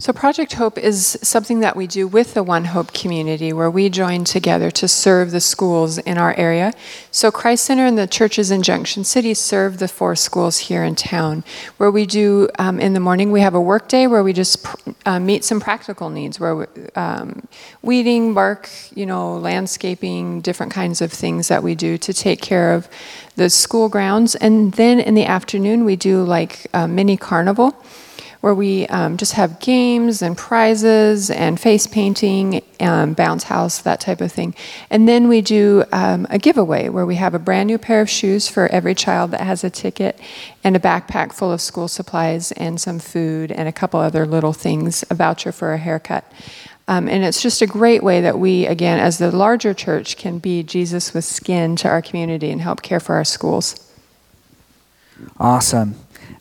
So, 0.00 0.12
Project 0.12 0.54
Hope 0.54 0.76
is 0.76 1.16
something 1.22 1.60
that 1.60 1.76
we 1.76 1.86
do 1.86 2.08
with 2.08 2.34
the 2.34 2.42
One 2.42 2.64
Hope 2.64 2.92
community 2.92 3.52
where 3.52 3.70
we 3.70 3.88
join 3.88 4.24
together 4.24 4.68
to 4.72 4.88
serve 4.88 5.30
the 5.30 5.40
schools 5.40 5.98
in 5.98 6.18
our 6.18 6.34
area. 6.34 6.72
So, 7.12 7.30
Christ 7.30 7.64
Center 7.64 7.86
and 7.86 7.96
the 7.96 8.08
churches 8.08 8.50
in 8.50 8.64
Junction 8.64 9.04
City 9.04 9.34
serve 9.34 9.78
the 9.78 9.86
four 9.86 10.16
schools 10.16 10.58
here 10.58 10.82
in 10.82 10.96
town. 10.96 11.44
Where 11.76 11.92
we 11.92 12.06
do 12.06 12.48
um, 12.58 12.80
in 12.80 12.94
the 12.94 12.98
morning, 12.98 13.30
we 13.30 13.40
have 13.42 13.54
a 13.54 13.60
work 13.60 13.86
day 13.86 14.08
where 14.08 14.24
we 14.24 14.32
just 14.32 14.66
uh, 15.06 15.20
meet 15.20 15.44
some 15.44 15.60
practical 15.60 16.10
needs, 16.10 16.40
where 16.40 16.56
we, 16.56 16.66
um, 16.96 17.46
weeding, 17.82 18.34
bark, 18.34 18.68
you 18.96 19.06
know, 19.06 19.36
landscaping, 19.36 20.40
different 20.40 20.72
kinds 20.72 21.02
of 21.02 21.12
things 21.12 21.46
that 21.46 21.62
we 21.62 21.76
do 21.76 21.98
to 21.98 22.12
take 22.12 22.42
care 22.42 22.74
of 22.74 22.88
the 23.36 23.48
school 23.48 23.88
grounds. 23.88 24.34
And 24.34 24.72
then 24.72 24.98
in 24.98 25.14
the 25.14 25.24
afternoon, 25.24 25.84
we 25.84 25.94
do 25.94 26.24
like 26.24 26.66
a 26.74 26.88
mini 26.88 27.16
carnival 27.16 27.80
where 28.44 28.54
we 28.54 28.86
um, 28.88 29.16
just 29.16 29.32
have 29.32 29.58
games 29.58 30.20
and 30.20 30.36
prizes 30.36 31.30
and 31.30 31.58
face 31.58 31.86
painting, 31.86 32.62
um, 32.78 33.14
bounce 33.14 33.44
house, 33.44 33.80
that 33.80 34.00
type 34.00 34.20
of 34.20 34.30
thing. 34.30 34.54
And 34.90 35.08
then 35.08 35.28
we 35.28 35.40
do 35.40 35.82
um, 35.92 36.26
a 36.28 36.38
giveaway 36.38 36.90
where 36.90 37.06
we 37.06 37.14
have 37.14 37.32
a 37.32 37.38
brand 37.38 37.68
new 37.68 37.78
pair 37.78 38.02
of 38.02 38.10
shoes 38.10 38.46
for 38.46 38.66
every 38.66 38.94
child 38.94 39.30
that 39.30 39.40
has 39.40 39.64
a 39.64 39.70
ticket 39.70 40.20
and 40.62 40.76
a 40.76 40.78
backpack 40.78 41.32
full 41.32 41.50
of 41.50 41.62
school 41.62 41.88
supplies 41.88 42.52
and 42.52 42.78
some 42.78 42.98
food 42.98 43.50
and 43.50 43.66
a 43.66 43.72
couple 43.72 43.98
other 43.98 44.26
little 44.26 44.52
things, 44.52 45.06
a 45.08 45.14
voucher 45.14 45.50
for 45.50 45.72
a 45.72 45.78
haircut. 45.78 46.30
Um, 46.86 47.08
and 47.08 47.24
it's 47.24 47.40
just 47.40 47.62
a 47.62 47.66
great 47.66 48.02
way 48.02 48.20
that 48.20 48.38
we, 48.38 48.66
again, 48.66 49.00
as 49.00 49.16
the 49.16 49.34
larger 49.34 49.72
church, 49.72 50.18
can 50.18 50.38
be 50.38 50.62
Jesus 50.62 51.14
with 51.14 51.24
skin 51.24 51.76
to 51.76 51.88
our 51.88 52.02
community 52.02 52.50
and 52.50 52.60
help 52.60 52.82
care 52.82 53.00
for 53.00 53.14
our 53.14 53.24
schools. 53.24 53.90
Awesome. 55.40 55.94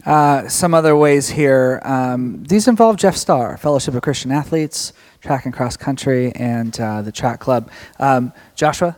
Uh, 0.06 0.48
some 0.50 0.74
other 0.74 0.96
ways 0.96 1.30
here. 1.30 1.82
Um, 1.84 2.44
these 2.44 2.68
involve 2.68 2.98
Jeff 2.98 3.16
Starr, 3.16 3.58
Fellowship 3.58 3.94
of 3.94 4.02
Christian 4.02 4.32
Athletes, 4.32 4.92
track 5.22 5.46
and 5.46 5.54
cross 5.54 5.78
country, 5.78 6.34
and 6.36 6.78
uh, 6.80 7.02
the 7.02 7.12
track 7.12 7.40
club. 7.40 7.72
Um, 8.00 8.34
Joshua? 8.56 8.98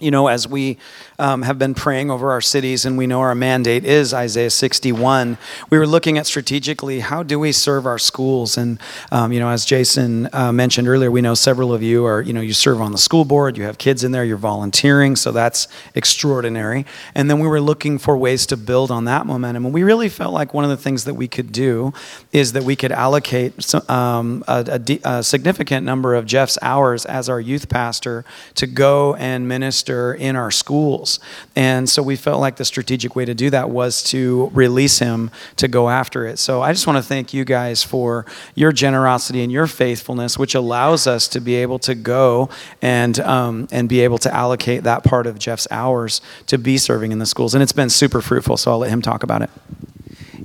You 0.00 0.10
know, 0.10 0.28
as 0.28 0.48
we 0.48 0.78
um, 1.18 1.42
have 1.42 1.58
been 1.58 1.74
praying 1.74 2.10
over 2.10 2.30
our 2.30 2.40
cities, 2.40 2.86
and 2.86 2.96
we 2.96 3.06
know 3.06 3.20
our 3.20 3.34
mandate 3.34 3.84
is 3.84 4.14
Isaiah 4.14 4.48
61. 4.48 5.36
We 5.68 5.76
were 5.76 5.86
looking 5.86 6.16
at 6.16 6.24
strategically 6.24 7.00
how 7.00 7.22
do 7.22 7.38
we 7.38 7.52
serve 7.52 7.84
our 7.84 7.98
schools, 7.98 8.56
and 8.56 8.80
um, 9.12 9.30
you 9.30 9.38
know, 9.40 9.50
as 9.50 9.66
Jason 9.66 10.30
uh, 10.32 10.52
mentioned 10.52 10.88
earlier, 10.88 11.10
we 11.10 11.20
know 11.20 11.34
several 11.34 11.74
of 11.74 11.82
you 11.82 12.06
are 12.06 12.22
you 12.22 12.32
know 12.32 12.40
you 12.40 12.54
serve 12.54 12.80
on 12.80 12.92
the 12.92 12.98
school 12.98 13.26
board, 13.26 13.58
you 13.58 13.64
have 13.64 13.76
kids 13.76 14.02
in 14.02 14.10
there, 14.10 14.24
you're 14.24 14.38
volunteering, 14.38 15.16
so 15.16 15.32
that's 15.32 15.68
extraordinary. 15.94 16.86
And 17.14 17.28
then 17.28 17.38
we 17.38 17.46
were 17.46 17.60
looking 17.60 17.98
for 17.98 18.16
ways 18.16 18.46
to 18.46 18.56
build 18.56 18.90
on 18.90 19.04
that 19.04 19.26
momentum, 19.26 19.66
and 19.66 19.74
we 19.74 19.82
really 19.82 20.08
felt 20.08 20.32
like 20.32 20.54
one 20.54 20.64
of 20.64 20.70
the 20.70 20.78
things 20.78 21.04
that 21.04 21.14
we 21.14 21.28
could 21.28 21.52
do 21.52 21.92
is 22.32 22.54
that 22.54 22.62
we 22.62 22.74
could 22.74 22.92
allocate 22.92 23.74
um, 23.90 24.44
a, 24.48 24.80
a, 24.88 25.16
a 25.16 25.22
significant 25.22 25.84
number 25.84 26.14
of 26.14 26.24
Jeff's 26.24 26.56
hours 26.62 27.04
as 27.04 27.28
our 27.28 27.38
youth 27.38 27.68
pastor 27.68 28.24
to 28.54 28.66
go 28.66 29.14
and 29.16 29.46
minister 29.46 29.89
in 30.14 30.36
our 30.36 30.50
schools 30.50 30.70
schools. 30.70 31.18
And 31.56 31.88
so 31.88 32.02
we 32.02 32.16
felt 32.16 32.40
like 32.40 32.56
the 32.56 32.64
strategic 32.64 33.16
way 33.16 33.24
to 33.24 33.34
do 33.34 33.50
that 33.50 33.70
was 33.70 34.02
to 34.04 34.50
release 34.52 34.98
him 35.00 35.30
to 35.56 35.68
go 35.68 35.88
after 35.88 36.26
it. 36.26 36.38
So 36.38 36.62
I 36.62 36.72
just 36.72 36.86
want 36.86 36.96
to 36.96 37.02
thank 37.02 37.34
you 37.34 37.44
guys 37.44 37.82
for 37.82 38.24
your 38.54 38.72
generosity 38.72 39.42
and 39.42 39.50
your 39.50 39.66
faithfulness, 39.66 40.38
which 40.38 40.54
allows 40.54 41.06
us 41.06 41.28
to 41.28 41.40
be 41.40 41.56
able 41.56 41.78
to 41.80 41.94
go 41.94 42.48
and 42.80 43.18
um, 43.20 43.68
and 43.72 43.88
be 43.88 44.00
able 44.00 44.18
to 44.18 44.32
allocate 44.32 44.84
that 44.84 45.02
part 45.02 45.26
of 45.26 45.38
Jeff's 45.38 45.66
hours 45.70 46.20
to 46.46 46.56
be 46.56 46.78
serving 46.78 47.12
in 47.12 47.18
the 47.18 47.26
schools. 47.26 47.54
And 47.54 47.62
it's 47.62 47.72
been 47.72 47.90
super 47.90 48.20
fruitful. 48.20 48.56
So 48.56 48.70
I'll 48.70 48.78
let 48.78 48.90
him 48.90 49.02
talk 49.02 49.22
about 49.22 49.42
it. 49.42 49.50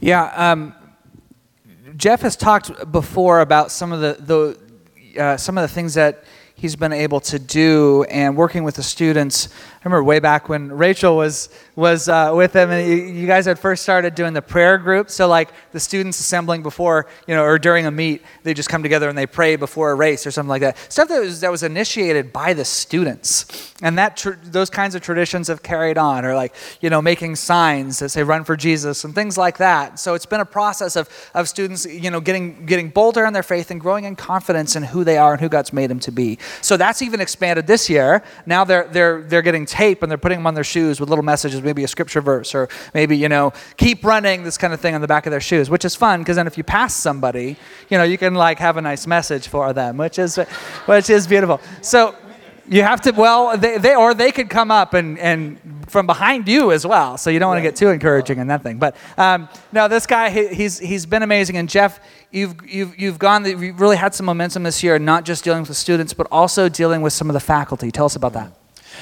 Yeah. 0.01 0.23
Um, 0.35 0.73
Jeff 1.97 2.21
has 2.21 2.35
talked 2.35 2.91
before 2.91 3.41
about 3.41 3.71
some 3.71 3.93
of 3.93 4.01
the, 4.01 4.17
the 4.19 5.21
uh, 5.21 5.37
some 5.37 5.57
of 5.57 5.61
the 5.61 5.73
things 5.73 5.93
that 5.93 6.23
he's 6.55 6.75
been 6.75 6.93
able 6.93 7.19
to 7.19 7.37
do 7.37 8.03
and 8.09 8.35
working 8.35 8.63
with 8.63 8.75
the 8.75 8.83
students 8.83 9.49
remember 9.85 10.03
way 10.03 10.19
back 10.19 10.49
when 10.49 10.71
Rachel 10.71 11.15
was 11.15 11.49
was 11.75 12.09
uh, 12.09 12.31
with 12.33 12.53
them, 12.53 12.71
and 12.71 12.89
you, 12.89 12.95
you, 12.95 13.27
guys 13.27 13.45
had 13.45 13.59
first 13.59 13.83
started 13.83 14.15
doing 14.15 14.33
the 14.33 14.41
prayer 14.41 14.77
group. 14.77 15.09
So 15.09 15.27
like 15.27 15.49
the 15.73 15.79
students 15.79 16.19
assembling 16.19 16.63
before, 16.63 17.05
you 17.27 17.35
know, 17.35 17.43
or 17.43 17.59
during 17.59 17.85
a 17.85 17.91
meet, 17.91 18.23
they 18.43 18.53
just 18.53 18.69
come 18.69 18.81
together 18.81 19.09
and 19.09 19.17
they 19.17 19.27
pray 19.27 19.57
before 19.57 19.91
a 19.91 19.95
race 19.95 20.25
or 20.25 20.31
something 20.31 20.49
like 20.49 20.61
that. 20.61 20.77
Stuff 20.91 21.09
that 21.09 21.19
was 21.19 21.41
that 21.41 21.51
was 21.51 21.61
initiated 21.61 22.33
by 22.33 22.53
the 22.53 22.65
students, 22.65 23.73
and 23.83 23.97
that 23.99 24.17
tr- 24.17 24.31
those 24.43 24.71
kinds 24.71 24.95
of 24.95 25.01
traditions 25.01 25.49
have 25.49 25.61
carried 25.61 25.97
on, 25.97 26.25
or 26.25 26.33
like 26.33 26.55
you 26.81 26.89
know, 26.89 27.01
making 27.01 27.35
signs 27.35 27.99
that 27.99 28.09
say 28.09 28.23
"Run 28.23 28.43
for 28.43 28.55
Jesus" 28.55 29.03
and 29.03 29.13
things 29.13 29.37
like 29.37 29.57
that. 29.57 29.99
So 29.99 30.15
it's 30.15 30.25
been 30.25 30.41
a 30.41 30.45
process 30.45 30.95
of 30.95 31.09
of 31.35 31.47
students, 31.47 31.85
you 31.85 32.09
know, 32.09 32.21
getting 32.21 32.65
getting 32.65 32.89
bolder 32.89 33.23
in 33.25 33.33
their 33.33 33.43
faith 33.43 33.69
and 33.69 33.79
growing 33.79 34.05
in 34.05 34.15
confidence 34.15 34.75
in 34.75 34.81
who 34.81 35.03
they 35.03 35.17
are 35.17 35.33
and 35.33 35.41
who 35.41 35.49
God's 35.49 35.73
made 35.73 35.91
them 35.91 35.99
to 35.99 36.11
be. 36.11 36.39
So 36.61 36.75
that's 36.75 37.03
even 37.03 37.21
expanded 37.21 37.67
this 37.67 37.87
year. 37.87 38.23
Now 38.47 38.63
they're 38.63 38.87
they're 38.87 39.21
they're 39.21 39.43
getting 39.43 39.67
tape 39.75 40.01
and 40.01 40.09
they're 40.09 40.17
putting 40.17 40.39
them 40.39 40.47
on 40.47 40.53
their 40.53 40.63
shoes 40.63 40.99
with 40.99 41.09
little 41.09 41.23
messages, 41.23 41.61
maybe 41.61 41.83
a 41.83 41.87
scripture 41.87 42.21
verse 42.21 42.55
or 42.55 42.69
maybe 42.93 43.17
you 43.17 43.29
know 43.29 43.51
keep 43.77 44.03
running 44.03 44.43
this 44.43 44.57
kind 44.57 44.73
of 44.73 44.79
thing 44.79 44.95
on 44.95 45.01
the 45.01 45.07
back 45.07 45.25
of 45.25 45.31
their 45.31 45.41
shoes, 45.41 45.69
which 45.69 45.85
is 45.85 45.95
fun 45.95 46.21
because 46.21 46.37
then 46.37 46.47
if 46.47 46.57
you 46.57 46.63
pass 46.63 46.95
somebody, 46.95 47.57
you 47.89 47.97
know 47.97 48.03
you 48.03 48.17
can 48.17 48.33
like 48.35 48.59
have 48.59 48.77
a 48.77 48.81
nice 48.81 49.05
message 49.05 49.47
for 49.47 49.73
them, 49.73 49.97
which 49.97 50.17
is 50.17 50.37
which 50.85 51.09
is 51.09 51.27
beautiful. 51.27 51.59
So 51.81 52.15
you 52.67 52.81
have 52.81 53.01
to, 53.01 53.11
well, 53.11 53.57
they, 53.57 53.77
they, 53.77 53.95
or 53.95 54.13
they 54.13 54.31
could 54.31 54.49
come 54.49 54.71
up 54.71 54.93
and, 54.93 55.19
and 55.19 55.59
from 55.87 56.07
behind 56.07 56.47
you 56.47 56.71
as 56.71 56.85
well. 56.85 57.17
So 57.17 57.29
you 57.29 57.39
don't 57.39 57.49
want 57.49 57.59
to 57.59 57.61
get 57.61 57.75
too 57.75 57.89
encouraging 57.89 58.39
in 58.39 58.47
that 58.47 58.63
thing. 58.63 58.79
But 58.79 58.95
um, 59.17 59.47
no, 59.71 59.87
this 59.87 60.07
guy, 60.07 60.29
he, 60.29 60.47
he's, 60.47 60.79
he's 60.79 61.05
been 61.05 61.21
amazing. 61.21 61.57
And 61.57 61.69
Jeff, 61.69 61.99
you've, 62.31 62.55
you've, 62.67 62.99
you've 62.99 63.19
gone, 63.19 63.45
you've 63.45 63.79
really 63.79 63.97
had 63.97 64.15
some 64.15 64.25
momentum 64.25 64.63
this 64.63 64.81
year, 64.81 64.97
not 64.97 65.25
just 65.25 65.43
dealing 65.43 65.61
with 65.61 65.69
the 65.69 65.75
students, 65.75 66.13
but 66.13 66.27
also 66.31 66.67
dealing 66.67 67.01
with 67.01 67.13
some 67.13 67.29
of 67.29 67.35
the 67.35 67.39
faculty. 67.39 67.91
Tell 67.91 68.05
us 68.05 68.15
about 68.15 68.33
that. 68.33 68.51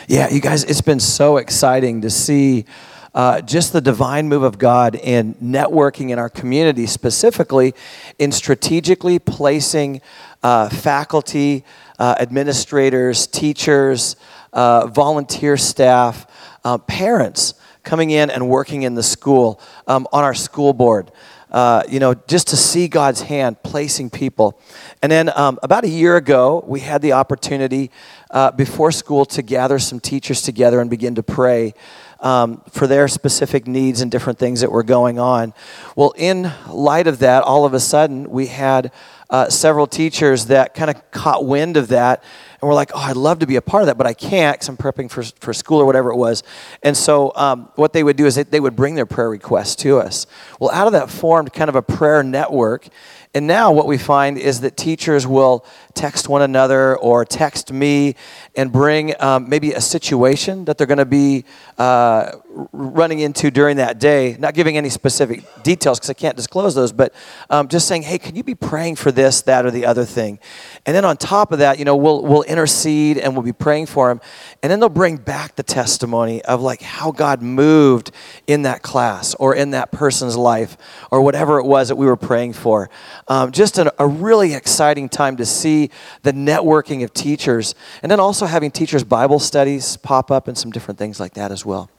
Yeah, 0.07 0.29
you 0.29 0.41
guys, 0.41 0.63
it's 0.63 0.81
been 0.81 0.99
so 0.99 1.38
exciting 1.38 2.01
to 2.01 2.09
see 2.09 2.65
uh, 3.13 3.41
just 3.41 3.73
the 3.73 3.81
divine 3.81 4.27
move 4.27 4.43
of 4.43 4.57
God 4.57 4.95
in 4.95 5.36
networking 5.36 6.09
in 6.09 6.19
our 6.19 6.29
community, 6.29 6.88
specifically 6.88 7.73
in 8.17 8.31
strategically 8.31 9.19
placing 9.19 10.01
uh, 10.41 10.69
faculty, 10.69 11.63
uh, 11.99 12.15
administrators, 12.19 13.27
teachers, 13.27 14.15
uh, 14.51 14.88
volunteer 14.88 15.57
staff, 15.57 16.27
uh, 16.63 16.77
parents 16.77 17.53
coming 17.84 18.09
in 18.09 18.29
and 18.29 18.49
working 18.49 18.84
in 18.84 18.95
the 18.95 19.03
school 19.03 19.61
um, 19.88 20.07
on 20.11 20.23
our 20.23 20.34
school 20.34 20.73
board. 20.73 21.11
Uh, 21.51 21.84
you 21.88 21.99
know, 21.99 22.15
just 22.27 22.47
to 22.47 22.57
see 22.57 22.88
God's 22.88 23.21
hand 23.21 23.61
placing 23.61 24.09
people. 24.09 24.59
And 25.03 25.11
then 25.11 25.29
um, 25.35 25.59
about 25.61 25.83
a 25.83 25.89
year 25.89 26.15
ago, 26.15 26.63
we 26.65 26.79
had 26.79 27.01
the 27.01 27.11
opportunity 27.11 27.91
uh, 28.31 28.51
before 28.51 28.89
school 28.89 29.25
to 29.25 29.41
gather 29.41 29.77
some 29.77 29.99
teachers 29.99 30.41
together 30.41 30.79
and 30.79 30.89
begin 30.89 31.15
to 31.15 31.23
pray 31.23 31.73
um, 32.21 32.61
for 32.71 32.87
their 32.87 33.09
specific 33.09 33.67
needs 33.67 33.99
and 33.99 34.09
different 34.09 34.39
things 34.39 34.61
that 34.61 34.71
were 34.71 34.81
going 34.81 35.19
on. 35.19 35.53
Well, 35.97 36.13
in 36.15 36.49
light 36.69 37.07
of 37.07 37.19
that, 37.19 37.43
all 37.43 37.65
of 37.65 37.73
a 37.73 37.81
sudden, 37.81 38.29
we 38.29 38.47
had 38.47 38.93
uh, 39.29 39.49
several 39.49 39.87
teachers 39.87 40.45
that 40.45 40.73
kind 40.73 40.89
of 40.89 41.11
caught 41.11 41.45
wind 41.45 41.75
of 41.75 41.89
that 41.89 42.23
and 42.61 42.67
were 42.69 42.73
like, 42.73 42.91
oh, 42.93 42.99
I'd 42.99 43.17
love 43.17 43.39
to 43.39 43.47
be 43.47 43.57
a 43.57 43.61
part 43.61 43.83
of 43.83 43.87
that, 43.87 43.97
but 43.97 44.07
I 44.07 44.13
can't 44.13 44.55
because 44.55 44.69
I'm 44.69 44.77
prepping 44.77 45.11
for, 45.11 45.23
for 45.41 45.53
school 45.53 45.79
or 45.79 45.85
whatever 45.85 46.11
it 46.11 46.15
was. 46.15 46.43
And 46.81 46.95
so 46.95 47.33
um, 47.35 47.69
what 47.75 47.91
they 47.91 48.03
would 48.03 48.15
do 48.15 48.25
is 48.25 48.35
they, 48.35 48.43
they 48.43 48.61
would 48.61 48.75
bring 48.75 48.95
their 48.95 49.05
prayer 49.05 49.29
requests 49.29 49.75
to 49.77 49.97
us. 49.97 50.27
Well, 50.61 50.69
out 50.71 50.87
of 50.87 50.93
that 50.93 51.09
formed 51.09 51.51
kind 51.51 51.67
of 51.67 51.75
a 51.75 51.81
prayer 51.81 52.23
network. 52.23 52.87
And 53.36 53.47
now 53.47 53.71
what 53.71 53.88
we 53.88 53.97
find 53.97 54.38
is 54.38 54.61
that 54.61 54.77
teachers 54.77 55.25
will 55.25 55.65
text 55.95 56.29
one 56.29 56.43
another 56.43 56.95
or 56.97 57.25
text 57.25 57.71
me 57.71 58.15
and 58.55 58.71
bring 58.71 59.19
um, 59.19 59.49
maybe 59.49 59.73
a 59.73 59.81
situation 59.81 60.65
that 60.65 60.77
they're 60.77 60.86
going 60.86 60.99
to 60.99 61.05
be 61.05 61.43
uh, 61.79 62.34
running 62.71 63.19
into 63.19 63.49
during 63.49 63.77
that 63.77 63.99
day. 63.99 64.38
Not 64.38 64.53
giving 64.53 64.77
any 64.77 64.89
specific 64.89 65.43
details 65.63 65.99
because 65.99 66.11
I 66.11 66.13
can't 66.13 66.36
disclose 66.36 66.75
those, 66.75 66.91
but 66.91 67.11
um, 67.49 67.69
just 67.69 67.88
saying, 67.88 68.03
hey, 68.03 68.19
can 68.19 68.36
you 68.36 68.43
be 68.43 68.53
praying 68.53 68.97
for 68.97 69.11
this, 69.11 69.41
that, 69.43 69.65
or 69.65 69.71
the 69.71 69.88
other 69.88 70.05
thing? 70.05 70.38
And 70.86 70.95
then 70.95 71.03
on 71.03 71.17
top 71.17 71.51
of 71.51 71.57
that, 71.57 71.79
you 71.79 71.86
know, 71.86 71.95
we'll, 71.95 72.21
we'll 72.21 72.43
intercede 72.43 73.17
and 73.17 73.34
we'll 73.34 73.43
be 73.43 73.51
praying 73.53 73.88
for 73.88 74.09
them. 74.09 74.21
And 74.61 74.71
then 74.71 74.79
they'll 74.79 74.89
bring 74.89 75.17
back 75.17 75.55
the 75.55 75.63
testimony 75.63 76.43
of 76.43 76.61
like 76.61 76.84
how 76.84 77.11
God 77.11 77.41
moved 77.41 78.11
in 78.45 78.61
that 78.61 78.84
class 78.84 79.34
or 79.36 79.55
in 79.55 79.71
that 79.71 79.91
person's 79.91 80.38
life 80.38 80.77
or 81.09 81.21
whatever 81.21 81.57
it 81.57 81.65
was 81.65 81.88
that 81.88 81.95
we 81.95 82.05
were 82.05 82.15
praying 82.15 82.53
for. 82.53 82.91
Um, 83.28 83.51
just 83.51 83.78
an, 83.78 83.89
a 83.99 84.07
really 84.07 84.53
exciting 84.53 85.09
time 85.09 85.38
to 85.38 85.45
see 85.45 85.89
the 86.24 86.34
networking 86.34 87.03
of 87.03 87.13
teachers 87.13 87.76
and 88.01 88.11
then 88.11 88.19
also 88.19 88.45
having 88.45 88.71
teachers' 88.71 89.03
Bible 89.03 89.39
studies 89.39 89.97
pop 89.97 90.32
up 90.32 90.47
and 90.47 90.57
some 90.57 90.71
different 90.71 90.97
things 90.97 91.19
like 91.19 91.34
that 91.36 91.51
as 91.51 91.65
well. 91.65 91.89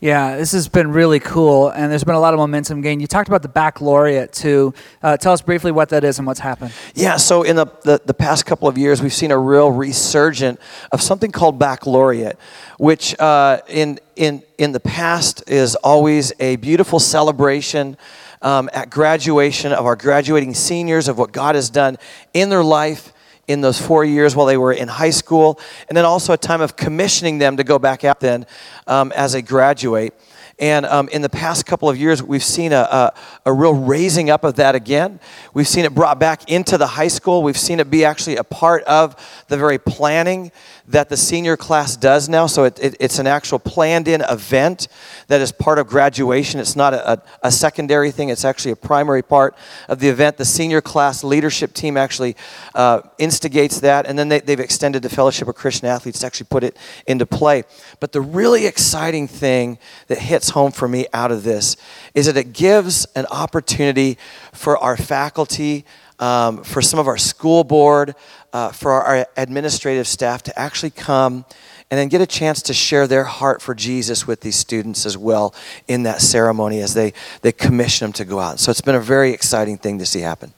Yeah, 0.00 0.36
this 0.36 0.52
has 0.52 0.68
been 0.68 0.90
really 0.90 1.18
cool, 1.18 1.70
and 1.70 1.90
there's 1.90 2.04
been 2.04 2.14
a 2.14 2.20
lot 2.20 2.34
of 2.34 2.38
momentum 2.38 2.82
gain. 2.82 3.00
You 3.00 3.06
talked 3.06 3.28
about 3.28 3.40
the 3.40 3.48
baccalaureate 3.48 4.34
too. 4.34 4.74
Uh, 5.02 5.16
tell 5.16 5.32
us 5.32 5.40
briefly 5.40 5.72
what 5.72 5.88
that 5.88 6.04
is 6.04 6.18
and 6.18 6.26
what's 6.26 6.40
happened. 6.40 6.74
Yeah, 6.94 7.16
so 7.16 7.42
in 7.42 7.56
the, 7.56 7.66
the, 7.84 8.02
the, 8.04 8.12
past 8.12 8.44
couple 8.44 8.68
of 8.68 8.76
years, 8.76 9.00
we've 9.00 9.14
seen 9.14 9.30
a 9.30 9.38
real 9.38 9.70
resurgent 9.70 10.60
of 10.92 11.00
something 11.00 11.32
called 11.32 11.58
baccalaureate, 11.58 12.38
which 12.76 13.18
uh, 13.18 13.60
in, 13.66 13.98
in, 14.14 14.42
in 14.58 14.72
the 14.72 14.80
past 14.80 15.48
is 15.48 15.74
always 15.76 16.34
a 16.38 16.56
beautiful 16.56 17.00
celebration 17.00 17.96
um, 18.44 18.70
at 18.72 18.90
graduation 18.90 19.72
of 19.72 19.86
our 19.86 19.96
graduating 19.96 20.54
seniors 20.54 21.08
of 21.08 21.18
what 21.18 21.32
God 21.32 21.56
has 21.56 21.70
done 21.70 21.96
in 22.32 22.50
their 22.50 22.62
life 22.62 23.12
in 23.48 23.60
those 23.60 23.80
four 23.80 24.04
years 24.04 24.36
while 24.36 24.46
they 24.46 24.56
were 24.56 24.72
in 24.72 24.88
high 24.88 25.10
school, 25.10 25.58
and 25.88 25.96
then 25.96 26.04
also 26.04 26.32
a 26.32 26.36
time 26.36 26.60
of 26.60 26.76
commissioning 26.76 27.38
them 27.38 27.56
to 27.56 27.64
go 27.64 27.78
back 27.78 28.04
out 28.04 28.20
then 28.20 28.46
um, 28.86 29.12
as 29.12 29.32
they 29.32 29.42
graduate. 29.42 30.14
And 30.58 30.86
um, 30.86 31.08
in 31.08 31.20
the 31.20 31.28
past 31.28 31.66
couple 31.66 31.88
of 31.90 31.98
years, 31.98 32.22
we've 32.22 32.44
seen 32.44 32.72
a, 32.72 32.76
a, 32.76 33.14
a, 33.46 33.52
real 33.52 33.74
raising 33.74 34.30
up 34.30 34.44
of 34.44 34.54
that 34.56 34.76
again. 34.76 35.18
We've 35.52 35.66
seen 35.66 35.84
it 35.84 35.92
brought 35.92 36.20
back 36.20 36.48
into 36.48 36.78
the 36.78 36.86
high 36.86 37.08
school. 37.08 37.42
We've 37.42 37.58
seen 37.58 37.80
it 37.80 37.90
be 37.90 38.04
actually 38.04 38.36
a 38.36 38.44
part 38.44 38.84
of 38.84 39.16
the 39.48 39.56
very 39.56 39.78
planning 39.78 40.52
that 40.86 41.08
the 41.08 41.16
senior 41.16 41.56
class 41.56 41.96
does 41.96 42.28
now. 42.28 42.46
So 42.46 42.64
it, 42.64 42.78
it, 42.78 42.96
it's 43.00 43.18
an 43.18 43.26
actual 43.26 43.58
planned 43.58 44.06
in 44.06 44.20
event 44.20 44.88
that 45.28 45.40
is 45.40 45.50
part 45.50 45.78
of 45.78 45.86
graduation. 45.86 46.60
It's 46.60 46.76
not 46.76 46.92
a, 46.92 47.22
a, 47.42 47.50
secondary 47.50 48.10
thing, 48.10 48.28
it's 48.28 48.44
actually 48.44 48.72
a 48.72 48.76
primary 48.76 49.22
part 49.22 49.56
of 49.88 49.98
the 50.00 50.08
event. 50.08 50.36
The 50.36 50.44
senior 50.44 50.80
class 50.80 51.24
leadership 51.24 51.72
team 51.72 51.96
actually 51.96 52.36
uh, 52.74 53.00
instigates 53.18 53.80
that, 53.80 54.06
and 54.06 54.18
then 54.18 54.28
they, 54.28 54.40
they've 54.40 54.60
extended 54.60 55.02
the 55.02 55.08
Fellowship 55.08 55.48
of 55.48 55.54
Christian 55.54 55.88
Athletes 55.88 56.18
to 56.18 56.26
actually 56.26 56.46
put 56.50 56.64
it 56.64 56.76
into 57.06 57.24
play. 57.24 57.64
But 58.00 58.12
the 58.12 58.20
really 58.20 58.66
exciting 58.66 59.26
thing 59.26 59.78
that 60.08 60.18
hits 60.18 60.50
home 60.50 60.72
for 60.72 60.88
me 60.88 61.06
out 61.12 61.32
of 61.32 61.44
this 61.44 61.76
is 62.14 62.26
that 62.26 62.36
it 62.36 62.52
gives 62.52 63.06
an 63.16 63.26
opportunity 63.30 64.18
for 64.52 64.76
our 64.78 64.96
faculty. 64.96 65.84
Um, 66.20 66.62
for 66.62 66.80
some 66.80 67.00
of 67.00 67.08
our 67.08 67.18
school 67.18 67.64
board, 67.64 68.14
uh, 68.54 68.70
for 68.70 68.92
our 68.92 69.26
administrative 69.36 70.06
staff 70.06 70.42
to 70.44 70.58
actually 70.58 70.90
come 70.90 71.44
and 71.90 71.98
then 71.98 72.08
get 72.08 72.20
a 72.20 72.26
chance 72.26 72.62
to 72.62 72.72
share 72.72 73.06
their 73.06 73.24
heart 73.24 73.60
for 73.60 73.74
Jesus 73.74 74.26
with 74.26 74.40
these 74.40 74.56
students 74.56 75.04
as 75.04 75.18
well 75.18 75.54
in 75.86 76.04
that 76.04 76.22
ceremony 76.22 76.80
as 76.80 76.94
they, 76.94 77.12
they 77.42 77.52
commission 77.52 78.06
them 78.06 78.12
to 78.14 78.24
go 78.24 78.38
out. 78.38 78.58
So 78.58 78.70
it's 78.70 78.80
been 78.80 78.94
a 78.94 79.00
very 79.00 79.32
exciting 79.32 79.76
thing 79.76 79.98
to 79.98 80.06
see 80.06 80.20
happen. 80.20 80.54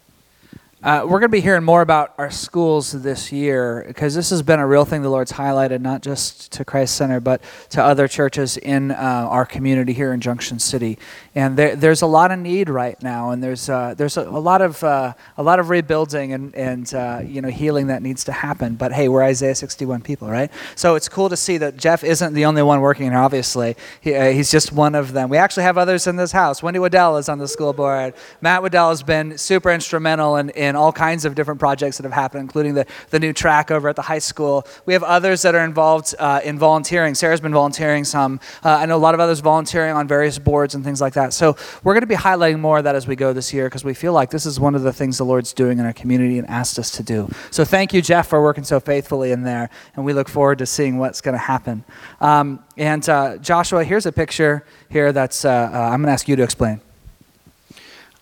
Uh, 0.83 1.01
we're 1.05 1.19
going 1.19 1.23
to 1.23 1.29
be 1.31 1.41
hearing 1.41 1.65
more 1.65 1.81
about 1.81 2.13
our 2.19 2.31
schools 2.31 2.93
this 2.93 3.33
year 3.33 3.83
because 3.89 4.15
this 4.15 4.29
has 4.29 4.43
been 4.43 4.61
a 4.61 4.67
real 4.67 4.85
thing 4.85 5.01
the 5.01 5.09
Lord's 5.09 5.33
highlighted, 5.33 5.81
not 5.81 6.03
just 6.03 6.53
to 6.53 6.67
Christ 6.67 6.97
Center, 6.97 7.19
but 7.19 7.41
to 7.71 7.83
other 7.83 8.07
churches 8.07 8.59
in 8.59 8.91
uh, 8.91 8.95
our 8.95 9.47
community 9.47 9.95
here 9.95 10.13
in 10.13 10.21
Junction 10.21 10.59
City. 10.59 10.99
And 11.35 11.57
there, 11.57 11.77
there's 11.77 12.03
a 12.03 12.07
lot 12.07 12.31
of 12.31 12.41
need 12.41 12.69
right 12.69 13.03
now, 13.03 13.31
and 13.31 13.43
there's 13.43 13.71
uh, 13.71 13.95
there's 13.97 14.19
a, 14.19 14.29
a, 14.29 14.39
lot 14.39 14.61
of 14.61 14.85
uh, 14.85 15.15
a 15.39 15.43
lot 15.43 15.61
of 15.61 15.71
rebuilding 15.71 16.35
and 16.35 16.55
and 16.55 16.93
uh, 16.93 17.23
you 17.25 17.41
know 17.41 17.49
healing 17.49 17.87
that 17.87 18.03
needs 18.03 18.25
to 18.25 18.33
happen. 18.33 18.75
But 18.75 18.93
hey, 18.93 19.09
we're 19.09 19.23
Isaiah 19.23 19.55
61 19.55 20.03
people, 20.03 20.29
right? 20.29 20.51
So 20.75 20.95
it's 20.95 21.09
cool 21.09 21.31
to 21.31 21.39
see 21.39 21.57
that 21.57 21.79
Jeff 21.79 22.05
isn't 22.05 22.35
the 22.35 22.45
only 22.45 22.63
one 22.63 22.83
working 22.83 23.11
here. 23.11 23.19
Obviously, 23.19 23.77
he, 24.03 24.15
uh, 24.15 24.31
he's 24.31 24.51
just 24.51 24.73
one 24.73 24.95
of 24.95 25.15
them. 25.15 25.31
We 25.31 25.39
actually 25.39 25.63
have 25.63 25.79
others 25.79 26.07
in 26.07 26.17
this 26.17 26.33
house. 26.33 26.63
Wendy 26.63 26.81
Waddell 26.81 27.17
is 27.17 27.31
on 27.31 27.39
the 27.39 27.49
school 27.49 27.73
board. 27.73 28.13
Matt 28.43 28.63
Waddell 28.63 28.91
has 28.91 29.03
been 29.03 29.39
super 29.39 29.71
instrumental 29.71 30.37
in, 30.37 30.51
in 30.51 30.66
all 30.75 30.91
kinds 30.91 31.25
of 31.27 31.35
different 31.35 31.61
projects 31.61 31.99
that 31.99 32.05
have 32.05 32.13
happened, 32.13 32.41
including 32.41 32.75
the, 32.75 32.87
the 33.11 33.21
new 33.21 33.33
track 33.33 33.71
over 33.71 33.89
at 33.89 33.97
the 33.97 34.03
high 34.03 34.19
school. 34.19 34.67
We 34.87 34.95
have 34.95 35.03
others 35.03 35.43
that 35.43 35.55
are 35.55 35.65
involved 35.65 36.15
uh, 36.19 36.41
in 36.43 36.59
volunteering. 36.59 37.15
Sarah's 37.15 37.41
been 37.41 37.53
volunteering 37.53 38.05
some. 38.05 38.41
Uh, 38.65 38.71
I 38.71 38.87
know 38.87 38.97
a 38.97 38.99
lot 38.99 39.15
of 39.15 39.21
others 39.21 39.41
volunteering 39.41 39.95
on 39.95 40.09
various 40.09 40.39
boards 40.39 40.75
and 40.75 40.83
things 40.83 41.01
like 41.01 41.13
that. 41.13 41.33
So 41.35 41.57
we're 41.85 41.93
going 41.95 42.01
to 42.01 42.07
be 42.07 42.17
highlighting 42.17 42.61
more 42.61 42.79
of 42.79 42.85
that 42.85 42.95
as 42.95 43.07
we 43.07 43.17
go 43.17 43.33
this 43.33 43.53
year 43.53 43.67
because 43.67 43.85
we 43.85 43.95
feel 43.95 44.13
like 44.13 44.31
this 44.31 44.47
is 44.47 44.59
one 44.59 44.75
of 44.75 44.83
the 44.83 44.93
things 44.93 45.19
the 45.19 45.25
Lord's 45.25 45.53
doing 45.53 45.79
in 45.79 45.85
our 45.85 45.93
community 45.93 46.39
and 46.39 46.49
asked 46.49 46.79
us 46.79 46.91
to 46.93 47.03
do. 47.03 47.29
So 47.51 47.65
thank 47.65 47.93
you, 47.93 48.01
Jeff, 48.01 48.29
for 48.29 48.43
working 48.43 48.65
so 48.65 48.81
faithfully 48.81 49.33
in 49.33 49.43
there. 49.43 49.69
And 49.95 50.05
we 50.05 50.13
look 50.13 50.29
forward 50.29 50.59
to 50.59 50.67
seeing 50.67 50.99
what's 50.99 51.21
going 51.21 51.35
to 51.35 51.39
happen. 51.39 51.85
Um, 52.21 52.65
and 52.77 53.07
uh, 53.09 53.39
Joshua, 53.39 53.85
here's 53.85 54.07
a 54.07 54.13
picture 54.13 54.65
here 54.89 55.13
that's, 55.13 55.45
uh, 55.45 55.51
uh, 55.51 55.79
I'm 55.79 56.01
going 56.01 56.07
to 56.07 56.13
ask 56.13 56.29
you 56.29 56.37
to 56.37 56.43
explain. 56.43 56.81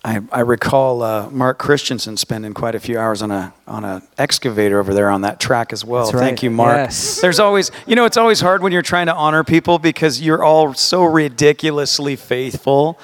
I, 0.05 0.21
I 0.31 0.41
recall 0.41 1.03
uh, 1.03 1.31
Mark 1.31 1.59
Christensen 1.59 2.19
spending 2.19 2.53
quite 2.53 2.75
a 2.75 2.81
few 2.81 2.99
hours 2.99 3.23
on 3.23 3.31
a 3.31 3.55
on 3.67 3.85
an 3.85 4.03
excavator 4.19 4.79
over 4.79 4.93
there 4.93 5.09
on 5.09 5.23
that 5.23 5.41
track 5.41 5.73
as 5.73 5.83
well. 5.83 6.13
Right. 6.13 6.21
Thank 6.21 6.43
you, 6.43 6.51
Mark. 6.51 6.77
Yes. 6.77 7.21
There's 7.23 7.41
always, 7.41 7.71
you 7.87 7.97
know, 7.97 8.05
it's 8.05 8.19
always 8.19 8.41
hard 8.41 8.63
when 8.63 8.71
you're 8.71 8.83
trying 8.83 9.07
to 9.07 9.15
honor 9.15 9.45
people 9.45 9.79
because 9.79 10.21
you're 10.21 10.45
all 10.45 10.75
so 10.75 11.05
ridiculously 11.05 12.17
faithful. 12.17 12.99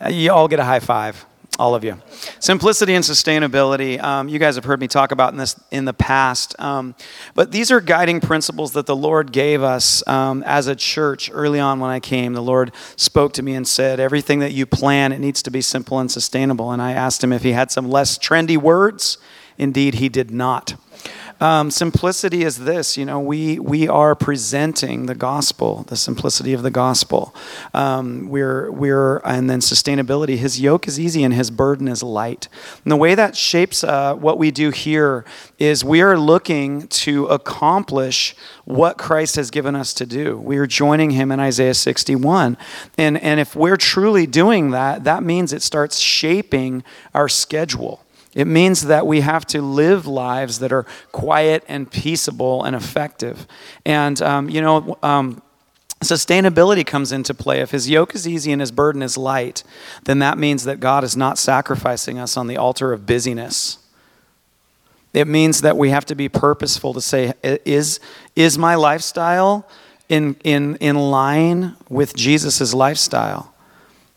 Uh, 0.00 0.08
you 0.08 0.30
all 0.30 0.46
get 0.46 0.60
a 0.60 0.64
high 0.64 0.80
five 0.80 1.26
all 1.58 1.74
of 1.74 1.84
you. 1.84 2.00
Simplicity 2.40 2.94
and 2.94 3.04
sustainability. 3.04 4.02
Um, 4.02 4.28
you 4.28 4.38
guys 4.38 4.56
have 4.56 4.64
heard 4.64 4.80
me 4.80 4.88
talk 4.88 5.12
about 5.12 5.32
in 5.32 5.38
this 5.38 5.58
in 5.70 5.84
the 5.84 5.92
past, 5.92 6.58
um, 6.60 6.94
but 7.34 7.52
these 7.52 7.70
are 7.70 7.80
guiding 7.80 8.20
principles 8.20 8.72
that 8.72 8.86
the 8.86 8.96
Lord 8.96 9.32
gave 9.32 9.62
us 9.62 10.06
um, 10.08 10.42
as 10.44 10.66
a 10.66 10.74
church 10.74 11.30
early 11.32 11.60
on 11.60 11.80
when 11.80 11.90
I 11.90 12.00
came. 12.00 12.32
The 12.32 12.42
Lord 12.42 12.72
spoke 12.96 13.32
to 13.34 13.42
me 13.42 13.54
and 13.54 13.66
said, 13.66 14.00
"Everything 14.00 14.40
that 14.40 14.52
you 14.52 14.66
plan, 14.66 15.12
it 15.12 15.20
needs 15.20 15.42
to 15.44 15.50
be 15.50 15.60
simple 15.60 15.98
and 15.98 16.10
sustainable." 16.10 16.72
And 16.72 16.82
I 16.82 16.92
asked 16.92 17.22
him 17.22 17.32
if 17.32 17.42
he 17.42 17.52
had 17.52 17.70
some 17.70 17.88
less 17.88 18.18
trendy 18.18 18.56
words. 18.56 19.18
Indeed, 19.56 19.94
he 19.94 20.08
did 20.08 20.32
not. 20.32 20.74
Um, 21.40 21.70
simplicity 21.70 22.44
is 22.44 22.58
this, 22.58 22.96
you 22.96 23.04
know, 23.04 23.18
we, 23.18 23.58
we 23.58 23.88
are 23.88 24.14
presenting 24.14 25.06
the 25.06 25.14
gospel, 25.14 25.84
the 25.88 25.96
simplicity 25.96 26.52
of 26.52 26.62
the 26.62 26.70
gospel. 26.70 27.34
Um, 27.72 28.28
we're, 28.28 28.70
we're, 28.70 29.18
and 29.18 29.50
then 29.50 29.60
sustainability. 29.60 30.36
His 30.36 30.60
yoke 30.60 30.86
is 30.86 30.98
easy 31.00 31.24
and 31.24 31.34
his 31.34 31.50
burden 31.50 31.88
is 31.88 32.02
light. 32.02 32.48
And 32.84 32.92
the 32.92 32.96
way 32.96 33.14
that 33.14 33.36
shapes 33.36 33.82
uh, 33.82 34.14
what 34.14 34.38
we 34.38 34.50
do 34.50 34.70
here 34.70 35.24
is 35.58 35.84
we 35.84 36.02
are 36.02 36.16
looking 36.16 36.86
to 36.88 37.26
accomplish 37.26 38.36
what 38.64 38.96
Christ 38.96 39.36
has 39.36 39.50
given 39.50 39.74
us 39.74 39.92
to 39.94 40.06
do. 40.06 40.38
We 40.38 40.56
are 40.58 40.66
joining 40.66 41.10
him 41.10 41.32
in 41.32 41.40
Isaiah 41.40 41.74
61. 41.74 42.56
And, 42.96 43.20
and 43.20 43.40
if 43.40 43.56
we're 43.56 43.76
truly 43.76 44.26
doing 44.26 44.70
that, 44.70 45.04
that 45.04 45.22
means 45.22 45.52
it 45.52 45.62
starts 45.62 45.98
shaping 45.98 46.84
our 47.12 47.28
schedule. 47.28 48.03
It 48.34 48.46
means 48.46 48.82
that 48.82 49.06
we 49.06 49.20
have 49.20 49.46
to 49.46 49.62
live 49.62 50.06
lives 50.06 50.58
that 50.58 50.72
are 50.72 50.86
quiet 51.12 51.64
and 51.68 51.90
peaceable 51.90 52.64
and 52.64 52.74
effective. 52.74 53.46
And, 53.84 54.20
um, 54.20 54.50
you 54.50 54.60
know, 54.60 54.98
um, 55.02 55.40
sustainability 56.00 56.84
comes 56.84 57.12
into 57.12 57.32
play. 57.32 57.60
If 57.60 57.70
his 57.70 57.88
yoke 57.88 58.14
is 58.14 58.26
easy 58.26 58.50
and 58.52 58.60
his 58.60 58.72
burden 58.72 59.02
is 59.02 59.16
light, 59.16 59.62
then 60.04 60.18
that 60.18 60.36
means 60.36 60.64
that 60.64 60.80
God 60.80 61.04
is 61.04 61.16
not 61.16 61.38
sacrificing 61.38 62.18
us 62.18 62.36
on 62.36 62.48
the 62.48 62.56
altar 62.56 62.92
of 62.92 63.06
busyness. 63.06 63.78
It 65.12 65.28
means 65.28 65.60
that 65.60 65.76
we 65.76 65.90
have 65.90 66.04
to 66.06 66.16
be 66.16 66.28
purposeful 66.28 66.92
to 66.92 67.00
say, 67.00 67.34
is, 67.42 68.00
is 68.34 68.58
my 68.58 68.74
lifestyle 68.74 69.68
in, 70.08 70.34
in, 70.42 70.74
in 70.76 70.96
line 70.96 71.76
with 71.88 72.16
Jesus' 72.16 72.74
lifestyle? 72.74 73.54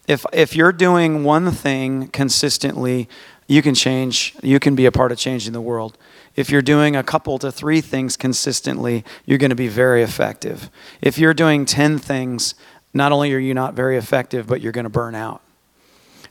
If, 0.08 0.26
if 0.34 0.56
you're 0.56 0.72
doing 0.72 1.24
one 1.24 1.52
thing 1.52 2.08
consistently, 2.08 3.08
you 3.48 3.62
can 3.62 3.74
change, 3.74 4.36
you 4.44 4.60
can 4.60 4.76
be 4.76 4.86
a 4.86 4.92
part 4.92 5.12
of 5.12 5.18
changing 5.18 5.54
the 5.54 5.62
world. 5.62 5.98
If 6.36 6.50
you're 6.50 6.62
doing 6.62 6.96
a 6.96 7.04
couple 7.04 7.40
to 7.40 7.52
three 7.52 7.82
things 7.82 8.18
consistently, 8.18 9.04
you're 9.26 9.38
going 9.38 9.50
to 9.50 9.56
be 9.56 9.70
very 9.70 10.04
effective. 10.04 10.70
If 11.02 11.18
you're 11.18 11.34
doing 11.34 11.66
10 11.66 11.98
things, 11.98 12.56
not 12.94 13.12
only 13.12 13.34
are 13.34 13.40
you 13.40 13.54
not 13.54 13.74
very 13.74 13.98
effective, 13.98 14.48
but 14.48 14.62
you're 14.62 14.74
going 14.74 14.84
to 14.84 14.90
burn 14.90 15.16
out 15.16 15.42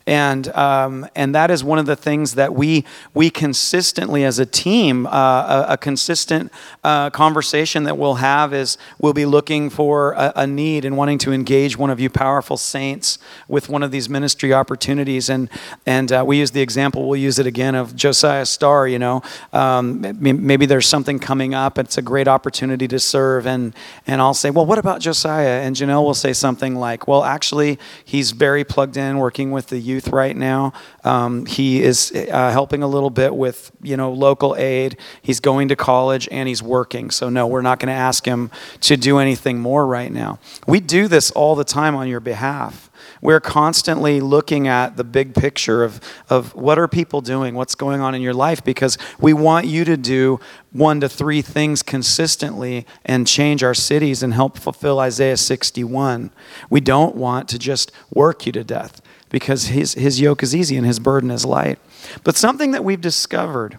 and 0.06 0.48
um, 0.50 1.06
and 1.16 1.34
that 1.34 1.50
is 1.50 1.64
one 1.64 1.78
of 1.78 1.86
the 1.86 1.96
things 1.96 2.36
that 2.36 2.54
we 2.54 2.84
we 3.12 3.28
consistently 3.28 4.22
as 4.24 4.38
a 4.38 4.46
team 4.46 5.06
uh, 5.06 5.10
a, 5.10 5.72
a, 5.72 5.76
consistent 5.76 6.52
uh, 6.84 7.10
conversation 7.10 7.82
that 7.84 7.98
we'll 7.98 8.14
have 8.14 8.54
is 8.54 8.78
we'll 9.00 9.12
be 9.12 9.26
looking 9.26 9.68
for 9.68 10.12
a, 10.12 10.32
a, 10.36 10.46
need 10.46 10.84
and 10.84 10.96
wanting 10.96 11.18
to 11.18 11.32
engage 11.32 11.76
one 11.76 11.90
of 11.90 11.98
you 11.98 12.08
powerful 12.08 12.56
saints 12.56 13.18
with 13.48 13.68
one 13.68 13.82
of 13.82 13.90
these 13.90 14.08
ministry 14.08 14.52
opportunities. 14.52 15.28
And 15.28 15.50
and 15.84 16.12
uh, 16.12 16.22
we 16.24 16.38
use 16.38 16.52
the 16.52 16.60
example 16.60 17.08
we'll 17.08 17.20
use 17.20 17.40
it 17.40 17.46
again 17.46 17.74
of 17.74 17.96
Josiah 17.96 18.46
Starr 18.46 18.86
you 18.86 19.00
know. 19.00 19.22
Um, 19.52 20.16
maybe 20.20 20.66
there's 20.66 20.86
something 20.86 21.18
coming 21.18 21.52
up 21.52 21.78
it's 21.78 21.98
a 21.98 22.02
great 22.02 22.28
opportunity 22.28 22.86
to 22.88 23.00
serve. 23.00 23.46
And 23.46 23.74
and 24.06 24.20
I'll 24.20 24.34
say 24.34 24.50
well 24.50 24.66
what 24.66 24.78
about 24.78 25.00
Josiah? 25.00 25.62
And 25.62 25.74
Janelle 25.74 26.04
will 26.04 26.14
say 26.14 26.32
something 26.32 26.76
like 26.76 27.08
well 27.08 27.24
actually 27.24 27.80
he's 28.04 28.30
very 28.30 28.62
plugged 28.62 28.96
in 28.96 29.18
working 29.18 29.50
with 29.50 29.66
the 29.66 29.78
youth 29.78 29.95
youth 29.96 30.08
right 30.08 30.36
now. 30.36 30.72
Um, 31.04 31.46
he 31.46 31.82
is 31.82 32.12
uh, 32.14 32.50
helping 32.50 32.82
a 32.82 32.86
little 32.86 33.10
bit 33.10 33.34
with 33.34 33.72
you 33.82 33.96
know 33.96 34.12
local 34.12 34.54
aid. 34.56 34.98
He's 35.22 35.40
going 35.40 35.68
to 35.68 35.76
college 35.76 36.28
and 36.30 36.48
he's 36.48 36.62
working. 36.62 37.10
So 37.10 37.28
no, 37.30 37.46
we're 37.46 37.62
not 37.62 37.78
going 37.78 37.88
to 37.88 38.00
ask 38.08 38.26
him 38.26 38.50
to 38.82 38.96
do 38.96 39.18
anything 39.18 39.58
more 39.58 39.86
right 39.86 40.12
now. 40.12 40.38
We 40.66 40.80
do 40.80 41.08
this 41.08 41.30
all 41.30 41.54
the 41.54 41.64
time 41.64 41.94
on 41.94 42.08
your 42.08 42.20
behalf. 42.20 42.90
We're 43.20 43.40
constantly 43.40 44.20
looking 44.20 44.68
at 44.68 44.96
the 44.96 45.04
big 45.04 45.34
picture 45.34 45.84
of, 45.84 46.00
of 46.28 46.54
what 46.54 46.78
are 46.78 46.88
people 46.88 47.20
doing, 47.20 47.54
what's 47.54 47.74
going 47.74 48.00
on 48.00 48.14
in 48.14 48.22
your 48.22 48.34
life, 48.34 48.64
because 48.64 48.98
we 49.18 49.32
want 49.32 49.66
you 49.66 49.84
to 49.84 49.96
do 49.96 50.40
one 50.72 51.00
to 51.00 51.08
three 51.08 51.42
things 51.42 51.82
consistently 51.82 52.86
and 53.04 53.26
change 53.26 53.62
our 53.62 53.74
cities 53.74 54.22
and 54.22 54.34
help 54.34 54.58
fulfill 54.58 54.98
Isaiah 55.00 55.36
61. 55.36 56.30
We 56.68 56.80
don't 56.80 57.16
want 57.16 57.48
to 57.50 57.58
just 57.58 57.92
work 58.12 58.46
you 58.46 58.52
to 58.52 58.64
death 58.64 59.00
because 59.36 59.66
his, 59.66 59.92
his 59.92 60.18
yoke 60.18 60.42
is 60.42 60.56
easy 60.56 60.78
and 60.78 60.86
his 60.86 60.98
burden 60.98 61.30
is 61.30 61.44
light. 61.44 61.78
But 62.24 62.36
something 62.36 62.70
that 62.70 62.82
we've 62.82 63.02
discovered 63.02 63.78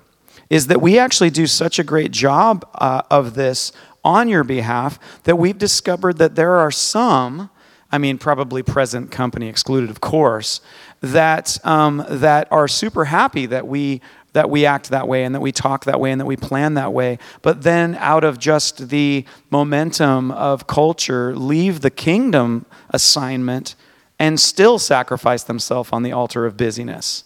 is 0.52 0.68
that 0.68 0.84
we 0.84 1.00
actually 1.00 1.32
do 1.32 1.48
such 1.48 1.80
a 1.80 1.84
great 1.84 2.12
job 2.12 2.70
uh, 2.76 3.02
of 3.10 3.34
this 3.34 3.72
on 4.04 4.30
your 4.30 4.44
behalf 4.44 5.00
that 5.24 5.36
we've 5.36 5.58
discovered 5.58 6.20
that 6.20 6.36
there 6.36 6.54
are 6.58 6.70
some, 6.70 7.50
I 7.92 7.98
mean, 7.98 8.20
probably 8.20 8.62
present 8.62 9.10
company 9.10 9.48
excluded, 9.48 9.90
of 9.90 10.00
course, 10.00 10.62
that, 11.02 11.58
um, 11.66 12.06
that 12.08 12.48
are 12.52 12.68
super 12.68 13.06
happy 13.06 13.48
that 13.48 13.66
we 13.66 14.02
that 14.34 14.52
we 14.52 14.68
act 14.68 14.92
that 14.92 15.08
way 15.08 15.24
and 15.24 15.34
that 15.34 15.40
we 15.40 15.52
talk 15.52 15.86
that 15.86 16.00
way 16.00 16.12
and 16.12 16.22
that 16.22 16.26
we 16.26 16.38
plan 16.38 16.76
that 16.76 16.94
way. 16.94 17.18
But 17.42 17.64
then, 17.64 17.96
out 17.96 18.24
of 18.24 18.38
just 18.38 18.90
the 18.90 19.26
momentum 19.50 20.30
of 20.30 20.68
culture, 20.68 21.36
leave 21.36 21.82
the 21.82 21.90
kingdom 21.90 22.68
assignment 22.92 23.74
and 24.20 24.40
still 24.40 24.80
sacrifice 24.80 25.44
themselves 25.44 25.90
on 25.92 26.04
the 26.04 26.12
altar 26.12 26.46
of 26.46 26.58
busyness 26.58 27.24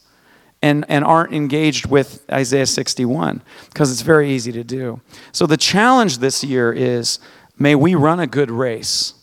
and, 0.61 0.85
and 0.87 1.03
aren't 1.03 1.33
engaged 1.33 1.87
with 1.87 2.23
Isaiah 2.31 2.65
61 2.65 3.41
because 3.69 3.91
it's 3.91 4.01
very 4.01 4.29
easy 4.29 4.51
to 4.51 4.63
do. 4.63 5.01
So 5.31 5.45
the 5.45 5.57
challenge 5.57 6.19
this 6.19 6.43
year 6.43 6.71
is 6.71 7.19
may 7.57 7.75
we 7.75 7.95
run 7.95 8.19
a 8.19 8.27
good 8.27 8.51
race. 8.51 9.13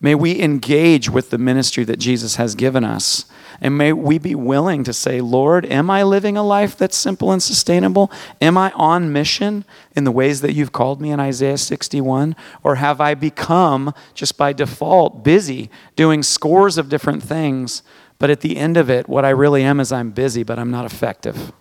May 0.00 0.14
we 0.14 0.40
engage 0.40 1.08
with 1.08 1.30
the 1.30 1.38
ministry 1.38 1.84
that 1.84 1.98
Jesus 1.98 2.36
has 2.36 2.54
given 2.54 2.84
us. 2.84 3.24
And 3.60 3.78
may 3.78 3.92
we 3.92 4.18
be 4.18 4.34
willing 4.34 4.84
to 4.84 4.92
say, 4.92 5.20
Lord, 5.20 5.64
am 5.66 5.90
I 5.90 6.02
living 6.02 6.36
a 6.36 6.42
life 6.42 6.76
that's 6.76 6.96
simple 6.96 7.32
and 7.32 7.42
sustainable? 7.42 8.10
Am 8.40 8.58
I 8.58 8.70
on 8.72 9.12
mission 9.12 9.64
in 9.94 10.04
the 10.04 10.12
ways 10.12 10.40
that 10.42 10.52
you've 10.52 10.72
called 10.72 11.00
me 11.00 11.10
in 11.10 11.20
Isaiah 11.20 11.58
61? 11.58 12.36
Or 12.62 12.76
have 12.76 13.00
I 13.00 13.14
become, 13.14 13.94
just 14.14 14.36
by 14.36 14.52
default, 14.52 15.24
busy 15.24 15.70
doing 15.94 16.22
scores 16.22 16.76
of 16.78 16.88
different 16.88 17.22
things? 17.22 17.82
But 18.18 18.30
at 18.30 18.40
the 18.40 18.56
end 18.56 18.76
of 18.76 18.90
it, 18.90 19.08
what 19.08 19.24
I 19.24 19.30
really 19.30 19.62
am 19.62 19.80
is 19.80 19.92
I'm 19.92 20.10
busy, 20.10 20.42
but 20.42 20.58
I'm 20.58 20.70
not 20.70 20.84
effective. 20.84 21.52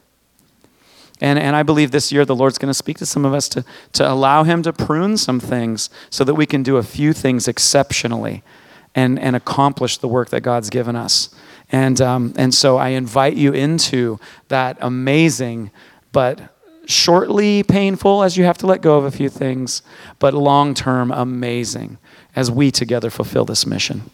And, 1.21 1.39
and 1.39 1.55
I 1.55 1.63
believe 1.63 1.91
this 1.91 2.11
year 2.11 2.25
the 2.25 2.35
Lord's 2.35 2.57
going 2.57 2.69
to 2.69 2.73
speak 2.73 2.97
to 2.97 3.05
some 3.05 3.23
of 3.23 3.33
us 3.33 3.47
to, 3.49 3.63
to 3.93 4.09
allow 4.09 4.43
Him 4.43 4.61
to 4.63 4.73
prune 4.73 5.17
some 5.17 5.39
things 5.39 5.89
so 6.09 6.23
that 6.25 6.33
we 6.33 6.45
can 6.45 6.61
do 6.61 6.75
a 6.77 6.83
few 6.83 7.13
things 7.13 7.47
exceptionally 7.47 8.43
and, 8.95 9.19
and 9.19 9.35
accomplish 9.35 9.97
the 9.97 10.07
work 10.07 10.29
that 10.29 10.41
God's 10.41 10.69
given 10.69 10.95
us. 10.95 11.29
And, 11.71 11.99
um, 11.99 12.33
and 12.37 12.53
so 12.53 12.77
I 12.77 12.89
invite 12.89 13.35
you 13.35 13.51
into 13.51 14.19
that 14.47 14.77
amazing, 14.79 15.71
but 16.11 16.53
shortly 16.85 17.63
painful 17.63 18.23
as 18.23 18.37
you 18.37 18.45
have 18.45 18.57
to 18.59 18.67
let 18.67 18.81
go 18.81 18.97
of 18.97 19.03
a 19.03 19.11
few 19.11 19.29
things, 19.29 19.81
but 20.19 20.33
long 20.33 20.73
term 20.73 21.11
amazing 21.11 21.97
as 22.35 22.51
we 22.51 22.71
together 22.71 23.09
fulfill 23.09 23.45
this 23.45 23.65
mission. 23.65 24.09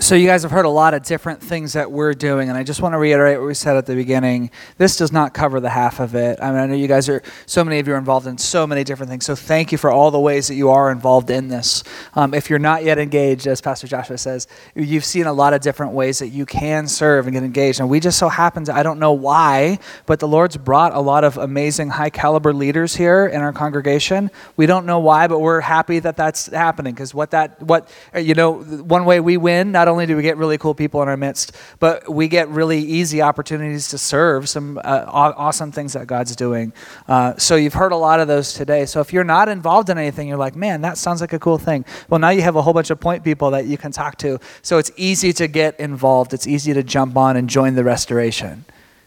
So, 0.00 0.14
you 0.14 0.26
guys 0.26 0.44
have 0.44 0.50
heard 0.50 0.64
a 0.64 0.70
lot 0.70 0.94
of 0.94 1.02
different 1.02 1.42
things 1.42 1.74
that 1.74 1.92
we're 1.92 2.14
doing, 2.14 2.48
and 2.48 2.56
I 2.56 2.62
just 2.62 2.80
want 2.80 2.94
to 2.94 2.98
reiterate 2.98 3.38
what 3.38 3.46
we 3.46 3.52
said 3.52 3.76
at 3.76 3.84
the 3.84 3.94
beginning. 3.94 4.50
This 4.78 4.96
does 4.96 5.12
not 5.12 5.34
cover 5.34 5.60
the 5.60 5.68
half 5.68 6.00
of 6.00 6.14
it. 6.14 6.38
I 6.40 6.50
mean, 6.52 6.58
I 6.58 6.64
know 6.64 6.74
you 6.74 6.88
guys 6.88 7.06
are, 7.10 7.22
so 7.44 7.62
many 7.62 7.80
of 7.80 7.86
you 7.86 7.92
are 7.92 7.98
involved 7.98 8.26
in 8.26 8.38
so 8.38 8.66
many 8.66 8.82
different 8.82 9.10
things. 9.10 9.26
So, 9.26 9.34
thank 9.34 9.72
you 9.72 9.76
for 9.76 9.90
all 9.90 10.10
the 10.10 10.18
ways 10.18 10.48
that 10.48 10.54
you 10.54 10.70
are 10.70 10.90
involved 10.90 11.28
in 11.28 11.48
this. 11.48 11.84
Um, 12.14 12.32
if 12.32 12.48
you're 12.48 12.58
not 12.58 12.82
yet 12.82 12.98
engaged, 12.98 13.46
as 13.46 13.60
Pastor 13.60 13.86
Joshua 13.86 14.16
says, 14.16 14.48
you've 14.74 15.04
seen 15.04 15.26
a 15.26 15.34
lot 15.34 15.52
of 15.52 15.60
different 15.60 15.92
ways 15.92 16.20
that 16.20 16.28
you 16.28 16.46
can 16.46 16.88
serve 16.88 17.26
and 17.26 17.34
get 17.34 17.42
engaged. 17.42 17.78
And 17.78 17.90
we 17.90 18.00
just 18.00 18.18
so 18.18 18.30
happen 18.30 18.64
to, 18.64 18.74
I 18.74 18.82
don't 18.82 19.00
know 19.00 19.12
why, 19.12 19.80
but 20.06 20.18
the 20.18 20.28
Lord's 20.28 20.56
brought 20.56 20.94
a 20.94 21.00
lot 21.00 21.24
of 21.24 21.36
amazing, 21.36 21.90
high 21.90 22.10
caliber 22.10 22.54
leaders 22.54 22.96
here 22.96 23.26
in 23.26 23.42
our 23.42 23.52
congregation. 23.52 24.30
We 24.56 24.64
don't 24.64 24.86
know 24.86 24.98
why, 24.98 25.26
but 25.26 25.40
we're 25.40 25.60
happy 25.60 25.98
that 25.98 26.16
that's 26.16 26.46
happening 26.46 26.94
because 26.94 27.12
what 27.12 27.32
that, 27.32 27.62
what, 27.62 27.86
you 28.16 28.34
know, 28.34 28.62
one 28.62 29.04
way 29.04 29.20
we 29.20 29.36
win, 29.36 29.72
not 29.72 29.89
only 29.90 30.06
do 30.06 30.16
we 30.16 30.22
get 30.22 30.36
really 30.38 30.56
cool 30.56 30.74
people 30.74 31.02
in 31.02 31.08
our 31.08 31.16
midst, 31.16 31.56
but 31.78 32.08
we 32.08 32.28
get 32.28 32.48
really 32.48 32.78
easy 32.78 33.20
opportunities 33.20 33.88
to 33.88 33.98
serve 33.98 34.48
some 34.48 34.78
uh, 34.78 35.04
awesome 35.06 35.72
things 35.72 35.92
that 35.92 36.06
God's 36.06 36.34
doing. 36.34 36.72
Uh, 37.06 37.36
so 37.36 37.56
you've 37.56 37.74
heard 37.74 37.92
a 37.92 37.96
lot 37.96 38.20
of 38.20 38.28
those 38.28 38.54
today. 38.54 38.86
So 38.86 39.00
if 39.00 39.12
you're 39.12 39.24
not 39.24 39.48
involved 39.48 39.90
in 39.90 39.98
anything, 39.98 40.28
you're 40.28 40.38
like, 40.38 40.56
man, 40.56 40.80
that 40.82 40.96
sounds 40.96 41.20
like 41.20 41.32
a 41.32 41.38
cool 41.38 41.58
thing. 41.58 41.84
Well, 42.08 42.20
now 42.20 42.30
you 42.30 42.42
have 42.42 42.56
a 42.56 42.62
whole 42.62 42.72
bunch 42.72 42.90
of 42.90 42.98
point 43.00 43.24
people 43.24 43.50
that 43.50 43.66
you 43.66 43.76
can 43.76 43.92
talk 43.92 44.16
to. 44.18 44.38
So 44.62 44.78
it's 44.78 44.90
easy 44.96 45.32
to 45.34 45.48
get 45.48 45.78
involved. 45.78 46.32
It's 46.32 46.46
easy 46.46 46.72
to 46.72 46.82
jump 46.82 47.16
on 47.16 47.36
and 47.36 47.50
join 47.50 47.74
the 47.74 47.84
restoration. 47.84 48.64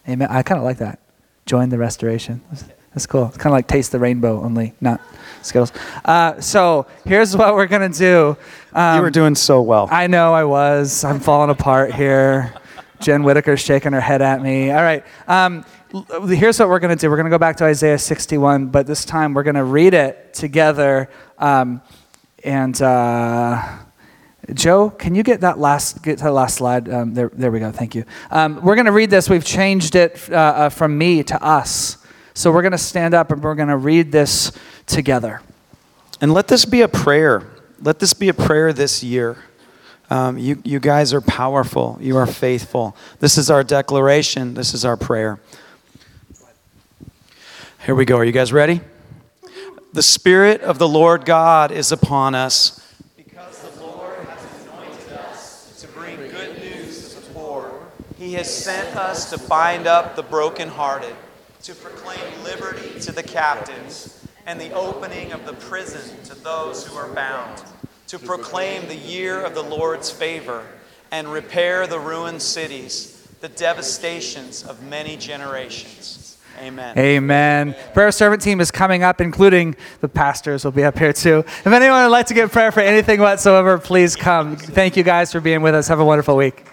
Amen. 0.08 0.28
I 0.30 0.44
kind 0.44 0.60
of 0.60 0.66
like 0.66 0.78
that. 0.78 1.00
Join 1.46 1.70
the 1.70 1.78
restoration. 1.78 2.42
That's 2.94 3.06
cool. 3.08 3.28
It's 3.28 3.38
kind 3.38 3.48
of 3.48 3.54
like 3.54 3.68
taste 3.68 3.92
the 3.92 4.00
rainbow, 4.00 4.42
only 4.42 4.74
not 4.82 5.02
Skittles. 5.42 5.72
Uh, 6.06 6.40
so 6.40 6.88
here's 7.06 7.36
what 7.36 7.56
we're 7.56 7.68
gonna 7.68 7.90
do. 7.90 8.38
Um, 8.74 8.98
you 8.98 9.02
were 9.02 9.12
doing 9.12 9.36
so 9.36 9.62
well. 9.62 9.88
I 9.92 10.08
know 10.08 10.34
I 10.34 10.44
was. 10.44 11.04
I'm 11.04 11.20
falling 11.20 11.50
apart 11.50 11.94
here. 11.94 12.54
Jen 13.04 13.24
Whitaker's 13.24 13.60
shaking 13.60 13.92
her 13.92 14.02
head 14.02 14.22
at 14.22 14.42
me. 14.42 14.72
All 14.72 14.82
right. 14.82 15.04
Um, 15.28 15.66
here's 16.28 16.58
what 16.60 16.70
we're 16.70 16.80
going 16.80 16.96
to 16.96 17.00
do. 17.00 17.10
We're 17.10 17.18
going 17.18 17.26
to 17.26 17.30
go 17.30 17.38
back 17.38 17.58
to 17.58 17.66
Isaiah 17.66 18.00
61, 18.00 18.68
but 18.68 18.88
this 18.88 19.06
time 19.06 19.34
we're 19.34 19.44
going 19.44 19.56
to 19.56 19.64
read 19.64 19.94
it 19.94 20.34
together. 20.34 21.10
Um, 21.38 21.82
and 22.44 22.82
uh, 22.82 23.78
Joe, 24.54 24.90
can 24.90 25.16
you 25.16 25.24
get 25.24 25.42
that 25.42 25.60
last 25.60 26.02
get 26.02 26.18
to 26.20 26.24
the 26.26 26.32
last 26.32 26.56
slide? 26.56 26.90
Um, 26.90 27.14
there, 27.14 27.30
there 27.34 27.52
we 27.52 27.60
go. 27.60 27.72
Thank 27.72 27.94
you. 27.94 28.06
Um, 28.32 28.62
we're 28.64 28.76
going 28.76 28.86
to 28.86 28.92
read 28.92 29.10
this. 29.10 29.30
We've 29.30 29.46
changed 29.46 29.96
it 29.96 30.30
uh, 30.32 30.36
uh, 30.36 30.70
from 30.70 30.98
me 30.98 31.24
to 31.24 31.44
us 31.44 31.98
So 32.34 32.52
we're 32.52 32.62
going 32.62 32.72
to 32.72 32.78
stand 32.78 33.14
up 33.14 33.32
and 33.32 33.44
we're 33.44 33.56
going 33.56 33.70
to 33.70 33.78
read 33.78 34.12
this 34.12 34.52
together. 34.86 35.42
And 36.22 36.34
let 36.34 36.48
this 36.48 36.66
be 36.66 36.82
a 36.82 36.88
prayer. 36.88 37.44
Let 37.82 38.00
this 38.00 38.14
be 38.14 38.30
a 38.30 38.34
prayer 38.34 38.74
this 38.74 39.04
year. 39.04 39.38
Um, 40.10 40.38
you, 40.38 40.62
you 40.64 40.80
guys 40.80 41.14
are 41.14 41.22
powerful. 41.22 41.98
You 42.00 42.18
are 42.18 42.28
faithful. 42.28 42.96
This 43.20 43.38
is 43.38 43.50
our 43.50 43.64
declaration. 43.64 44.54
This 44.54 44.74
is 44.74 44.86
our 44.86 44.98
prayer. 44.98 45.40
Here 47.86 47.96
we 47.96 48.06
go. 48.06 48.18
Are 48.18 48.24
you 48.24 48.32
guys 48.32 48.54
ready? 48.54 48.82
The 49.92 50.02
Spirit 50.02 50.62
of 50.62 50.80
the 50.80 50.88
Lord 50.88 51.26
God 51.26 51.72
is 51.72 51.92
upon 51.92 52.34
us. 52.34 52.80
Because 53.16 53.60
the 53.60 53.82
Lord 53.82 54.18
has 54.26 54.66
anointed 54.66 55.12
us 55.14 55.82
to 55.82 55.88
bring 55.88 56.16
good 56.16 56.58
news 56.60 57.14
to 57.14 57.20
the 57.20 57.34
poor. 57.34 57.72
He 58.18 58.34
has 58.34 58.52
sent 58.52 58.96
us 58.96 59.30
to 59.32 59.38
bind 59.38 59.86
up 59.86 60.16
the 60.16 60.24
brokenhearted, 60.24 61.16
to 61.64 61.74
proclaim 61.76 62.44
liberty 62.44 63.00
to 63.00 63.14
the 63.14 63.24
captives, 63.24 64.26
and 64.46 64.60
the 64.60 64.74
opening 64.74 65.32
of 65.32 65.46
the 65.46 65.54
prison 65.54 66.22
to 66.26 66.36
those 66.36 66.86
who 66.86 66.96
are 66.98 67.08
bound, 67.14 67.64
to 68.08 68.20
proclaim 68.20 68.86
the 68.90 68.96
year 68.96 69.42
of 69.42 69.56
the 69.56 69.64
Lord's 69.64 70.12
favor, 70.12 70.66
and 71.12 71.32
repair 71.32 71.88
the 71.88 72.00
ruined 72.00 72.42
cities, 72.42 73.28
the 73.40 73.48
devastations 73.48 74.64
of 74.64 74.84
many 74.84 75.16
generations. 75.16 76.38
Amen. 76.60 76.98
Amen. 76.98 77.76
Prayer 77.94 78.12
servant 78.12 78.42
team 78.42 78.60
is 78.60 78.70
coming 78.70 79.02
up, 79.02 79.22
including 79.22 79.76
the 80.02 80.10
pastors 80.10 80.66
will 80.66 80.72
be 80.72 80.84
up 80.84 80.98
here 80.98 81.14
too. 81.14 81.40
If 81.40 81.68
anyone 81.68 82.04
would 82.04 82.10
like 82.10 82.28
to 82.28 82.34
get 82.34 82.52
prayer 82.52 82.74
for 82.74 82.82
anything 82.82 83.22
whatsoever, 83.22 83.78
please 83.78 84.18
come. 84.18 84.58
Thank 84.58 84.98
you 84.98 85.04
guys 85.04 85.32
for 85.32 85.40
being 85.40 85.62
with 85.62 85.76
us. 85.76 85.88
Have 85.88 86.00
a 86.02 86.06
wonderful 86.06 86.36
week. 86.36 86.66